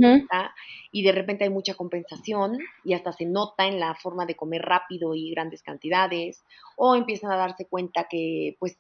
y 0.91 1.05
de 1.05 1.13
repente 1.13 1.45
hay 1.45 1.51
mucha 1.51 1.75
compensación 1.75 2.59
y 2.83 2.95
hasta 2.95 3.13
se 3.13 3.25
nota 3.25 3.69
en 3.69 3.79
la 3.79 3.95
forma 3.95 4.27
de 4.27 4.35
comer 4.35 4.63
rápido 4.63 5.15
y 5.15 5.31
grandes 5.31 5.63
cantidades 5.63 6.43
o 6.77 6.97
empiezan 6.97 7.31
a 7.31 7.37
darse 7.37 7.67
cuenta 7.67 8.09
que 8.11 8.57
pues 8.59 8.79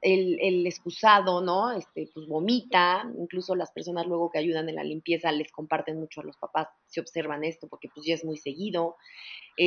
el, 0.00 0.38
el, 0.40 0.66
excusado, 0.66 1.40
¿no? 1.40 1.72
Este, 1.72 2.08
pues 2.12 2.26
vomita, 2.26 3.04
incluso 3.18 3.54
las 3.54 3.72
personas 3.72 4.06
luego 4.06 4.30
que 4.30 4.38
ayudan 4.38 4.68
en 4.68 4.76
la 4.76 4.84
limpieza 4.84 5.32
les 5.32 5.50
comparten 5.50 5.98
mucho 5.98 6.20
a 6.20 6.24
los 6.24 6.36
papás 6.36 6.68
si 6.86 7.00
observan 7.00 7.44
esto, 7.44 7.68
porque 7.68 7.88
pues 7.92 8.06
ya 8.06 8.14
es 8.14 8.24
muy 8.24 8.36
seguido. 8.36 8.96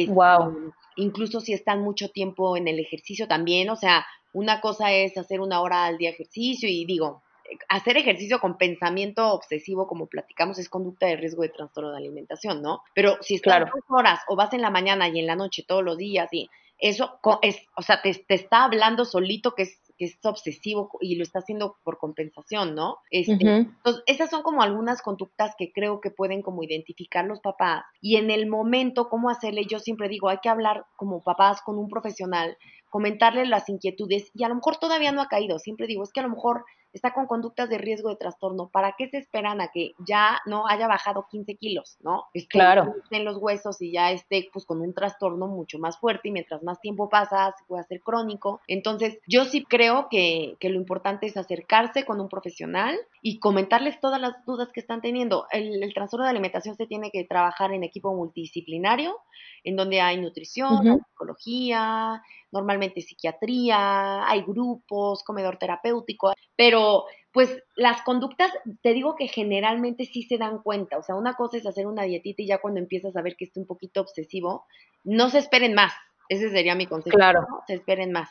wow. 0.07 0.49
Este, 0.49 0.75
incluso 0.97 1.41
si 1.41 1.53
están 1.53 1.82
mucho 1.82 2.09
tiempo 2.09 2.57
en 2.57 2.67
el 2.67 2.79
ejercicio 2.79 3.27
también, 3.27 3.69
o 3.69 3.75
sea, 3.75 4.05
una 4.34 4.61
cosa 4.61 4.91
es 4.93 5.17
hacer 5.17 5.41
una 5.41 5.61
hora 5.61 5.86
al 5.86 5.97
día 5.97 6.11
ejercicio 6.11 6.69
y 6.69 6.86
digo, 6.86 7.23
hacer 7.67 7.97
ejercicio 7.97 8.39
con 8.39 8.57
pensamiento 8.57 9.34
obsesivo, 9.34 9.88
como 9.88 10.07
platicamos, 10.07 10.57
es 10.59 10.69
conducta 10.69 11.07
de 11.07 11.17
riesgo 11.17 11.41
de 11.41 11.49
trastorno 11.49 11.91
de 11.91 11.97
alimentación, 11.97 12.61
¿no? 12.61 12.82
Pero 12.93 13.17
si 13.21 13.36
estás 13.36 13.57
claro. 13.57 13.71
dos 13.73 13.84
horas 13.89 14.21
o 14.27 14.36
vas 14.36 14.53
en 14.53 14.61
la 14.61 14.69
mañana 14.69 15.09
y 15.09 15.19
en 15.19 15.27
la 15.27 15.36
noche 15.36 15.63
todos 15.67 15.84
los 15.84 15.97
días 15.97 16.29
y 16.32 16.49
eso 16.77 17.19
es, 17.43 17.57
o 17.77 17.82
sea, 17.84 18.01
te, 18.01 18.13
te 18.13 18.34
está 18.34 18.63
hablando 18.63 19.05
solito 19.05 19.53
que 19.53 19.63
es 19.63 19.90
que 20.02 20.06
es 20.06 20.18
obsesivo 20.24 20.89
y 20.99 21.16
lo 21.16 21.22
está 21.22 21.38
haciendo 21.38 21.78
por 21.84 21.99
compensación, 21.99 22.74
¿no? 22.74 22.97
Este, 23.12 23.34
Entonces, 23.34 24.02
esas 24.08 24.32
son 24.32 24.41
como 24.41 24.64
algunas 24.64 25.04
conductas 25.04 25.54
que 25.56 25.72
creo 25.72 26.02
que 26.02 26.10
pueden 26.10 26.41
como 26.41 26.64
identificar 26.64 27.24
los 27.26 27.39
papás 27.39 27.84
y 28.02 28.16
en 28.16 28.32
el 28.32 28.47
momento, 28.47 29.10
¿cómo 29.10 29.30
hacerle? 29.30 29.66
Yo 29.70 29.78
siempre 29.78 30.10
digo, 30.10 30.30
hay 30.30 30.39
que 30.41 30.49
hablar 30.49 30.88
como 30.95 31.22
papás 31.22 31.62
con 31.62 31.78
un 31.78 31.88
profesional, 31.88 32.58
comentarle 32.89 33.45
las 33.45 33.70
inquietudes 33.70 34.32
y 34.34 34.43
a 34.43 34.49
lo 34.49 34.56
mejor 34.56 34.78
todavía 34.78 35.12
no 35.12 35.22
ha 35.22 35.28
caído, 35.28 35.60
siempre 35.60 35.86
digo, 35.86 36.02
es 36.02 36.12
que 36.12 36.22
a 36.22 36.24
lo 36.24 36.30
mejor 36.30 36.66
está 36.93 37.13
con 37.13 37.25
conductas 37.25 37.69
de 37.69 37.77
riesgo 37.77 38.09
de 38.09 38.15
trastorno, 38.15 38.69
¿para 38.69 38.95
qué 38.97 39.07
se 39.09 39.17
esperan 39.17 39.61
a 39.61 39.69
que 39.69 39.93
ya 40.05 40.39
no 40.45 40.67
haya 40.67 40.87
bajado 40.87 41.27
15 41.29 41.55
kilos, 41.55 41.97
¿no? 42.01 42.25
claro. 42.49 42.93
En 43.09 43.25
los 43.25 43.37
huesos 43.37 43.81
y 43.81 43.91
ya 43.91 44.11
esté 44.11 44.49
pues 44.51 44.65
con 44.65 44.81
un 44.81 44.93
trastorno 44.93 45.47
mucho 45.47 45.79
más 45.79 45.99
fuerte 45.99 46.29
y 46.29 46.31
mientras 46.31 46.63
más 46.63 46.79
tiempo 46.81 47.09
pasa 47.09 47.53
se 47.57 47.65
puede 47.65 47.81
hacer 47.81 48.01
crónico. 48.01 48.61
Entonces 48.67 49.19
yo 49.27 49.45
sí 49.45 49.63
creo 49.63 50.07
que, 50.09 50.55
que 50.59 50.69
lo 50.69 50.75
importante 50.75 51.27
es 51.27 51.37
acercarse 51.37 52.05
con 52.05 52.19
un 52.19 52.29
profesional 52.29 52.97
y 53.21 53.39
comentarles 53.39 53.99
todas 53.99 54.19
las 54.19 54.43
dudas 54.45 54.69
que 54.73 54.79
están 54.79 55.01
teniendo. 55.01 55.45
El, 55.51 55.81
el 55.81 55.93
trastorno 55.93 56.25
de 56.25 56.31
alimentación 56.31 56.75
se 56.75 56.87
tiene 56.87 57.11
que 57.11 57.23
trabajar 57.23 57.71
en 57.71 57.83
equipo 57.83 58.13
multidisciplinario, 58.13 59.17
en 59.63 59.75
donde 59.75 60.01
hay 60.01 60.19
nutrición, 60.19 61.03
psicología, 61.09 62.21
normalmente 62.51 63.01
psiquiatría, 63.01 64.27
hay 64.27 64.41
grupos, 64.41 65.23
comedor 65.23 65.57
terapéutico, 65.57 66.33
pero 66.62 67.05
pues 67.32 67.64
las 67.76 68.03
conductas, 68.03 68.51
te 68.84 68.93
digo 68.93 69.16
que 69.16 69.28
generalmente 69.28 70.05
sí 70.05 70.22
se 70.22 70.38
dan 70.38 70.62
cuenta, 70.62 70.99
o 70.99 71.01
sea, 71.01 71.16
una 71.16 71.34
cosa 71.34 71.57
es 71.57 71.66
hacer 71.66 71.88
una 71.88 72.03
dietita 72.03 72.43
y 72.43 72.45
ya 72.45 72.59
cuando 72.59 72.80
empiezas 72.80 73.16
a 73.16 73.24
ver 73.24 73.36
que 73.36 73.45
está 73.45 73.59
un 73.59 73.66
poquito 73.66 73.99
obsesivo, 73.99 74.66
no 75.03 75.32
se 75.32 75.39
esperen 75.39 75.74
más, 75.74 75.91
ese 76.30 76.51
sería 76.51 76.76
mi 76.76 76.86
consejo, 76.86 77.18
claro. 77.18 77.47
¿no? 77.49 77.64
se 77.66 77.74
esperen 77.74 78.12
más. 78.12 78.30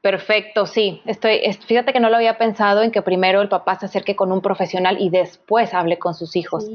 Perfecto, 0.00 0.66
sí. 0.66 1.02
Estoy, 1.04 1.40
fíjate 1.66 1.92
que 1.92 1.98
no 1.98 2.10
lo 2.10 2.16
había 2.16 2.38
pensado 2.38 2.82
en 2.82 2.92
que 2.92 3.02
primero 3.02 3.42
el 3.42 3.48
papá 3.48 3.74
se 3.74 3.86
acerque 3.86 4.14
con 4.14 4.30
un 4.30 4.40
profesional 4.40 4.98
y 5.00 5.10
después 5.10 5.74
hable 5.74 5.98
con 5.98 6.14
sus 6.14 6.36
hijos. 6.36 6.66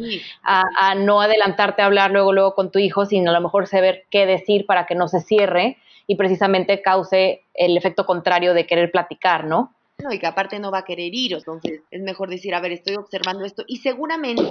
A, 0.44 0.96
no 0.96 1.22
adelantarte 1.22 1.82
a 1.82 1.86
hablar 1.86 2.12
luego, 2.12 2.34
luego 2.34 2.56
con 2.56 2.72
tu 2.72 2.80
hijo, 2.80 3.06
sino 3.06 3.30
a 3.30 3.34
lo 3.34 3.40
mejor 3.40 3.68
saber 3.68 4.06
qué 4.10 4.26
decir 4.26 4.66
para 4.66 4.86
que 4.88 4.96
no 4.96 5.08
se 5.08 5.22
cierre 5.22 5.78
y 6.08 6.16
precisamente 6.16 6.82
cause 6.82 7.46
el 7.54 7.78
efecto 7.78 8.06
contrario 8.08 8.56
de 8.56 8.66
querer 8.66 8.92
platicar, 8.92 9.46
¿no? 9.46 9.76
No, 10.04 10.12
y 10.14 10.20
que 10.20 10.28
aparte 10.28 10.60
no 10.60 10.72
va 10.72 10.80
a 10.80 10.86
querer 10.86 11.14
ir, 11.14 11.34
entonces 11.34 11.82
es 11.92 12.02
mejor 12.02 12.30
decir, 12.30 12.56
a 12.56 12.62
ver, 12.62 12.72
estoy 12.72 12.96
observando 12.96 13.46
esto 13.46 13.64
y 13.68 13.78
seguramente 13.78 14.44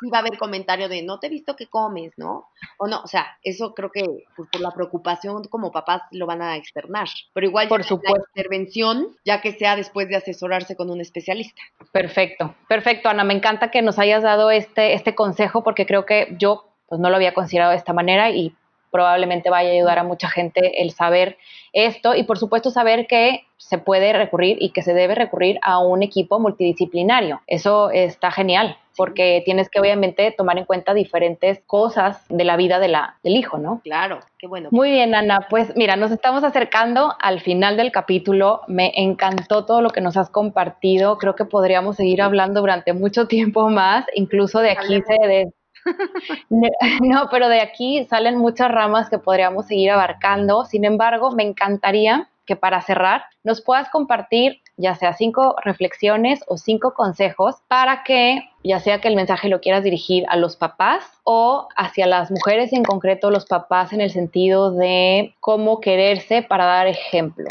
sí 0.00 0.10
va 0.10 0.18
a 0.18 0.20
haber 0.20 0.38
comentario 0.38 0.88
de 0.88 1.02
no 1.02 1.18
te 1.18 1.26
he 1.26 1.30
visto 1.30 1.56
que 1.56 1.66
comes, 1.66 2.12
¿no? 2.16 2.48
O 2.78 2.86
no, 2.86 3.02
o 3.02 3.06
sea, 3.06 3.38
eso 3.42 3.74
creo 3.74 3.90
que 3.90 4.04
pues, 4.36 4.48
por 4.50 4.60
la 4.60 4.70
preocupación 4.70 5.44
como 5.44 5.70
papás 5.70 6.02
lo 6.10 6.26
van 6.26 6.42
a 6.42 6.56
externar, 6.56 7.08
pero 7.34 7.46
igual 7.46 7.68
por 7.68 7.84
supuesto. 7.84 8.16
la 8.16 8.24
intervención, 8.34 9.16
ya 9.24 9.40
que 9.40 9.52
sea 9.52 9.76
después 9.76 10.08
de 10.08 10.16
asesorarse 10.16 10.76
con 10.76 10.90
un 10.90 11.00
especialista. 11.00 11.60
Perfecto, 11.92 12.54
perfecto, 12.68 13.08
Ana, 13.08 13.24
me 13.24 13.34
encanta 13.34 13.70
que 13.70 13.82
nos 13.82 13.98
hayas 13.98 14.22
dado 14.22 14.50
este, 14.50 14.94
este 14.94 15.14
consejo 15.14 15.62
porque 15.62 15.86
creo 15.86 16.06
que 16.06 16.34
yo 16.38 16.66
pues 16.86 17.00
no 17.00 17.08
lo 17.08 17.16
había 17.16 17.34
considerado 17.34 17.70
de 17.70 17.76
esta 17.76 17.92
manera 17.92 18.30
y 18.30 18.54
probablemente 18.90 19.50
vaya 19.50 19.70
a 19.70 19.72
ayudar 19.72 19.98
a 19.98 20.04
mucha 20.04 20.28
gente 20.28 20.82
el 20.82 20.90
saber 20.92 21.36
esto 21.72 22.14
y 22.14 22.24
por 22.24 22.38
supuesto 22.38 22.70
saber 22.70 23.06
que 23.06 23.44
se 23.56 23.78
puede 23.78 24.12
recurrir 24.12 24.56
y 24.60 24.70
que 24.70 24.82
se 24.82 24.94
debe 24.94 25.14
recurrir 25.14 25.58
a 25.62 25.78
un 25.78 26.02
equipo 26.02 26.40
multidisciplinario. 26.40 27.40
Eso 27.46 27.90
está 27.90 28.30
genial 28.30 28.76
porque 28.96 29.42
tienes 29.44 29.70
que 29.70 29.80
obviamente 29.80 30.34
tomar 30.36 30.58
en 30.58 30.64
cuenta 30.64 30.92
diferentes 30.92 31.62
cosas 31.66 32.24
de 32.28 32.44
la 32.44 32.56
vida 32.56 32.78
de 32.78 32.88
la, 32.88 33.18
del 33.22 33.36
hijo, 33.36 33.58
¿no? 33.58 33.80
Claro, 33.82 34.20
qué 34.38 34.46
bueno. 34.46 34.68
Muy 34.72 34.90
bien, 34.90 35.14
Ana. 35.14 35.46
Pues 35.48 35.74
mira, 35.76 35.96
nos 35.96 36.10
estamos 36.10 36.44
acercando 36.44 37.14
al 37.18 37.40
final 37.40 37.76
del 37.76 37.92
capítulo. 37.92 38.60
Me 38.66 38.92
encantó 38.96 39.64
todo 39.64 39.80
lo 39.80 39.90
que 39.90 40.00
nos 40.00 40.16
has 40.16 40.28
compartido. 40.28 41.16
Creo 41.18 41.34
que 41.34 41.44
podríamos 41.44 41.96
seguir 41.96 42.20
hablando 42.20 42.60
durante 42.60 42.92
mucho 42.92 43.26
tiempo 43.26 43.68
más. 43.70 44.04
Incluso 44.14 44.60
de 44.60 44.70
aquí 44.70 45.00
se... 45.00 45.28
De, 45.28 45.52
no, 46.50 47.28
pero 47.30 47.48
de 47.48 47.60
aquí 47.60 48.06
salen 48.08 48.36
muchas 48.36 48.70
ramas 48.70 49.08
que 49.10 49.18
podríamos 49.18 49.66
seguir 49.66 49.90
abarcando. 49.90 50.64
Sin 50.64 50.84
embargo, 50.84 51.30
me 51.32 51.42
encantaría 51.42 52.28
que 52.46 52.56
para 52.56 52.82
cerrar 52.82 53.22
nos 53.44 53.60
puedas 53.60 53.88
compartir 53.90 54.60
ya 54.76 54.94
sea 54.94 55.12
cinco 55.12 55.54
reflexiones 55.62 56.42
o 56.48 56.56
cinco 56.56 56.94
consejos 56.94 57.56
para 57.68 58.02
que 58.02 58.40
ya 58.64 58.80
sea 58.80 59.00
que 59.00 59.08
el 59.08 59.14
mensaje 59.14 59.48
lo 59.48 59.60
quieras 59.60 59.84
dirigir 59.84 60.24
a 60.28 60.36
los 60.36 60.56
papás 60.56 61.04
o 61.22 61.68
hacia 61.76 62.06
las 62.06 62.30
mujeres 62.30 62.72
en 62.72 62.82
concreto 62.82 63.30
los 63.30 63.46
papás 63.46 63.92
en 63.92 64.00
el 64.00 64.10
sentido 64.10 64.72
de 64.72 65.34
cómo 65.38 65.80
quererse 65.80 66.42
para 66.42 66.64
dar 66.64 66.86
ejemplo. 66.86 67.46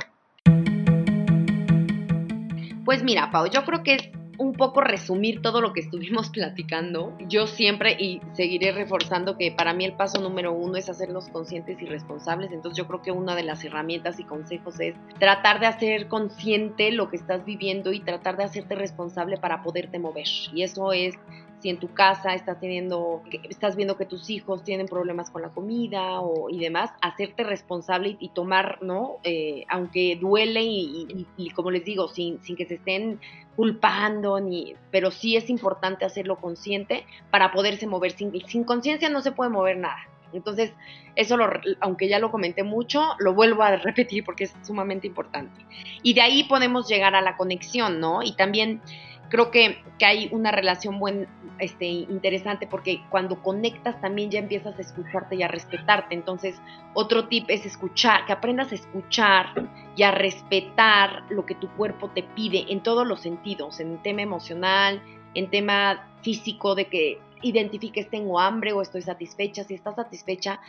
Pues 2.83 3.03
mira, 3.03 3.29
Pau, 3.31 3.45
yo 3.45 3.63
creo 3.63 3.83
que 3.83 4.11
un 4.39 4.53
poco 4.53 4.81
resumir 4.81 5.41
todo 5.41 5.61
lo 5.61 5.73
que 5.73 5.81
estuvimos 5.81 6.29
platicando, 6.33 7.15
yo 7.27 7.45
siempre 7.45 7.95
y 7.99 8.21
seguiré 8.33 8.71
reforzando 8.71 9.37
que 9.37 9.51
para 9.51 9.73
mí 9.73 9.85
el 9.85 9.93
paso 9.93 10.19
número 10.21 10.53
uno 10.53 10.77
es 10.77 10.89
hacernos 10.89 11.29
conscientes 11.29 11.79
y 11.81 11.85
responsables. 11.85 12.51
Entonces 12.51 12.77
yo 12.77 12.87
creo 12.87 13.01
que 13.01 13.11
una 13.11 13.35
de 13.35 13.43
las 13.43 13.63
herramientas 13.63 14.19
y 14.19 14.23
consejos 14.23 14.79
es 14.79 14.95
tratar 15.19 15.59
de 15.59 15.67
hacer 15.67 16.07
consciente 16.07 16.91
lo 16.91 17.09
que 17.09 17.17
estás 17.17 17.45
viviendo 17.45 17.91
y 17.91 17.99
tratar 17.99 18.37
de 18.37 18.45
hacerte 18.45 18.75
responsable 18.75 19.37
para 19.37 19.61
poderte 19.61 19.99
mover. 19.99 20.27
Y 20.53 20.63
eso 20.63 20.93
es 20.93 21.15
si 21.59 21.69
en 21.69 21.77
tu 21.77 21.93
casa 21.93 22.33
estás 22.33 22.59
teniendo, 22.59 23.21
estás 23.49 23.75
viendo 23.75 23.97
que 23.97 24.05
tus 24.05 24.29
hijos 24.29 24.63
tienen 24.63 24.87
problemas 24.87 25.29
con 25.29 25.41
la 25.41 25.49
comida 25.49 26.21
o, 26.21 26.49
y 26.49 26.59
demás, 26.59 26.91
hacerte 27.01 27.43
responsable 27.43 28.17
y, 28.19 28.29
tomar, 28.29 28.81
¿no? 28.81 29.17
Eh, 29.23 29.65
aunque 29.69 30.17
duele 30.19 30.61
y, 30.63 31.49
como 31.55 31.71
les 31.71 31.83
digo, 31.83 32.07
sin, 32.07 32.41
sin 32.41 32.55
que 32.55 32.65
se 32.65 32.75
estén 32.75 33.19
culpando, 33.55 34.39
ni, 34.39 34.75
pero 34.91 35.11
sí 35.11 35.35
es 35.35 35.49
importante 35.49 36.05
hacerlo 36.05 36.37
consciente 36.37 37.05
para 37.29 37.51
poderse 37.51 37.87
mover. 37.87 38.11
Sin, 38.11 38.31
sin 38.47 38.63
conciencia 38.63 39.09
no 39.09 39.21
se 39.21 39.33
puede 39.33 39.49
mover 39.49 39.77
nada. 39.77 39.99
Entonces, 40.31 40.73
eso, 41.15 41.37
lo, 41.37 41.49
aunque 41.81 42.07
ya 42.07 42.19
lo 42.19 42.31
comenté 42.31 42.63
mucho, 42.63 43.15
lo 43.19 43.33
vuelvo 43.33 43.63
a 43.63 43.75
repetir 43.75 44.23
porque 44.23 44.45
es 44.45 44.55
sumamente 44.61 45.07
importante. 45.07 45.65
Y 46.03 46.13
de 46.13 46.21
ahí 46.21 46.43
podemos 46.43 46.87
llegar 46.87 47.15
a 47.15 47.21
la 47.21 47.35
conexión, 47.35 47.99
¿no? 47.99 48.23
Y 48.23 48.35
también 48.35 48.81
creo 49.29 49.51
que, 49.51 49.81
que 49.97 50.05
hay 50.05 50.29
una 50.31 50.51
relación 50.51 50.99
buen, 50.99 51.27
este, 51.59 51.85
interesante 51.85 52.67
porque 52.67 53.01
cuando 53.09 53.41
conectas 53.41 53.99
también 54.01 54.31
ya 54.31 54.39
empiezas 54.39 54.77
a 54.77 54.81
escucharte 54.81 55.35
y 55.35 55.43
a 55.43 55.47
respetarte. 55.47 56.15
Entonces, 56.15 56.59
otro 56.93 57.27
tip 57.27 57.49
es 57.49 57.65
escuchar, 57.65 58.25
que 58.25 58.33
aprendas 58.33 58.71
a 58.71 58.75
escuchar 58.75 59.69
y 59.95 60.03
a 60.03 60.11
respetar 60.11 61.23
lo 61.29 61.45
que 61.45 61.55
tu 61.55 61.69
cuerpo 61.69 62.09
te 62.09 62.23
pide 62.23 62.65
en 62.69 62.81
todos 62.81 63.05
los 63.07 63.21
sentidos, 63.21 63.79
en 63.79 64.01
tema 64.01 64.21
emocional, 64.21 65.01
en 65.33 65.49
tema 65.49 66.09
físico, 66.21 66.75
de 66.75 66.85
que 66.85 67.19
identifiques 67.41 68.09
tengo 68.09 68.39
hambre 68.39 68.73
o 68.73 68.81
estoy 68.81 69.01
satisfecha. 69.01 69.63
Si 69.63 69.73
estás 69.73 69.95
satisfecha, 69.95 70.59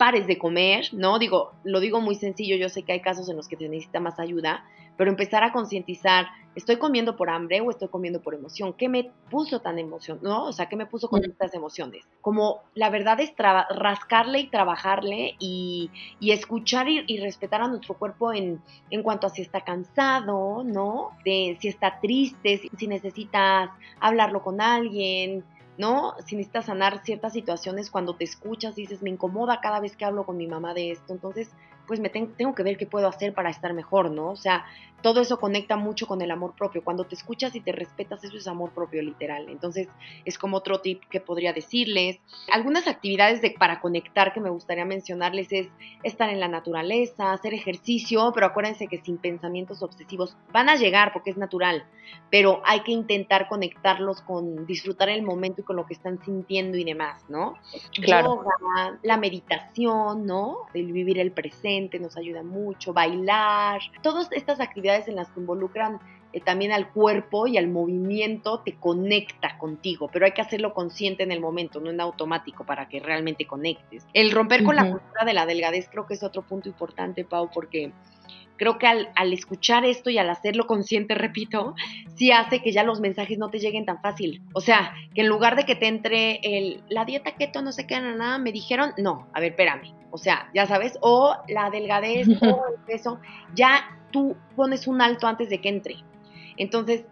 pares 0.00 0.26
de 0.26 0.38
comer, 0.38 0.86
¿no? 0.92 1.18
Digo, 1.18 1.52
lo 1.62 1.78
digo 1.78 2.00
muy 2.00 2.14
sencillo, 2.14 2.56
yo 2.56 2.70
sé 2.70 2.82
que 2.82 2.92
hay 2.92 3.00
casos 3.00 3.28
en 3.28 3.36
los 3.36 3.48
que 3.48 3.56
se 3.56 3.68
necesita 3.68 4.00
más 4.00 4.18
ayuda, 4.18 4.64
pero 5.00 5.12
empezar 5.12 5.42
a 5.44 5.50
concientizar, 5.50 6.26
¿estoy 6.54 6.76
comiendo 6.76 7.16
por 7.16 7.30
hambre 7.30 7.62
o 7.62 7.70
estoy 7.70 7.88
comiendo 7.88 8.20
por 8.20 8.34
emoción? 8.34 8.74
¿Qué 8.74 8.86
me 8.86 9.10
puso 9.30 9.62
tan 9.62 9.78
emoción? 9.78 10.18
¿No? 10.20 10.44
O 10.44 10.52
sea, 10.52 10.66
¿qué 10.66 10.76
me 10.76 10.84
puso 10.84 11.08
con 11.08 11.24
estas 11.24 11.54
emociones? 11.54 12.04
Como 12.20 12.60
la 12.74 12.90
verdad 12.90 13.18
es 13.18 13.32
rascarle 13.70 14.40
y 14.40 14.48
trabajarle 14.48 15.36
y, 15.38 15.90
escuchar 16.20 16.86
y, 16.90 17.18
respetar 17.18 17.62
a 17.62 17.68
nuestro 17.68 17.94
cuerpo 17.94 18.34
en, 18.34 18.60
en 18.90 19.02
cuanto 19.02 19.26
a 19.26 19.30
si 19.30 19.40
está 19.40 19.62
cansado, 19.62 20.64
¿no? 20.64 21.12
De 21.24 21.56
si 21.62 21.68
está 21.68 21.98
triste, 21.98 22.58
si, 22.58 22.68
si 22.76 22.86
necesitas 22.86 23.70
hablarlo 24.00 24.42
con 24.42 24.60
alguien, 24.60 25.46
¿no? 25.78 26.12
Si 26.26 26.36
necesitas 26.36 26.66
sanar 26.66 27.02
ciertas 27.04 27.32
situaciones 27.32 27.90
cuando 27.90 28.16
te 28.16 28.24
escuchas, 28.24 28.76
dices, 28.76 29.00
me 29.00 29.08
incomoda 29.08 29.62
cada 29.62 29.80
vez 29.80 29.96
que 29.96 30.04
hablo 30.04 30.26
con 30.26 30.36
mi 30.36 30.46
mamá 30.46 30.74
de 30.74 30.90
esto, 30.90 31.14
entonces 31.14 31.54
pues 31.90 31.98
me 31.98 32.08
tengo 32.08 32.54
que 32.54 32.62
ver 32.62 32.76
qué 32.76 32.86
puedo 32.86 33.08
hacer 33.08 33.34
para 33.34 33.50
estar 33.50 33.74
mejor, 33.74 34.12
¿no? 34.12 34.30
O 34.30 34.36
sea, 34.36 34.64
todo 35.02 35.20
eso 35.20 35.38
conecta 35.38 35.76
mucho 35.76 36.06
con 36.06 36.22
el 36.22 36.30
amor 36.30 36.54
propio. 36.54 36.82
Cuando 36.82 37.04
te 37.04 37.14
escuchas 37.14 37.54
y 37.54 37.60
te 37.60 37.72
respetas, 37.72 38.22
eso 38.24 38.36
es 38.36 38.46
amor 38.46 38.70
propio 38.70 39.02
literal. 39.02 39.48
Entonces, 39.48 39.88
es 40.24 40.38
como 40.38 40.58
otro 40.58 40.80
tip 40.80 41.02
que 41.10 41.20
podría 41.20 41.52
decirles. 41.52 42.18
Algunas 42.52 42.86
actividades 42.86 43.40
de, 43.42 43.50
para 43.52 43.80
conectar 43.80 44.32
que 44.32 44.40
me 44.40 44.50
gustaría 44.50 44.84
mencionarles 44.84 45.52
es 45.52 45.68
estar 46.02 46.30
en 46.30 46.40
la 46.40 46.48
naturaleza, 46.48 47.32
hacer 47.32 47.54
ejercicio, 47.54 48.32
pero 48.34 48.46
acuérdense 48.46 48.86
que 48.86 48.98
sin 48.98 49.18
pensamientos 49.18 49.82
obsesivos 49.82 50.36
van 50.52 50.68
a 50.68 50.76
llegar 50.76 51.12
porque 51.12 51.30
es 51.30 51.36
natural, 51.36 51.84
pero 52.30 52.62
hay 52.64 52.80
que 52.80 52.92
intentar 52.92 53.48
conectarlos 53.48 54.22
con 54.22 54.66
disfrutar 54.66 55.08
el 55.08 55.22
momento 55.22 55.60
y 55.60 55.64
con 55.64 55.76
lo 55.76 55.86
que 55.86 55.94
están 55.94 56.22
sintiendo 56.24 56.76
y 56.76 56.84
demás, 56.84 57.24
¿no? 57.28 57.54
Claro. 58.02 58.44
la 59.02 59.16
meditación, 59.16 60.26
¿no? 60.26 60.66
El 60.74 60.92
vivir 60.92 61.18
el 61.18 61.32
presente 61.32 61.98
nos 61.98 62.16
ayuda 62.16 62.42
mucho, 62.42 62.92
bailar, 62.92 63.80
todas 64.02 64.30
estas 64.32 64.60
actividades 64.60 64.89
en 64.98 65.16
las 65.16 65.30
que 65.30 65.40
involucran 65.40 66.00
eh, 66.32 66.40
también 66.40 66.70
al 66.72 66.90
cuerpo 66.92 67.48
y 67.48 67.58
al 67.58 67.66
movimiento 67.66 68.60
te 68.60 68.76
conecta 68.76 69.58
contigo, 69.58 70.08
pero 70.12 70.26
hay 70.26 70.32
que 70.32 70.42
hacerlo 70.42 70.72
consciente 70.74 71.24
en 71.24 71.32
el 71.32 71.40
momento, 71.40 71.80
no 71.80 71.90
en 71.90 72.00
automático 72.00 72.64
para 72.64 72.88
que 72.88 73.00
realmente 73.00 73.46
conectes. 73.46 74.06
El 74.12 74.30
romper 74.30 74.62
con 74.62 74.76
la 74.76 74.88
cultura 74.90 75.24
de 75.24 75.32
la 75.32 75.46
delgadez 75.46 75.88
creo 75.88 76.06
que 76.06 76.14
es 76.14 76.22
otro 76.22 76.42
punto 76.42 76.68
importante, 76.68 77.24
Pau, 77.24 77.50
porque 77.52 77.92
creo 78.56 78.78
que 78.78 78.86
al, 78.86 79.08
al, 79.16 79.32
escuchar 79.32 79.84
esto 79.84 80.10
y 80.10 80.18
al 80.18 80.30
hacerlo 80.30 80.66
consciente, 80.66 81.14
repito, 81.16 81.74
sí 82.14 82.30
hace 82.30 82.62
que 82.62 82.70
ya 82.70 82.84
los 82.84 83.00
mensajes 83.00 83.38
no 83.38 83.50
te 83.50 83.58
lleguen 83.58 83.84
tan 83.84 84.00
fácil. 84.00 84.42
O 84.54 84.60
sea, 84.60 84.94
que 85.14 85.22
en 85.22 85.28
lugar 85.28 85.56
de 85.56 85.64
que 85.64 85.74
te 85.74 85.88
entre 85.88 86.38
el, 86.42 86.84
la 86.88 87.04
dieta 87.04 87.32
keto 87.32 87.60
no 87.60 87.72
se 87.72 87.88
queda 87.88 88.02
nada, 88.02 88.38
me 88.38 88.52
dijeron, 88.52 88.92
no, 88.98 89.26
a 89.32 89.40
ver, 89.40 89.52
espérame. 89.52 89.94
O 90.12 90.18
sea, 90.18 90.48
ya 90.54 90.66
sabes, 90.66 90.96
o 91.00 91.34
la 91.48 91.70
delgadez 91.70 92.28
o 92.42 92.62
el 92.68 92.84
peso, 92.86 93.18
ya 93.54 93.96
tú 94.10 94.36
pones 94.56 94.86
un 94.86 95.00
alto 95.00 95.26
antes 95.26 95.48
de 95.48 95.60
que 95.60 95.68
entre. 95.68 95.96
Entonces, 96.56 97.04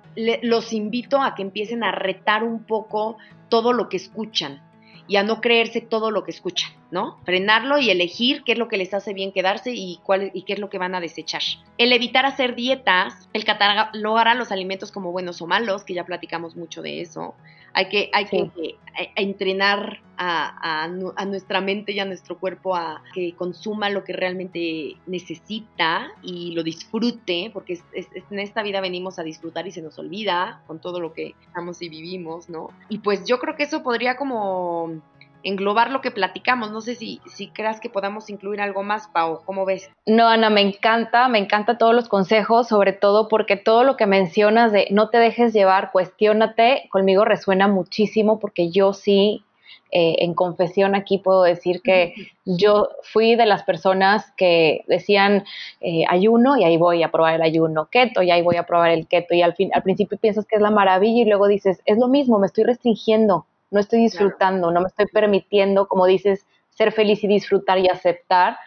los 0.43 0.73
invito 0.73 1.23
a 1.23 1.35
que 1.35 1.43
empiecen 1.43 1.83
a 1.85 1.93
retar 1.93 2.45
un 2.45 2.65
poco 2.65 3.17
todo 3.49 3.73
lo 3.73 3.89
que 3.89 3.97
escuchan 3.97 4.63
y 5.07 5.17
a 5.17 5.23
no 5.23 5.41
creerse 5.41 5.81
todo 5.81 6.11
lo 6.11 6.23
que 6.23 6.31
escuchan, 6.31 6.71
¿no? 6.91 7.19
Frenarlo 7.25 7.79
y 7.79 7.91
elegir 7.91 8.43
qué 8.45 8.53
es 8.53 8.59
lo 8.59 8.69
que 8.69 8.77
les 8.77 8.93
hace 8.93 9.15
bien 9.15 9.33
quedarse 9.33 9.73
y, 9.75 10.01
cuál, 10.03 10.31
y 10.35 10.43
qué 10.43 10.53
es 10.53 10.59
lo 10.59 10.69
que 10.69 10.77
van 10.77 10.95
a 10.95 11.01
desechar. 11.01 11.41
El 11.79 11.93
evitar 11.95 12.27
hacer 12.27 12.55
dietas, 12.55 13.29
el 13.33 13.45
catalogar 13.45 14.29
a 14.29 14.35
los 14.35 14.53
alimentos 14.53 14.93
como 14.93 15.11
buenos 15.11 15.41
o 15.41 15.47
malos, 15.47 15.85
que 15.85 15.95
ya 15.95 16.05
platicamos 16.05 16.57
mucho 16.57 16.83
de 16.83 17.01
eso, 17.01 17.35
hay 17.73 17.89
que, 17.89 18.11
hay 18.13 18.27
que 18.27 18.51
eh, 18.99 19.11
entrenar 19.17 20.03
a, 20.19 20.89
nuestra 21.27 21.61
mente 21.61 21.93
y 21.93 22.01
a 22.01 22.05
nuestro 22.05 22.39
cuerpo 22.39 22.75
a 22.75 23.03
que 23.15 23.35
consuma 23.35 23.89
lo 23.91 24.05
que 24.05 24.13
realmente 24.13 24.97
necesita 25.07 26.11
y 26.23 26.53
lo 26.53 26.63
disfrute, 26.63 27.51
porque 27.53 27.81
en 27.93 28.39
esta 28.39 28.63
vida 28.63 28.81
venimos 28.81 29.19
a 29.19 29.23
disfrutar 29.23 29.67
y 29.67 29.71
se 29.71 29.83
nos 29.83 29.99
olvida 29.99 30.63
con 30.67 30.81
todo 30.81 31.01
lo 31.01 31.13
que 31.13 31.35
estamos 31.47 31.81
y 31.83 31.89
vivimos, 31.89 32.49
¿no? 32.49 32.71
Y 32.89 32.99
pues 32.99 33.25
yo 33.25 33.39
creo 33.39 33.57
que 33.57 33.65
eso 33.65 33.83
podría 33.83 34.17
como 34.17 35.01
englobar 35.43 35.91
lo 35.91 36.01
que 36.01 36.11
platicamos. 36.11 36.71
No 36.71 36.81
sé 36.81 36.95
si, 36.95 37.21
si 37.27 37.49
creas 37.49 37.81
que 37.81 37.91
podamos 37.91 38.31
incluir 38.31 38.61
algo 38.61 38.83
más, 38.83 39.09
Pau, 39.09 39.43
¿cómo 39.45 39.65
ves? 39.65 39.91
No, 40.07 40.29
Ana, 40.29 40.51
me 40.51 40.61
encanta, 40.61 41.29
me 41.29 41.39
encanta 41.39 41.79
todos 41.79 41.95
los 41.95 42.09
consejos, 42.09 42.69
sobre 42.69 42.93
todo 42.93 43.29
porque 43.29 43.57
todo 43.57 43.85
lo 43.85 43.97
que 43.97 44.07
mencionas 44.07 44.73
de 44.73 44.89
no 44.91 45.11
te 45.11 45.19
dejes 45.19 45.53
llevar, 45.53 45.91
cuestiónate, 45.93 46.89
conmigo 46.91 47.25
resuena 47.25 47.69
muchísimo 47.69 48.39
porque 48.39 48.71
yo 48.71 48.93
sí 48.93 49.45
eh, 49.91 50.17
en 50.19 50.35
confesión 50.35 50.95
aquí 50.95 51.19
puedo 51.19 51.43
decir 51.45 51.81
que 51.83 52.15
yo 52.45 52.91
fui 53.03 53.37
de 53.37 53.47
las 53.47 53.63
personas 53.63 54.31
que 54.37 54.85
decían 54.87 55.45
eh, 55.81 56.05
ayuno 56.09 56.59
y 56.59 56.65
ahí 56.65 56.77
voy 56.77 57.03
a 57.03 57.11
probar 57.11 57.37
el 57.37 57.43
ayuno, 57.43 57.89
keto 57.91 58.23
y 58.23 58.31
ahí 58.31 58.43
voy 58.43 58.57
a 58.57 58.67
probar 58.67 58.91
el 58.91 59.07
keto 59.07 59.35
y 59.35 59.41
al, 59.41 59.55
fin, 59.55 59.71
al 59.73 59.83
principio 59.83 60.19
piensas 60.19 60.47
que 60.47 60.57
es 60.57 60.63
la 60.63 60.71
maravilla 60.71 61.23
y 61.23 61.27
luego 61.27 61.49
dices, 61.49 61.81
es 61.87 61.97
lo 61.97 62.09
mismo, 62.09 62.39
me 62.39 62.47
estoy 62.47 62.65
restringiendo, 62.65 63.47
no 63.71 63.81
estoy 63.81 64.01
disfrutando, 64.01 64.71
no 64.71 64.81
me 64.81 64.89
estoy 64.89 65.07
permitiendo, 65.07 65.89
como 65.89 66.05
dices, 66.07 66.47
ser 66.69 66.93
feliz 66.93 67.25
y 67.25 67.29
disfrutar 67.29 67.79
y 67.79 67.89
aceptar 67.89 68.59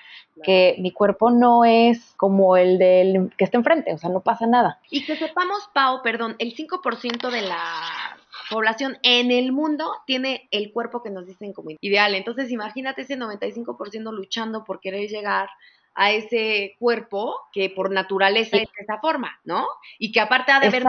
que 0.44 0.76
mi 0.80 0.92
cuerpo 0.92 1.30
no 1.30 1.66
es 1.66 2.14
como 2.18 2.58
el 2.58 2.80
del 2.80 3.32
que 3.38 3.44
está 3.44 3.58
enfrente, 3.58 3.94
o 3.94 3.98
sea, 3.98 4.10
no 4.10 4.22
pasa 4.22 4.48
nada. 4.48 4.80
Y 4.90 5.06
que 5.06 5.16
sepamos, 5.16 5.70
Pau, 5.74 6.02
perdón, 6.02 6.36
el 6.40 6.56
5% 6.56 7.30
de 7.30 7.42
la 7.42 8.18
población 8.52 8.98
en 9.02 9.32
el 9.32 9.52
mundo 9.52 9.92
tiene 10.06 10.48
el 10.52 10.72
cuerpo 10.72 11.02
que 11.02 11.10
nos 11.10 11.26
dicen 11.26 11.54
como 11.54 11.72
ideal. 11.80 12.14
Entonces, 12.14 12.52
imagínate 12.52 13.04
ese 13.04 13.18
95% 13.18 14.12
luchando 14.12 14.64
por 14.66 14.82
querer 14.82 15.10
llegar 15.10 15.50
a 15.96 16.12
ese 16.12 16.76
cuerpo 16.80 17.36
que 17.52 17.70
por 17.70 17.92
naturaleza 17.92 18.58
es 18.58 18.70
de 18.78 18.84
esa 18.84 19.00
forma, 19.00 19.40
¿no? 19.44 19.66
Y 20.00 20.12
que 20.12 20.20
aparte 20.20 20.52
ha 20.52 20.60
de 20.60 20.70
ver 20.70 20.84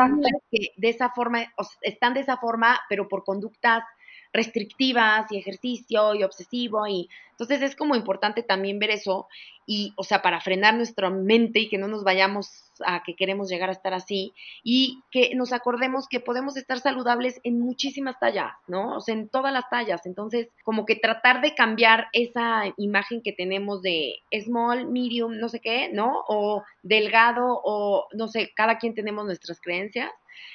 que 0.50 0.72
de 0.76 0.88
esa 0.88 1.10
forma, 1.10 1.52
están 1.80 2.14
de 2.14 2.20
esa 2.20 2.36
forma, 2.36 2.80
pero 2.88 3.08
por 3.08 3.24
conductas 3.24 3.84
restrictivas 4.32 5.30
y 5.30 5.38
ejercicio 5.38 6.14
y 6.14 6.22
obsesivo 6.22 6.86
y 6.86 7.08
entonces 7.32 7.62
es 7.62 7.76
como 7.76 7.96
importante 7.96 8.42
también 8.42 8.78
ver 8.78 8.90
eso 8.90 9.26
y, 9.66 9.92
o 9.96 10.04
sea, 10.04 10.22
para 10.22 10.40
frenar 10.40 10.74
nuestra 10.74 11.10
mente 11.10 11.60
y 11.60 11.68
que 11.68 11.78
no 11.78 11.88
nos 11.88 12.04
vayamos 12.04 12.64
a 12.84 13.02
que 13.02 13.14
queremos 13.14 13.48
llegar 13.48 13.68
a 13.68 13.72
estar 13.72 13.94
así 13.94 14.32
y 14.62 15.02
que 15.10 15.34
nos 15.34 15.52
acordemos 15.52 16.08
que 16.08 16.20
podemos 16.20 16.56
estar 16.56 16.78
saludables 16.78 17.40
en 17.44 17.60
muchísimas 17.60 18.18
tallas, 18.18 18.52
¿no? 18.68 18.96
O 18.96 19.00
sea, 19.00 19.14
en 19.14 19.28
todas 19.28 19.52
las 19.52 19.68
tallas. 19.70 20.04
Entonces, 20.06 20.48
como 20.64 20.84
que 20.84 20.96
tratar 20.96 21.40
de 21.40 21.54
cambiar 21.54 22.08
esa 22.12 22.64
imagen 22.76 23.22
que 23.22 23.32
tenemos 23.32 23.82
de 23.82 24.20
small, 24.44 24.88
medium, 24.88 25.38
no 25.38 25.48
sé 25.48 25.60
qué, 25.60 25.90
¿no? 25.92 26.24
O 26.28 26.62
delgado 26.82 27.60
o, 27.64 28.06
no 28.12 28.28
sé, 28.28 28.52
cada 28.54 28.78
quien 28.78 28.94
tenemos 28.94 29.24
nuestras 29.24 29.60
creencias 29.60 30.10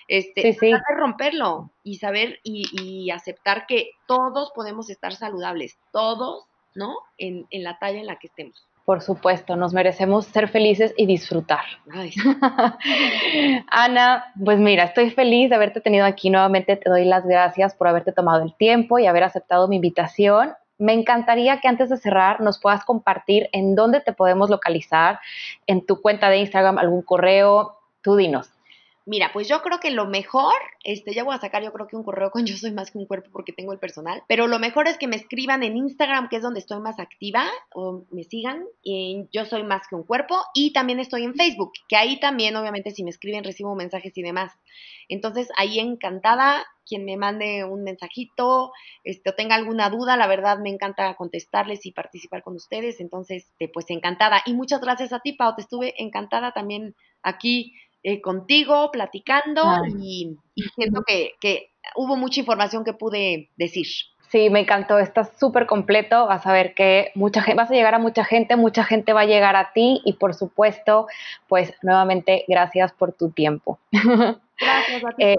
este, 0.07 0.53
sí, 0.53 0.71
romperlo 0.95 1.71
y 1.83 1.97
saber 1.97 2.39
y, 2.43 3.09
aceptar 3.11 3.65
que 3.67 3.91
todos 4.07 4.51
podemos 4.53 4.89
estar 4.89 5.13
saludables, 5.13 5.77
todos, 5.91 6.45
¿no? 6.75 6.95
En, 7.17 7.47
en 7.49 7.63
la 7.63 7.79
talla 7.79 7.99
en 7.99 8.05
la 8.05 8.17
que 8.17 8.27
estemos. 8.27 8.67
Por 8.87 9.01
supuesto, 9.01 9.57
nos 9.57 9.73
merecemos 9.73 10.27
ser 10.27 10.47
felices 10.47 10.93
y 10.95 11.07
disfrutar. 11.07 11.65
Ana, 13.67 14.31
pues 14.41 14.59
mira, 14.59 14.85
estoy 14.85 15.09
feliz 15.09 15.49
de 15.49 15.57
haberte 15.57 15.81
tenido 15.81 16.05
aquí 16.05 16.29
nuevamente. 16.29 16.77
Te 16.77 16.89
doy 16.89 17.03
las 17.03 17.25
gracias 17.25 17.75
por 17.75 17.89
haberte 17.89 18.13
tomado 18.13 18.43
el 18.43 18.55
tiempo 18.55 18.97
y 18.97 19.05
haber 19.05 19.23
aceptado 19.23 19.67
mi 19.67 19.75
invitación. 19.75 20.53
Me 20.77 20.93
encantaría 20.93 21.59
que 21.59 21.67
antes 21.67 21.89
de 21.89 21.97
cerrar 21.97 22.39
nos 22.39 22.59
puedas 22.61 22.85
compartir 22.85 23.49
en 23.51 23.75
dónde 23.75 23.99
te 23.99 24.13
podemos 24.13 24.49
localizar, 24.49 25.19
en 25.65 25.85
tu 25.85 26.01
cuenta 26.01 26.29
de 26.29 26.37
Instagram, 26.37 26.77
algún 26.77 27.01
correo. 27.01 27.79
Tú 28.01 28.15
dinos. 28.15 28.53
Mira, 29.07 29.31
pues 29.31 29.47
yo 29.47 29.61
creo 29.61 29.79
que 29.79 29.89
lo 29.89 30.05
mejor, 30.05 30.53
este, 30.83 31.13
ya 31.13 31.23
voy 31.23 31.33
a 31.33 31.39
sacar 31.39 31.63
yo 31.63 31.71
creo 31.71 31.87
que 31.87 31.95
un 31.95 32.03
correo 32.03 32.29
con 32.29 32.45
yo 32.45 32.57
soy 32.57 32.71
más 32.71 32.91
que 32.91 32.97
un 32.97 33.05
cuerpo 33.05 33.29
porque 33.31 33.53
tengo 33.53 33.71
el 33.71 33.79
personal, 33.79 34.21
pero 34.27 34.47
lo 34.47 34.59
mejor 34.59 34.85
es 34.89 34.97
que 34.97 35.07
me 35.07 35.15
escriban 35.15 35.63
en 35.63 35.77
Instagram, 35.77 36.27
que 36.27 36.35
es 36.35 36.41
donde 36.41 36.59
estoy 36.59 36.81
más 36.81 36.99
activa, 36.99 37.45
o 37.73 38.03
me 38.11 38.25
sigan, 38.25 38.65
y 38.83 39.25
yo 39.31 39.45
soy 39.45 39.63
más 39.63 39.87
que 39.87 39.95
un 39.95 40.03
cuerpo, 40.03 40.35
y 40.53 40.73
también 40.73 40.99
estoy 40.99 41.23
en 41.23 41.35
Facebook, 41.35 41.71
que 41.87 41.95
ahí 41.95 42.19
también 42.19 42.57
obviamente 42.57 42.91
si 42.91 43.05
me 43.05 43.09
escriben 43.09 43.45
recibo 43.45 43.75
mensajes 43.75 44.17
y 44.17 44.21
demás. 44.21 44.51
Entonces 45.07 45.47
ahí 45.55 45.79
encantada, 45.79 46.65
quien 46.85 47.05
me 47.05 47.15
mande 47.15 47.63
un 47.63 47.83
mensajito, 47.83 48.73
este, 49.05 49.29
o 49.29 49.35
tenga 49.35 49.55
alguna 49.55 49.89
duda, 49.89 50.17
la 50.17 50.27
verdad 50.27 50.59
me 50.59 50.69
encanta 50.69 51.15
contestarles 51.15 51.85
y 51.85 51.93
participar 51.93 52.43
con 52.43 52.55
ustedes, 52.55 52.99
entonces 52.99 53.45
este, 53.45 53.69
pues 53.69 53.89
encantada. 53.89 54.41
Y 54.45 54.53
muchas 54.53 54.81
gracias 54.81 55.13
a 55.13 55.21
ti, 55.21 55.31
Pau, 55.31 55.55
te 55.55 55.61
estuve 55.61 55.93
encantada 55.97 56.51
también 56.51 56.93
aquí 57.23 57.73
eh, 58.03 58.21
contigo, 58.21 58.91
platicando 58.91 59.63
y, 59.99 60.37
siento 60.75 61.03
que, 61.05 61.31
que, 61.39 61.71
hubo 61.95 62.15
mucha 62.15 62.39
información 62.39 62.83
que 62.83 62.93
pude 62.93 63.49
decir. 63.55 63.87
Sí, 64.29 64.49
me 64.49 64.59
encantó, 64.59 64.99
está 64.99 65.23
súper 65.23 65.67
completo, 65.67 66.27
vas 66.27 66.45
a 66.45 66.51
ver 66.51 66.73
que 66.73 67.11
mucha 67.15 67.41
gente, 67.41 67.55
vas 67.55 67.71
a 67.71 67.73
llegar 67.73 67.95
a 67.95 67.99
mucha 67.99 68.25
gente, 68.25 68.57
mucha 68.57 68.83
gente 68.83 69.13
va 69.13 69.21
a 69.21 69.25
llegar 69.25 69.55
a 69.55 69.71
ti 69.71 70.01
y 70.03 70.13
por 70.13 70.33
supuesto, 70.33 71.07
pues 71.47 71.73
nuevamente 71.81 72.43
gracias 72.47 72.91
por 72.91 73.13
tu 73.13 73.31
tiempo. 73.31 73.79
Gracias 73.91 75.05
a 75.05 75.15
ti, 75.15 75.23
eh, 75.23 75.35